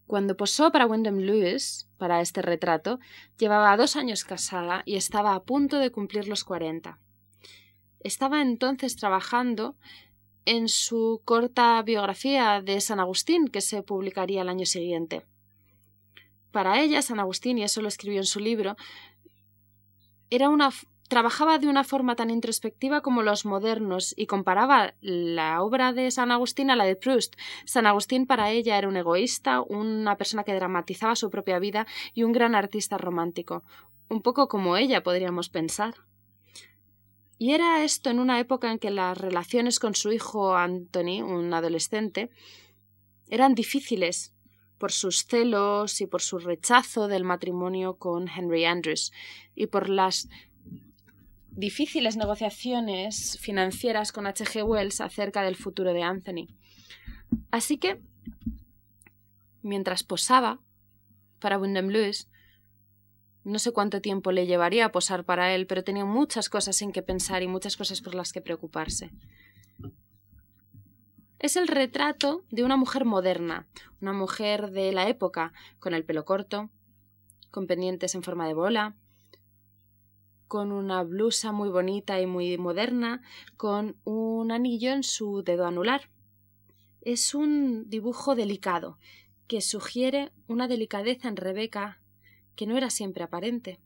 Cuando 0.06 0.36
posó 0.36 0.72
para 0.72 0.88
Wyndham 0.88 1.20
Lewis, 1.20 1.88
para 1.98 2.20
este 2.20 2.42
retrato, 2.42 3.00
llevaba 3.38 3.78
dos 3.78 3.96
años 3.96 4.26
casada 4.26 4.82
y 4.86 4.96
estaba 4.96 5.36
a 5.36 5.44
punto 5.44 5.78
de 5.78 5.92
cumplir 5.92 6.28
los 6.28 6.44
cuarenta. 6.44 7.00
Estaba 8.00 8.42
entonces 8.42 8.96
trabajando 8.96 9.76
en 10.46 10.68
su 10.68 11.22
corta 11.26 11.82
biografía 11.84 12.62
de 12.62 12.82
San 12.82 13.00
Agustín, 13.00 13.50
que 13.50 13.62
se 13.62 13.84
publicaría 13.84 14.42
el 14.42 14.50
año 14.50 14.66
siguiente. 14.66 15.26
Para 16.52 16.82
ella, 16.82 17.02
San 17.02 17.20
Agustín, 17.20 17.58
y 17.58 17.64
eso 17.64 17.82
lo 17.82 17.88
escribió 17.88 18.20
en 18.20 18.26
su 18.26 18.40
libro, 18.40 18.76
era 20.30 20.50
una 20.50 20.72
trabajaba 21.10 21.58
de 21.58 21.68
una 21.68 21.84
forma 21.84 22.16
tan 22.16 22.30
introspectiva 22.30 23.02
como 23.02 23.24
los 23.24 23.44
modernos 23.44 24.14
y 24.16 24.28
comparaba 24.28 24.94
la 25.02 25.62
obra 25.64 25.92
de 25.92 26.12
San 26.12 26.32
Agustín 26.32 26.70
a 26.70 26.76
la 26.76 26.86
de 26.86 26.96
Proust. 26.96 27.36
San 27.66 27.88
Agustín 27.88 28.28
para 28.28 28.52
ella 28.52 28.78
era 28.78 28.88
un 28.88 28.96
egoísta, 28.96 29.62
una 29.62 30.18
persona 30.18 30.44
que 30.44 30.54
dramatizaba 30.54 31.16
su 31.16 31.32
propia 31.32 31.58
vida 31.58 31.88
y 32.14 32.24
un 32.24 32.32
gran 32.32 32.54
artista 32.54 32.98
romántico, 32.98 33.64
un 34.08 34.22
poco 34.22 34.48
como 34.48 34.78
ella 34.78 35.02
podríamos 35.02 35.50
pensar. 35.50 35.96
Y 37.40 37.54
era 37.54 37.84
esto 37.84 38.12
en 38.12 38.20
una 38.20 38.40
época 38.40 38.72
en 38.72 38.78
que 38.78 38.92
las 38.92 39.18
relaciones 39.18 39.80
con 39.80 39.96
su 39.96 40.12
hijo 40.12 40.56
Anthony, 40.56 41.24
un 41.24 41.52
adolescente, 41.54 42.30
eran 43.30 43.56
difíciles 43.56 44.36
por 44.80 44.92
sus 44.92 45.26
celos 45.26 46.02
y 46.02 46.08
por 46.08 46.22
su 46.22 46.40
rechazo 46.40 47.08
del 47.08 47.24
matrimonio 47.24 47.98
con 47.98 48.28
Henry 48.28 48.66
Andrews 48.66 49.12
y 49.54 49.68
por 49.68 49.90
las 49.90 50.30
difíciles 51.52 52.16
negociaciones 52.16 53.38
financieras 53.40 54.12
con 54.12 54.26
H.G. 54.26 54.64
Wells 54.64 55.02
acerca 55.02 55.44
del 55.44 55.58
futuro 55.58 55.94
de 55.94 56.04
Anthony. 56.04 56.48
Así 57.52 57.78
que, 57.78 58.02
mientras 59.62 60.04
posaba 60.04 60.60
para 61.40 61.60
Wyndham 61.60 61.90
Lewis, 61.90 62.30
no 63.44 63.60
sé 63.60 63.72
cuánto 63.72 64.02
tiempo 64.02 64.32
le 64.32 64.46
llevaría 64.46 64.86
a 64.86 64.92
posar 64.92 65.26
para 65.26 65.54
él, 65.54 65.68
pero 65.68 65.84
tenía 65.84 66.06
muchas 66.06 66.50
cosas 66.50 66.82
en 66.82 66.92
que 66.92 67.02
pensar 67.02 67.44
y 67.44 67.48
muchas 67.48 67.76
cosas 67.76 68.02
por 68.02 68.16
las 68.16 68.32
que 68.32 68.42
preocuparse. 68.42 69.12
Es 71.40 71.56
el 71.56 71.70
retrato 71.70 72.44
de 72.52 72.66
una 72.66 72.76
mujer 72.76 73.06
moderna, 73.06 73.66
una 74.02 74.12
mujer 74.12 74.72
de 74.72 74.92
la 74.92 75.08
época, 75.08 75.54
con 75.80 75.94
el 75.94 76.04
pelo 76.04 76.26
corto, 76.26 76.70
con 77.50 77.66
pendientes 77.66 78.14
en 78.14 78.24
forma 78.24 78.46
de 78.46 78.54
bola, 78.54 78.98
con 80.50 80.74
una 80.74 81.02
blusa 81.04 81.54
muy 81.54 81.70
bonita 81.70 82.20
y 82.20 82.26
muy 82.26 82.58
moderna, 82.58 83.22
con 83.56 83.96
un 84.04 84.52
anillo 84.52 84.92
en 84.92 85.04
su 85.04 85.42
dedo 85.42 85.66
anular. 85.66 86.10
Es 87.00 87.34
un 87.34 87.90
dibujo 87.90 88.36
delicado, 88.36 88.98
que 89.48 89.62
sugiere 89.62 90.34
una 90.48 90.68
delicadeza 90.68 91.30
en 91.30 91.38
Rebeca 91.38 92.02
que 92.58 92.68
no 92.68 92.76
era 92.76 92.90
siempre 92.90 93.24
aparente. 93.24 93.80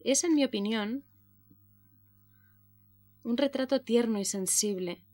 Es, 0.00 0.24
en 0.24 0.34
mi 0.34 0.44
opinión, 0.44 1.04
un 3.22 3.36
retrato 3.36 3.80
tierno 3.82 4.18
y 4.18 4.24
sensible, 4.24 5.04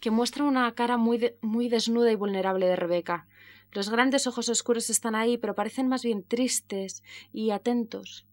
que 0.00 0.10
muestra 0.10 0.44
una 0.44 0.72
cara 0.74 0.96
muy, 0.96 1.34
muy 1.40 1.68
desnuda 1.68 2.12
y 2.12 2.16
vulnerable 2.16 2.66
de 2.66 2.76
Rebeca. 2.76 3.26
Los 3.72 3.90
grandes 3.90 4.26
ojos 4.26 4.48
oscuros 4.48 4.90
están 4.90 5.14
ahí, 5.14 5.38
pero 5.38 5.54
parecen 5.54 5.88
más 5.88 6.02
bien 6.02 6.22
tristes 6.22 7.02
y 7.32 7.50
atentos. 7.50 8.26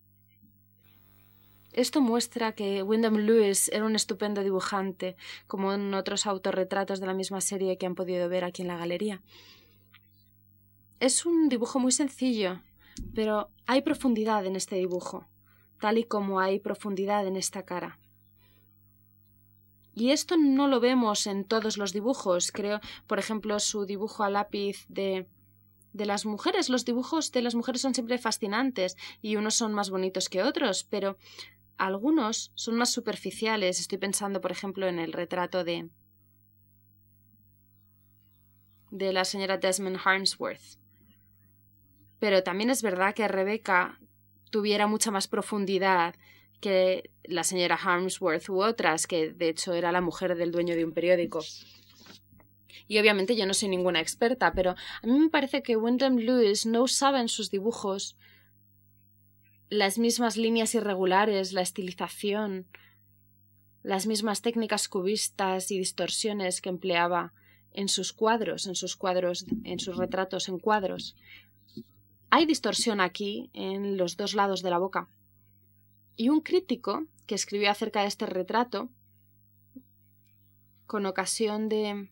Esto 1.74 2.02
muestra 2.02 2.54
que 2.54 2.84
Wyndham 2.84 3.18
Lewis 3.18 3.68
era 3.70 3.86
un 3.86 3.96
estupendo 3.96 4.44
dibujante, 4.44 5.16
como 5.48 5.74
en 5.74 5.94
otros 5.96 6.28
autorretratos 6.28 7.00
de 7.00 7.08
la 7.08 7.16
misma 7.16 7.42
serie 7.42 7.80
que 7.80 7.88
han 7.88 7.96
podido 7.96 8.30
ver 8.30 8.44
aquí 8.44 8.62
en 8.62 8.68
la 8.68 8.78
galería. 8.78 9.24
Es 11.00 11.26
un 11.26 11.50
dibujo 11.50 11.80
muy 11.80 11.92
sencillo, 11.92 12.62
pero 13.16 13.50
hay 13.66 13.82
profundidad 13.82 14.46
en 14.46 14.56
este 14.56 14.76
dibujo, 14.76 15.28
tal 15.82 15.98
y 15.98 16.04
como 16.04 16.40
hay 16.40 16.60
profundidad 16.60 17.26
en 17.26 17.38
esta 17.38 17.64
cara. 17.64 18.00
Y 19.96 20.12
esto 20.12 20.38
no 20.38 20.68
lo 20.68 20.80
vemos 20.80 21.28
en 21.28 21.46
todos 21.46 21.78
los 21.78 21.94
dibujos. 21.94 22.52
Creo, 22.52 22.80
por 23.08 23.20
ejemplo, 23.20 23.60
su 23.60 23.86
dibujo 23.86 24.24
a 24.24 24.30
lápiz 24.30 24.86
de 24.90 25.28
de 25.94 26.06
las 26.06 26.26
mujeres. 26.26 26.70
Los 26.70 26.86
dibujos 26.86 27.32
de 27.32 27.42
las 27.42 27.56
mujeres 27.56 27.82
son 27.82 27.94
siempre 27.94 28.18
fascinantes 28.18 28.98
y 29.22 29.38
unos 29.38 29.56
son 29.56 29.74
más 29.74 29.90
bonitos 29.90 30.28
que 30.28 30.44
otros, 30.44 30.84
pero 30.84 31.18
algunos 31.78 32.52
son 32.56 32.76
más 32.76 32.92
superficiales. 32.92 33.80
Estoy 33.80 34.00
pensando, 34.00 34.42
por 34.42 34.52
ejemplo, 34.52 34.88
en 34.88 35.00
el 35.00 35.14
retrato 35.14 35.64
de 35.64 35.90
de 38.92 39.12
la 39.12 39.26
señora 39.26 39.58
Desmond 39.58 39.98
Harmsworth. 40.04 40.78
Pero 42.20 42.44
también 42.44 42.70
es 42.70 42.84
verdad 42.84 43.16
que 43.16 43.28
Rebeca 43.28 44.00
tuviera 44.52 44.86
mucha 44.86 45.10
más 45.10 45.28
profundidad 45.28 46.14
que 46.64 47.12
la 47.26 47.44
señora 47.44 47.76
Harmsworth 47.76 48.48
u 48.48 48.64
otras, 48.64 49.06
que 49.06 49.34
de 49.34 49.50
hecho 49.50 49.74
era 49.74 49.92
la 49.92 50.00
mujer 50.00 50.38
del 50.38 50.54
dueño 50.54 50.76
de 50.76 50.86
un 50.86 50.94
periódico. 50.94 51.42
Y 52.88 53.00
obviamente 53.00 53.36
yo 53.36 53.46
no 53.46 53.54
soy 53.54 53.68
ninguna 53.68 54.00
experta, 54.00 54.54
pero 54.54 54.72
a 54.72 55.06
mí 55.06 55.20
me 55.20 55.30
parece 55.30 55.62
que 55.62 55.76
Wyndham 55.76 56.16
Lewis 56.16 56.66
no 56.66 56.84
usaba 56.84 57.20
en 57.20 57.28
sus 57.28 57.52
dibujos 57.52 58.16
las 59.70 59.98
mismas 59.98 60.38
líneas 60.38 60.74
irregulares, 60.74 61.52
la 61.52 61.62
estilización, 61.62 62.66
las 63.82 64.08
mismas 64.08 64.42
técnicas 64.42 64.88
cubistas 64.88 65.70
y 65.70 65.78
distorsiones 65.80 66.62
que 66.62 66.70
empleaba 66.70 67.34
en 67.74 67.90
sus 67.90 68.14
cuadros, 68.14 68.68
en 68.68 68.76
sus 68.76 68.96
cuadros, 68.96 69.46
en 69.66 69.80
sus 69.80 69.98
retratos 69.98 70.48
en 70.48 70.60
cuadros. 70.60 71.18
Hay 72.30 72.46
distorsión 72.46 73.02
aquí 73.02 73.50
en 73.54 73.98
los 73.98 74.16
dos 74.16 74.34
lados 74.34 74.62
de 74.62 74.70
la 74.70 74.78
boca. 74.78 75.10
Y 76.16 76.30
un 76.30 76.42
crítico 76.42 77.06
que 77.26 77.36
escribió 77.36 77.72
acerca 77.72 78.02
de 78.02 78.08
este 78.08 78.26
retrato, 78.26 78.90
con 80.86 81.06
ocasión 81.06 81.70
de, 81.70 82.10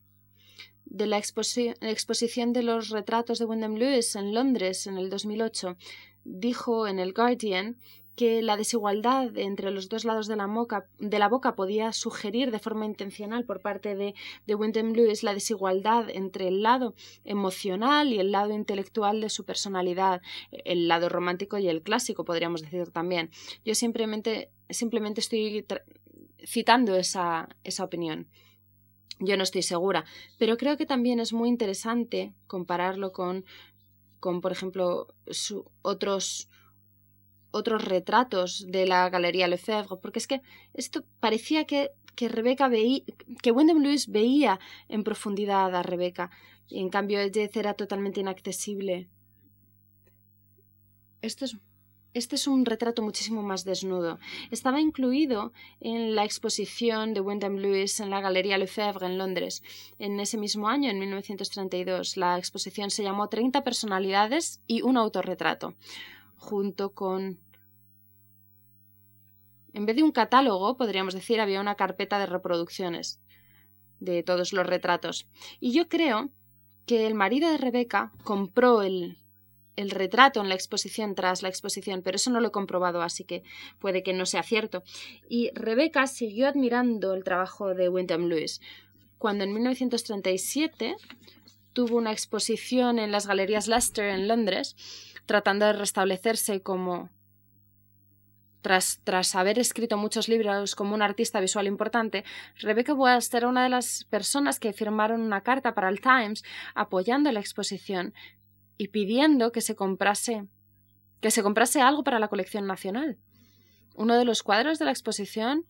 de 0.85 1.05
la 1.05 1.17
exposición 1.17 2.53
de 2.53 2.63
los 2.63 2.89
retratos 2.89 3.39
de 3.39 3.45
Wyndham 3.45 3.75
Lewis 3.75 4.15
en 4.15 4.33
Londres 4.33 4.87
en 4.87 4.97
el 4.97 5.09
2008, 5.09 5.77
dijo 6.23 6.87
en 6.87 6.99
el 6.99 7.13
Guardian 7.13 7.77
que 8.15 8.41
la 8.41 8.57
desigualdad 8.57 9.37
entre 9.37 9.71
los 9.71 9.89
dos 9.89 10.05
lados 10.05 10.27
de 10.27 10.35
la, 10.35 10.47
de 10.99 11.19
la 11.19 11.29
boca 11.29 11.55
podía 11.55 11.93
sugerir 11.93 12.51
de 12.51 12.59
forma 12.59 12.85
intencional 12.85 13.45
por 13.45 13.61
parte 13.61 13.95
de, 13.95 14.15
de 14.45 14.55
Wyndham 14.55 14.93
Lewis 14.93 15.23
la 15.23 15.33
desigualdad 15.33 16.09
entre 16.09 16.47
el 16.47 16.61
lado 16.61 16.93
emocional 17.23 18.11
y 18.11 18.19
el 18.19 18.31
lado 18.31 18.53
intelectual 18.53 19.21
de 19.21 19.29
su 19.29 19.45
personalidad, 19.45 20.21
el 20.51 20.87
lado 20.87 21.09
romántico 21.09 21.57
y 21.57 21.67
el 21.67 21.81
clásico, 21.81 22.25
podríamos 22.25 22.61
decir 22.61 22.91
también. 22.91 23.29
Yo 23.63 23.75
simplemente, 23.75 24.51
simplemente 24.69 25.21
estoy 25.21 25.65
citando 26.45 26.95
esa, 26.95 27.49
esa 27.63 27.83
opinión. 27.83 28.27
Yo 29.19 29.37
no 29.37 29.43
estoy 29.43 29.61
segura, 29.61 30.05
pero 30.39 30.57
creo 30.57 30.77
que 30.77 30.87
también 30.87 31.19
es 31.19 31.31
muy 31.31 31.47
interesante 31.47 32.33
compararlo 32.47 33.11
con, 33.11 33.45
con 34.19 34.41
por 34.41 34.51
ejemplo, 34.51 35.07
otros 35.83 36.49
otros 37.51 37.85
retratos 37.85 38.65
de 38.67 38.85
la 38.85 39.09
Galería 39.09 39.47
Lefebvre, 39.47 39.97
porque 40.01 40.19
es 40.19 40.27
que 40.27 40.41
esto 40.73 41.03
parecía 41.19 41.65
que, 41.65 41.91
que 42.15 42.29
Rebeca 42.29 42.67
veía, 42.67 43.03
que 43.41 43.51
Lewis 43.51 44.07
veía 44.07 44.59
en 44.89 45.03
profundidad 45.03 45.75
a 45.75 45.83
Rebeca, 45.83 46.31
y 46.67 46.79
en 46.79 46.89
cambio 46.89 47.19
Jez 47.33 47.55
era 47.55 47.73
totalmente 47.73 48.21
inaccesible. 48.21 49.09
Es, 51.21 51.35
este 52.13 52.35
es 52.35 52.47
un 52.47 52.65
retrato 52.65 53.01
muchísimo 53.01 53.41
más 53.41 53.63
desnudo. 53.63 54.19
Estaba 54.49 54.81
incluido 54.81 55.53
en 55.79 56.15
la 56.15 56.25
exposición 56.25 57.13
de 57.13 57.21
Wyndham 57.21 57.57
Lewis 57.57 57.99
en 57.99 58.09
la 58.09 58.21
Galería 58.21 58.57
Lefebvre 58.57 59.05
en 59.05 59.17
Londres. 59.17 59.63
En 59.99 60.19
ese 60.19 60.37
mismo 60.37 60.67
año, 60.67 60.89
en 60.89 60.99
1932, 60.99 62.17
la 62.17 62.37
exposición 62.37 62.89
se 62.89 63.03
llamó 63.03 63.29
30 63.29 63.63
personalidades 63.63 64.61
y 64.67 64.81
un 64.81 64.97
autorretrato 64.97 65.75
junto 66.41 66.93
con... 66.93 67.39
En 69.73 69.85
vez 69.85 69.95
de 69.95 70.03
un 70.03 70.11
catálogo, 70.11 70.75
podríamos 70.75 71.13
decir, 71.13 71.39
había 71.39 71.61
una 71.61 71.75
carpeta 71.75 72.19
de 72.19 72.25
reproducciones 72.25 73.21
de 73.99 74.23
todos 74.23 74.51
los 74.51 74.65
retratos. 74.65 75.27
Y 75.59 75.71
yo 75.71 75.87
creo 75.87 76.29
que 76.87 77.05
el 77.05 77.13
marido 77.13 77.49
de 77.49 77.57
Rebeca 77.57 78.11
compró 78.23 78.81
el, 78.81 79.17
el 79.75 79.91
retrato 79.91 80.41
en 80.41 80.49
la 80.49 80.55
exposición 80.55 81.13
tras 81.13 81.43
la 81.43 81.49
exposición, 81.49 82.01
pero 82.01 82.15
eso 82.15 82.31
no 82.31 82.41
lo 82.41 82.47
he 82.47 82.51
comprobado, 82.51 83.03
así 83.03 83.23
que 83.23 83.43
puede 83.79 84.03
que 84.03 84.13
no 84.13 84.25
sea 84.25 84.43
cierto. 84.43 84.83
Y 85.29 85.51
Rebeca 85.53 86.07
siguió 86.07 86.47
admirando 86.47 87.13
el 87.13 87.23
trabajo 87.23 87.75
de 87.75 87.87
Wyndham 87.87 88.25
Lewis. 88.25 88.61
Cuando 89.19 89.43
en 89.43 89.53
1937 89.53 90.95
tuvo 91.73 91.97
una 91.97 92.11
exposición 92.11 92.99
en 92.99 93.11
las 93.11 93.27
galerías 93.27 93.67
Leicester 93.67 94.05
en 94.05 94.27
Londres, 94.27 94.75
tratando 95.25 95.65
de 95.65 95.73
restablecerse 95.73 96.61
como 96.61 97.09
tras, 98.61 99.01
tras, 99.03 99.35
haber 99.35 99.57
escrito 99.57 99.97
muchos 99.97 100.29
libros 100.29 100.75
como 100.75 100.93
un 100.93 101.01
artista 101.01 101.39
visual 101.39 101.65
importante, 101.65 102.23
Rebecca 102.59 102.93
West 102.93 103.33
era 103.33 103.47
una 103.47 103.63
de 103.63 103.69
las 103.69 104.03
personas 104.05 104.59
que 104.59 104.73
firmaron 104.73 105.21
una 105.21 105.41
carta 105.41 105.73
para 105.73 105.89
el 105.89 105.99
Times 105.99 106.43
apoyando 106.75 107.31
la 107.31 107.39
exposición 107.39 108.13
y 108.77 108.89
pidiendo 108.89 109.51
que 109.51 109.61
se 109.61 109.75
comprase 109.75 110.47
que 111.21 111.31
se 111.31 111.43
comprase 111.43 111.81
algo 111.81 112.03
para 112.03 112.19
la 112.19 112.27
colección 112.27 112.65
nacional. 112.65 113.17
Uno 113.95 114.17
de 114.17 114.25
los 114.25 114.43
cuadros 114.43 114.79
de 114.79 114.85
la 114.85 114.91
exposición, 114.91 115.65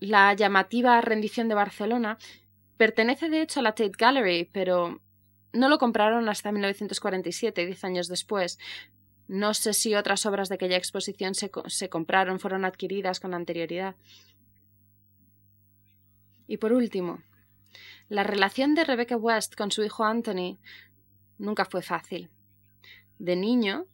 la 0.00 0.34
llamativa 0.34 1.00
rendición 1.00 1.48
de 1.48 1.54
Barcelona, 1.54 2.18
pertenece 2.76 3.28
de 3.28 3.42
hecho 3.42 3.60
a 3.60 3.62
la 3.62 3.74
Tate 3.74 3.92
Gallery, 3.96 4.48
pero 4.52 5.00
no 5.52 5.68
lo 5.68 5.78
compraron 5.78 6.28
hasta 6.28 6.52
1947, 6.52 7.66
diez 7.66 7.84
años 7.84 8.08
después. 8.08 8.58
No 9.28 9.54
sé 9.54 9.72
si 9.72 9.94
otras 9.94 10.24
obras 10.26 10.48
de 10.48 10.54
aquella 10.54 10.76
exposición 10.76 11.34
se, 11.34 11.50
se 11.66 11.88
compraron, 11.88 12.38
fueron 12.38 12.64
adquiridas 12.64 13.20
con 13.20 13.34
anterioridad. 13.34 13.96
Y 16.46 16.58
por 16.58 16.72
último, 16.72 17.22
la 18.08 18.22
relación 18.22 18.74
de 18.74 18.84
Rebecca 18.84 19.16
West 19.16 19.56
con 19.56 19.72
su 19.72 19.82
hijo 19.82 20.04
Anthony 20.04 20.58
nunca 21.38 21.64
fue 21.64 21.82
fácil. 21.82 22.30
De 23.18 23.34
niño, 23.34 23.86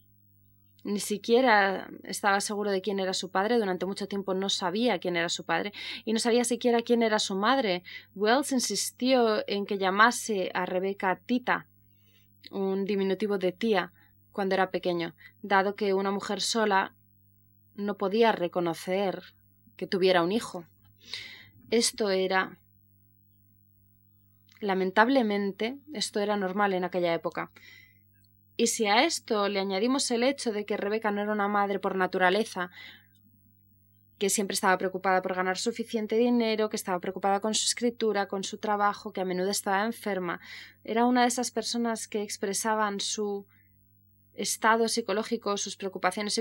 ni 0.85 1.01
siquiera 1.01 1.89
estaba 2.03 2.41
seguro 2.41 2.71
de 2.71 2.81
quién 2.81 2.99
era 2.99 3.15
su 3.15 3.31
padre, 3.31 3.59
durante 3.59 3.87
mucho 3.87 4.09
tiempo 4.09 4.35
no 4.35 4.49
sabía 4.49 4.99
quién 4.99 5.17
era 5.17 5.29
su 5.29 5.45
padre 5.45 5.73
y 6.05 6.13
no 6.13 6.19
sabía 6.19 6.45
siquiera 6.45 6.83
quién 6.83 7.03
era 7.03 7.19
su 7.19 7.35
madre. 7.35 7.83
Wells 8.15 8.53
insistió 8.53 9.45
en 9.47 9.67
que 9.67 9.79
llamase 9.79 10.51
a 10.55 10.67
Rebeca 10.67 11.21
Tita, 11.25 11.67
un 12.51 12.85
diminutivo 12.85 13.39
de 13.39 13.53
tía, 13.53 13.93
cuando 14.33 14.55
era 14.55 14.71
pequeño, 14.71 15.15
dado 15.43 15.77
que 15.77 15.95
una 15.95 16.11
mujer 16.11 16.41
sola 16.41 16.95
no 17.75 17.97
podía 17.97 18.33
reconocer 18.33 19.23
que 19.77 19.87
tuviera 19.87 20.23
un 20.23 20.33
hijo. 20.33 20.65
Esto 21.71 22.11
era 22.11 22.59
lamentablemente, 24.61 25.77
esto 25.93 26.21
era 26.21 26.37
normal 26.37 26.73
en 26.73 26.85
aquella 26.85 27.13
época. 27.15 27.51
Y 28.63 28.69
si 28.69 28.87
a 28.87 29.03
esto 29.03 29.49
le 29.49 29.59
añadimos 29.59 30.09
el 30.13 30.23
hecho 30.23 30.53
de 30.53 30.65
que 30.65 30.77
Rebeca 30.77 31.11
no 31.11 31.21
era 31.21 31.33
una 31.33 31.49
madre 31.49 31.81
por 31.81 31.97
naturaleza, 31.97 32.71
que 34.21 34.31
siempre 34.31 34.55
estaba 34.55 34.79
preocupada 34.79 35.21
por 35.21 35.35
ganar 35.35 35.59
suficiente 35.59 36.15
dinero, 36.15 36.71
que 36.71 36.77
estaba 36.77 37.01
preocupada 37.01 37.41
con 37.41 37.55
su 37.55 37.67
escritura, 37.67 38.29
con 38.29 38.45
su 38.45 38.59
trabajo, 38.59 39.13
que 39.13 39.21
a 39.21 39.25
menudo 39.25 39.51
estaba 39.51 39.85
enferma, 39.85 40.39
era 40.85 41.07
una 41.07 41.23
de 41.23 41.27
esas 41.27 41.51
personas 41.51 42.07
que 42.07 42.23
expresaban 42.23 43.01
su 43.01 43.47
estado 44.35 44.87
psicológico, 44.87 45.57
sus 45.57 45.75
preocupaciones 45.75 46.41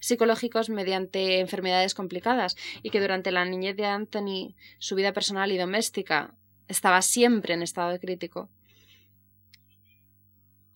psicológicos 0.00 0.68
mediante 0.68 1.40
enfermedades 1.40 1.94
complicadas 1.94 2.54
y 2.82 2.90
que 2.90 3.00
durante 3.00 3.32
la 3.32 3.46
niñez 3.46 3.78
de 3.78 3.86
Anthony 3.86 4.54
su 4.78 4.94
vida 4.94 5.14
personal 5.14 5.50
y 5.52 5.56
doméstica 5.56 6.34
estaba 6.68 7.00
siempre 7.00 7.54
en 7.54 7.62
estado 7.62 7.98
crítico. 7.98 8.50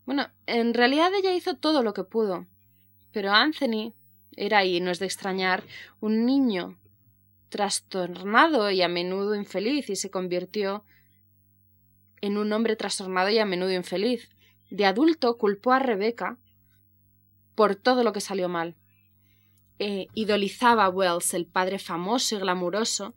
Bueno, 0.07 0.29
en 0.47 0.75
realidad 0.75 1.13
ella 1.15 1.35
hizo 1.35 1.57
todo 1.57 1.83
lo 1.83 1.95
que 1.95 2.05
pudo, 2.05 2.47
pero 3.13 3.33
Anthony 3.33 3.95
era, 4.37 4.65
y 4.65 4.81
no 4.81 4.91
es 4.91 4.99
de 4.99 5.07
extrañar, 5.07 5.65
un 6.01 6.27
niño 6.27 6.79
trastornado 7.49 8.71
y 8.71 8.83
a 8.83 8.89
menudo 8.89 9.35
infeliz 9.35 9.89
y 9.89 9.97
se 9.97 10.11
convirtió 10.11 10.85
en 12.21 12.37
un 12.37 12.53
hombre 12.53 12.75
trastornado 12.75 13.31
y 13.31 13.39
a 13.39 13.47
menudo 13.47 13.71
infeliz. 13.73 14.29
De 14.71 14.87
adulto 14.87 15.39
culpó 15.39 15.73
a 15.73 15.79
Rebeca 15.79 16.39
por 17.55 17.77
todo 17.77 18.03
lo 18.03 18.13
que 18.13 18.21
salió 18.21 18.49
mal. 18.49 18.75
E 19.79 20.09
idolizaba 20.15 20.85
a 20.85 20.89
Wells, 20.89 21.35
el 21.35 21.47
padre 21.47 21.79
famoso 21.79 22.37
y 22.37 22.39
glamuroso, 22.39 23.15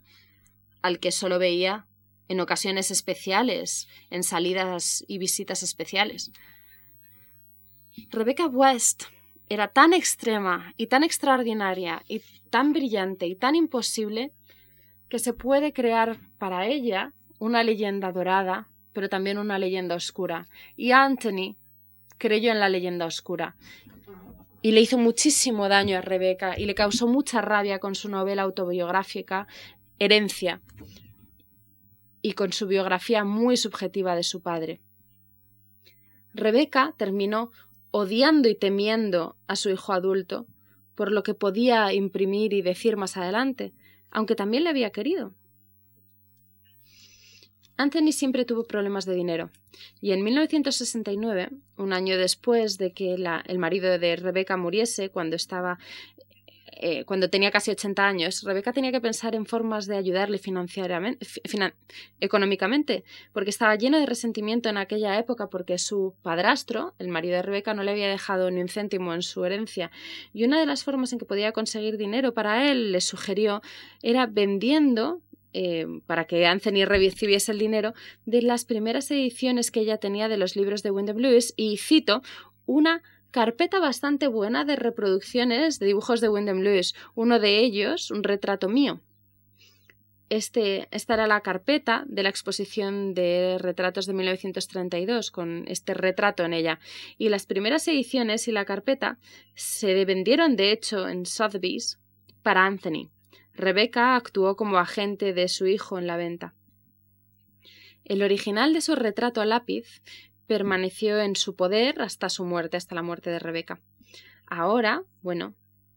al 0.81 0.99
que 0.99 1.11
solo 1.11 1.39
veía 1.39 1.87
en 2.27 2.39
ocasiones 2.39 2.91
especiales, 2.91 3.87
en 4.09 4.23
salidas 4.23 5.03
y 5.07 5.17
visitas 5.17 5.63
especiales. 5.63 6.31
Rebecca 8.09 8.47
West 8.47 9.03
era 9.49 9.69
tan 9.69 9.93
extrema 9.93 10.73
y 10.77 10.87
tan 10.87 11.03
extraordinaria 11.03 12.03
y 12.07 12.21
tan 12.49 12.73
brillante 12.73 13.27
y 13.27 13.35
tan 13.35 13.55
imposible 13.55 14.31
que 15.09 15.19
se 15.19 15.33
puede 15.33 15.73
crear 15.73 16.19
para 16.37 16.67
ella 16.67 17.13
una 17.39 17.63
leyenda 17.63 18.11
dorada, 18.11 18.67
pero 18.93 19.09
también 19.09 19.37
una 19.37 19.57
leyenda 19.59 19.95
oscura. 19.95 20.47
Y 20.75 20.91
Anthony 20.91 21.55
creyó 22.17 22.51
en 22.51 22.59
la 22.59 22.69
leyenda 22.69 23.05
oscura. 23.05 23.55
Y 24.61 24.71
le 24.71 24.81
hizo 24.81 24.97
muchísimo 24.97 25.69
daño 25.69 25.97
a 25.97 26.01
Rebecca 26.01 26.55
y 26.57 26.65
le 26.65 26.75
causó 26.75 27.07
mucha 27.07 27.41
rabia 27.41 27.79
con 27.79 27.95
su 27.95 28.09
novela 28.09 28.41
autobiográfica 28.41 29.47
Herencia 29.99 30.61
y 32.21 32.33
con 32.33 32.51
su 32.51 32.67
biografía 32.67 33.23
muy 33.23 33.55
subjetiva 33.55 34.15
de 34.15 34.23
su 34.23 34.41
padre. 34.41 34.81
Rebeca 36.33 36.93
terminó 36.97 37.51
odiando 37.91 38.49
y 38.49 38.55
temiendo 38.55 39.35
a 39.47 39.55
su 39.55 39.69
hijo 39.69 39.93
adulto 39.93 40.47
por 40.95 41.11
lo 41.11 41.23
que 41.23 41.33
podía 41.33 41.93
imprimir 41.93 42.53
y 42.53 42.61
decir 42.61 42.97
más 42.97 43.17
adelante, 43.17 43.73
aunque 44.09 44.35
también 44.35 44.63
le 44.63 44.71
había 44.71 44.89
querido. 44.89 45.33
Anthony 47.77 48.11
siempre 48.11 48.45
tuvo 48.45 48.63
problemas 48.63 49.05
de 49.05 49.13
dinero 49.13 49.51
y 50.01 50.11
en 50.11 50.23
1969, 50.23 51.49
un 51.77 51.93
año 51.93 52.17
después 52.17 52.79
de 52.79 52.91
que 52.91 53.13
el 53.13 53.59
marido 53.59 53.99
de 53.99 54.15
Rebecca 54.15 54.57
muriese, 54.57 55.09
cuando 55.09 55.35
estaba 55.35 55.77
eh, 56.79 57.05
cuando 57.05 57.29
tenía 57.29 57.49
casi 57.49 57.71
80 57.71 58.05
años, 58.05 58.43
Rebeca 58.43 58.71
tenía 58.71 58.91
que 58.91 59.01
pensar 59.01 59.33
en 59.33 59.47
formas 59.47 59.87
de 59.87 59.97
ayudarle 59.97 60.37
financieramente, 60.37 61.25
económicamente, 62.19 63.03
porque 63.33 63.49
estaba 63.49 63.75
lleno 63.75 63.99
de 63.99 64.05
resentimiento 64.05 64.69
en 64.69 64.77
aquella 64.77 65.17
época 65.17 65.47
porque 65.49 65.79
su 65.79 66.13
padrastro, 66.21 66.93
el 66.99 67.07
marido 67.07 67.35
de 67.37 67.41
Rebeca, 67.41 67.73
no 67.73 67.81
le 67.81 67.91
había 67.91 68.07
dejado 68.07 68.51
ni 68.51 68.61
un 68.61 68.69
céntimo 68.69 69.15
en 69.15 69.23
su 69.23 69.43
herencia. 69.43 69.89
Y 70.33 70.43
una 70.43 70.59
de 70.59 70.67
las 70.67 70.83
formas 70.83 71.11
en 71.13 71.19
que 71.19 71.25
podía 71.25 71.51
conseguir 71.51 71.97
dinero 71.97 72.35
para 72.35 72.69
él, 72.69 72.91
le 72.91 73.01
sugirió, 73.01 73.61
era 74.03 74.27
vendiendo 74.27 75.21
eh, 75.53 75.87
para 76.05 76.25
que 76.25 76.45
Anthony 76.45 76.85
recibiese 76.85 77.51
el 77.51 77.57
dinero 77.57 77.93
de 78.27 78.43
las 78.43 78.65
primeras 78.65 79.09
ediciones 79.09 79.71
que 79.71 79.79
ella 79.79 79.97
tenía 79.97 80.27
de 80.27 80.37
los 80.37 80.55
libros 80.55 80.83
de 80.83 80.91
Wyndham 80.91 81.17
Lewis 81.17 81.55
y 81.57 81.77
cito 81.77 82.21
una 82.67 83.01
carpeta 83.31 83.79
bastante 83.79 84.27
buena 84.27 84.65
de 84.65 84.75
reproducciones 84.75 85.79
de 85.79 85.87
dibujos 85.87 86.21
de 86.21 86.29
Wyndham 86.29 86.59
Lewis, 86.59 86.95
uno 87.15 87.39
de 87.39 87.59
ellos 87.59 88.11
un 88.11 88.23
retrato 88.23 88.69
mío. 88.69 89.01
Este, 90.29 90.89
esta 90.91 91.13
era 91.13 91.25
la 91.25 91.39
carpeta 91.39 92.03
de 92.07 92.21
la 92.23 92.29
exposición 92.29 93.13
de 93.13 93.57
retratos 93.59 94.05
de 94.07 94.13
1932, 94.13 95.31
con 95.31 95.63
este 95.67 95.93
retrato 95.93 96.43
en 96.43 96.53
ella. 96.53 96.79
Y 97.17 97.29
las 97.29 97.45
primeras 97.45 97.87
ediciones 97.87 98.47
y 98.49 98.51
la 98.51 98.65
carpeta 98.65 99.19
se 99.55 100.03
vendieron, 100.03 100.57
de 100.57 100.73
hecho, 100.73 101.07
en 101.07 101.25
Sotheby's 101.25 101.99
para 102.43 102.65
Anthony. 102.65 103.09
Rebecca 103.53 104.15
actuó 104.15 104.57
como 104.57 104.77
agente 104.77 105.33
de 105.33 105.47
su 105.47 105.65
hijo 105.65 105.97
en 105.97 106.07
la 106.07 106.17
venta. 106.17 106.53
El 108.03 108.21
original 108.21 108.73
de 108.73 108.81
su 108.81 108.95
retrato 108.95 109.41
a 109.41 109.45
lápiz 109.45 110.01
permaneció 110.47 111.19
en 111.19 111.35
su 111.35 111.55
poder 111.55 112.01
hasta 112.01 112.29
su 112.29 112.45
muerte, 112.45 112.77
hasta 112.77 112.95
la 112.95 113.03
muerte 113.03 113.29
de 113.29 113.39
Rebecca. 113.39 113.79
Ahora, 114.45 115.03
bueno, 115.21 115.53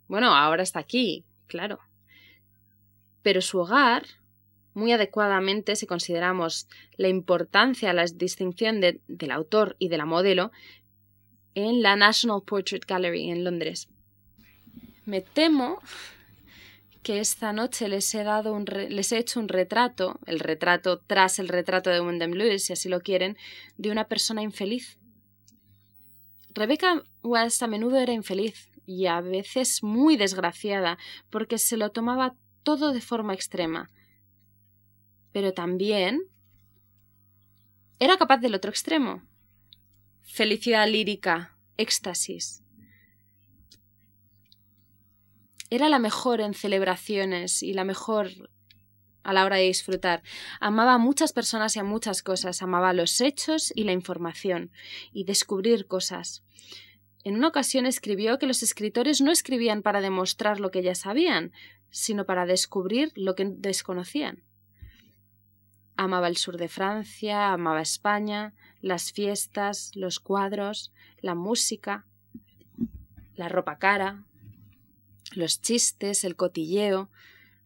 bueno, 0.09 0.35
ahora 0.35 0.63
está 0.63 0.81
aquí, 0.81 1.25
claro. 1.47 1.79
Pero 3.23 3.41
su 3.41 3.59
hogar, 3.61 4.05
muy 4.75 4.93
adecuadamente, 4.93 5.77
si 5.77 5.87
consideramos 5.87 6.69
la 6.97 7.09
importancia, 7.09 7.93
la 7.93 8.05
distinción 8.05 8.81
del 8.81 9.31
autor 9.31 9.77
y 9.79 9.89
de 9.89 9.99
la 9.99 10.07
modelo, 10.07 10.51
en 11.55 11.83
la 11.83 11.97
National 11.97 12.43
Portrait 12.45 12.85
Gallery 12.85 13.31
en 13.31 13.45
Londres. 13.45 13.89
Me 15.05 15.21
temo 15.21 15.81
que 17.03 17.21
esta 17.21 17.53
noche 17.53 17.89
les 17.89 18.15
he 18.15 18.25
dado 18.25 18.53
un 18.53 18.65
les 18.67 19.13
he 19.13 19.19
hecho 19.19 19.41
un 19.41 19.49
retrato, 19.49 20.19
el 20.27 20.41
retrato 20.41 21.01
tras 21.01 21.39
el 21.39 21.49
retrato 21.49 21.91
de 21.91 22.01
Wyndham 22.01 22.33
Lewis, 22.33 22.65
si 22.65 22.73
así 22.73 22.89
lo 22.89 23.01
quieren, 23.01 23.37
de 23.79 23.91
una 23.91 24.09
persona 24.09 24.43
infeliz. 24.43 24.99
Rebecca 26.53 27.03
West 27.23 27.63
a 27.63 27.67
menudo 27.67 27.99
era 27.99 28.13
infeliz 28.13 28.71
y 28.87 29.07
a 29.07 29.21
veces 29.21 29.83
muy 29.83 30.17
desgraciada, 30.17 30.99
porque 31.31 31.59
se 31.59 31.77
lo 31.77 31.91
tomaba 31.91 32.35
todo 32.63 32.93
de 32.93 33.01
forma 33.01 33.35
extrema. 33.35 33.89
Pero 35.33 35.55
también 35.55 36.23
era 37.99 38.17
capaz 38.17 38.39
del 38.39 38.55
otro 38.55 38.71
extremo. 38.71 39.23
Felicidad 40.23 40.89
lírica, 40.89 41.57
éxtasis, 41.77 42.63
era 45.71 45.89
la 45.89 45.99
mejor 45.99 46.41
en 46.41 46.55
celebraciones 46.55 47.63
y 47.63 47.73
la 47.73 47.85
mejor 47.85 48.31
a 49.23 49.33
la 49.33 49.45
hora 49.45 49.57
de 49.57 49.65
disfrutar. 49.65 50.23
Amaba 50.61 50.95
a 50.95 50.99
muchas 50.99 51.33
personas 51.33 51.77
y 51.77 51.79
a 51.79 51.85
muchas 51.85 52.23
cosas. 52.23 52.63
Amaba 52.63 52.93
los 52.93 53.21
hechos 53.21 53.73
y 53.75 53.85
la 53.85 53.93
información 53.93 54.71
y 55.13 55.25
descubrir 55.25 55.87
cosas. 55.87 56.43
En 57.23 57.37
una 57.37 57.49
ocasión 57.49 57.87
escribió 57.87 58.39
que 58.39 58.47
los 58.47 58.63
escritores 58.63 59.21
no 59.21 59.31
escribían 59.31 59.83
para 59.83 60.01
demostrar 60.01 60.59
lo 60.59 60.71
que 60.71 60.83
ya 60.83 60.95
sabían, 60.95 61.53
sino 61.91 62.25
para 62.25 62.47
descubrir 62.47 63.13
lo 63.15 63.35
que 63.35 63.45
desconocían. 63.45 64.43
Amaba 65.97 66.29
el 66.29 66.39
sur 66.39 66.57
de 66.57 66.69
Francia, 66.69 67.53
amaba 67.53 67.83
España, 67.83 68.55
las 68.81 69.13
fiestas, 69.13 69.91
los 69.95 70.19
cuadros, 70.19 70.93
la 71.21 71.35
música, 71.35 72.07
la 73.35 73.51
ropa 73.51 73.79
cara, 73.79 74.25
los 75.33 75.61
chistes, 75.61 76.25
el 76.25 76.37
cotilleo, 76.37 77.11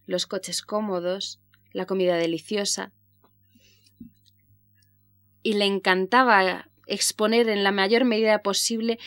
los 0.07 0.27
coches 0.27 0.63
cómodos, 0.63 1.41
la 1.73 1.87
comida 1.87 2.17
deliciosa. 2.17 2.93
Y 5.43 5.55
le 5.55 5.67
encantaba 5.67 6.69
exponer 6.87 7.49
en 7.49 7.65
la 7.65 7.73
mayor 7.73 8.05
medida 8.05 8.43
posible 8.43 8.99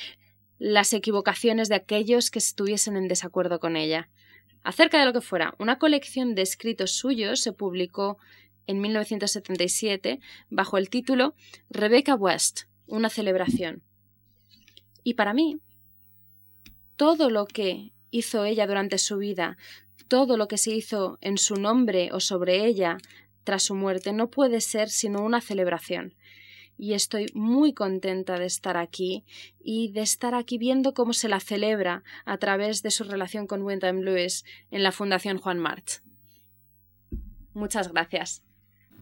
las 0.60 0.94
equivocaciones 0.94 1.70
de 1.70 1.76
aquellos 1.76 2.32
que 2.32 2.40
estuviesen 2.40 2.98
en 2.98 3.08
desacuerdo 3.08 3.60
con 3.60 3.76
ella. 3.76 4.10
Acerca 4.64 5.00
de 5.00 5.06
lo 5.06 5.14
que 5.14 5.22
fuera, 5.22 5.54
una 5.60 5.78
colección 5.80 6.36
de 6.36 6.42
escritos 6.42 6.92
suyos 6.92 7.42
se 7.42 7.54
publicó 7.54 8.18
en 8.66 8.82
1977 8.82 10.20
bajo 10.50 10.78
el 10.78 10.90
título 10.90 11.36
Rebecca 11.70 12.16
West, 12.16 12.64
una 12.86 13.10
celebración. 13.10 13.82
Y 15.04 15.14
para 15.14 15.34
mí, 15.34 15.60
todo 16.98 17.30
lo 17.30 17.46
que 17.46 17.94
hizo 18.12 18.46
ella 18.46 18.68
durante 18.68 18.98
su 18.98 19.18
vida, 19.18 19.58
todo 20.08 20.38
lo 20.38 20.48
que 20.48 20.58
se 20.58 20.72
hizo 20.72 21.18
en 21.22 21.38
su 21.38 21.56
nombre 21.56 22.10
o 22.14 22.20
sobre 22.20 22.66
ella 22.66 22.98
tras 23.44 23.64
su 23.64 23.76
muerte 23.76 24.14
no 24.14 24.30
puede 24.30 24.62
ser 24.62 24.90
sino 24.90 25.24
una 25.24 25.42
celebración. 25.42 26.16
Y 26.78 26.94
estoy 26.94 27.28
muy 27.34 27.74
contenta 27.74 28.38
de 28.38 28.46
estar 28.46 28.78
aquí 28.78 29.26
y 29.60 29.92
de 29.92 30.02
estar 30.02 30.36
aquí 30.36 30.58
viendo 30.58 30.94
cómo 30.94 31.14
se 31.14 31.28
la 31.28 31.40
celebra 31.40 32.04
a 32.26 32.38
través 32.38 32.84
de 32.84 32.92
su 32.92 33.04
relación 33.04 33.48
con 33.48 33.64
Wyndham 33.64 34.02
Lewis 34.02 34.46
en 34.70 34.84
la 34.84 34.92
Fundación 34.92 35.40
Juan 35.40 35.58
March. 35.58 36.02
Muchas 37.54 37.92
gracias. 37.92 38.47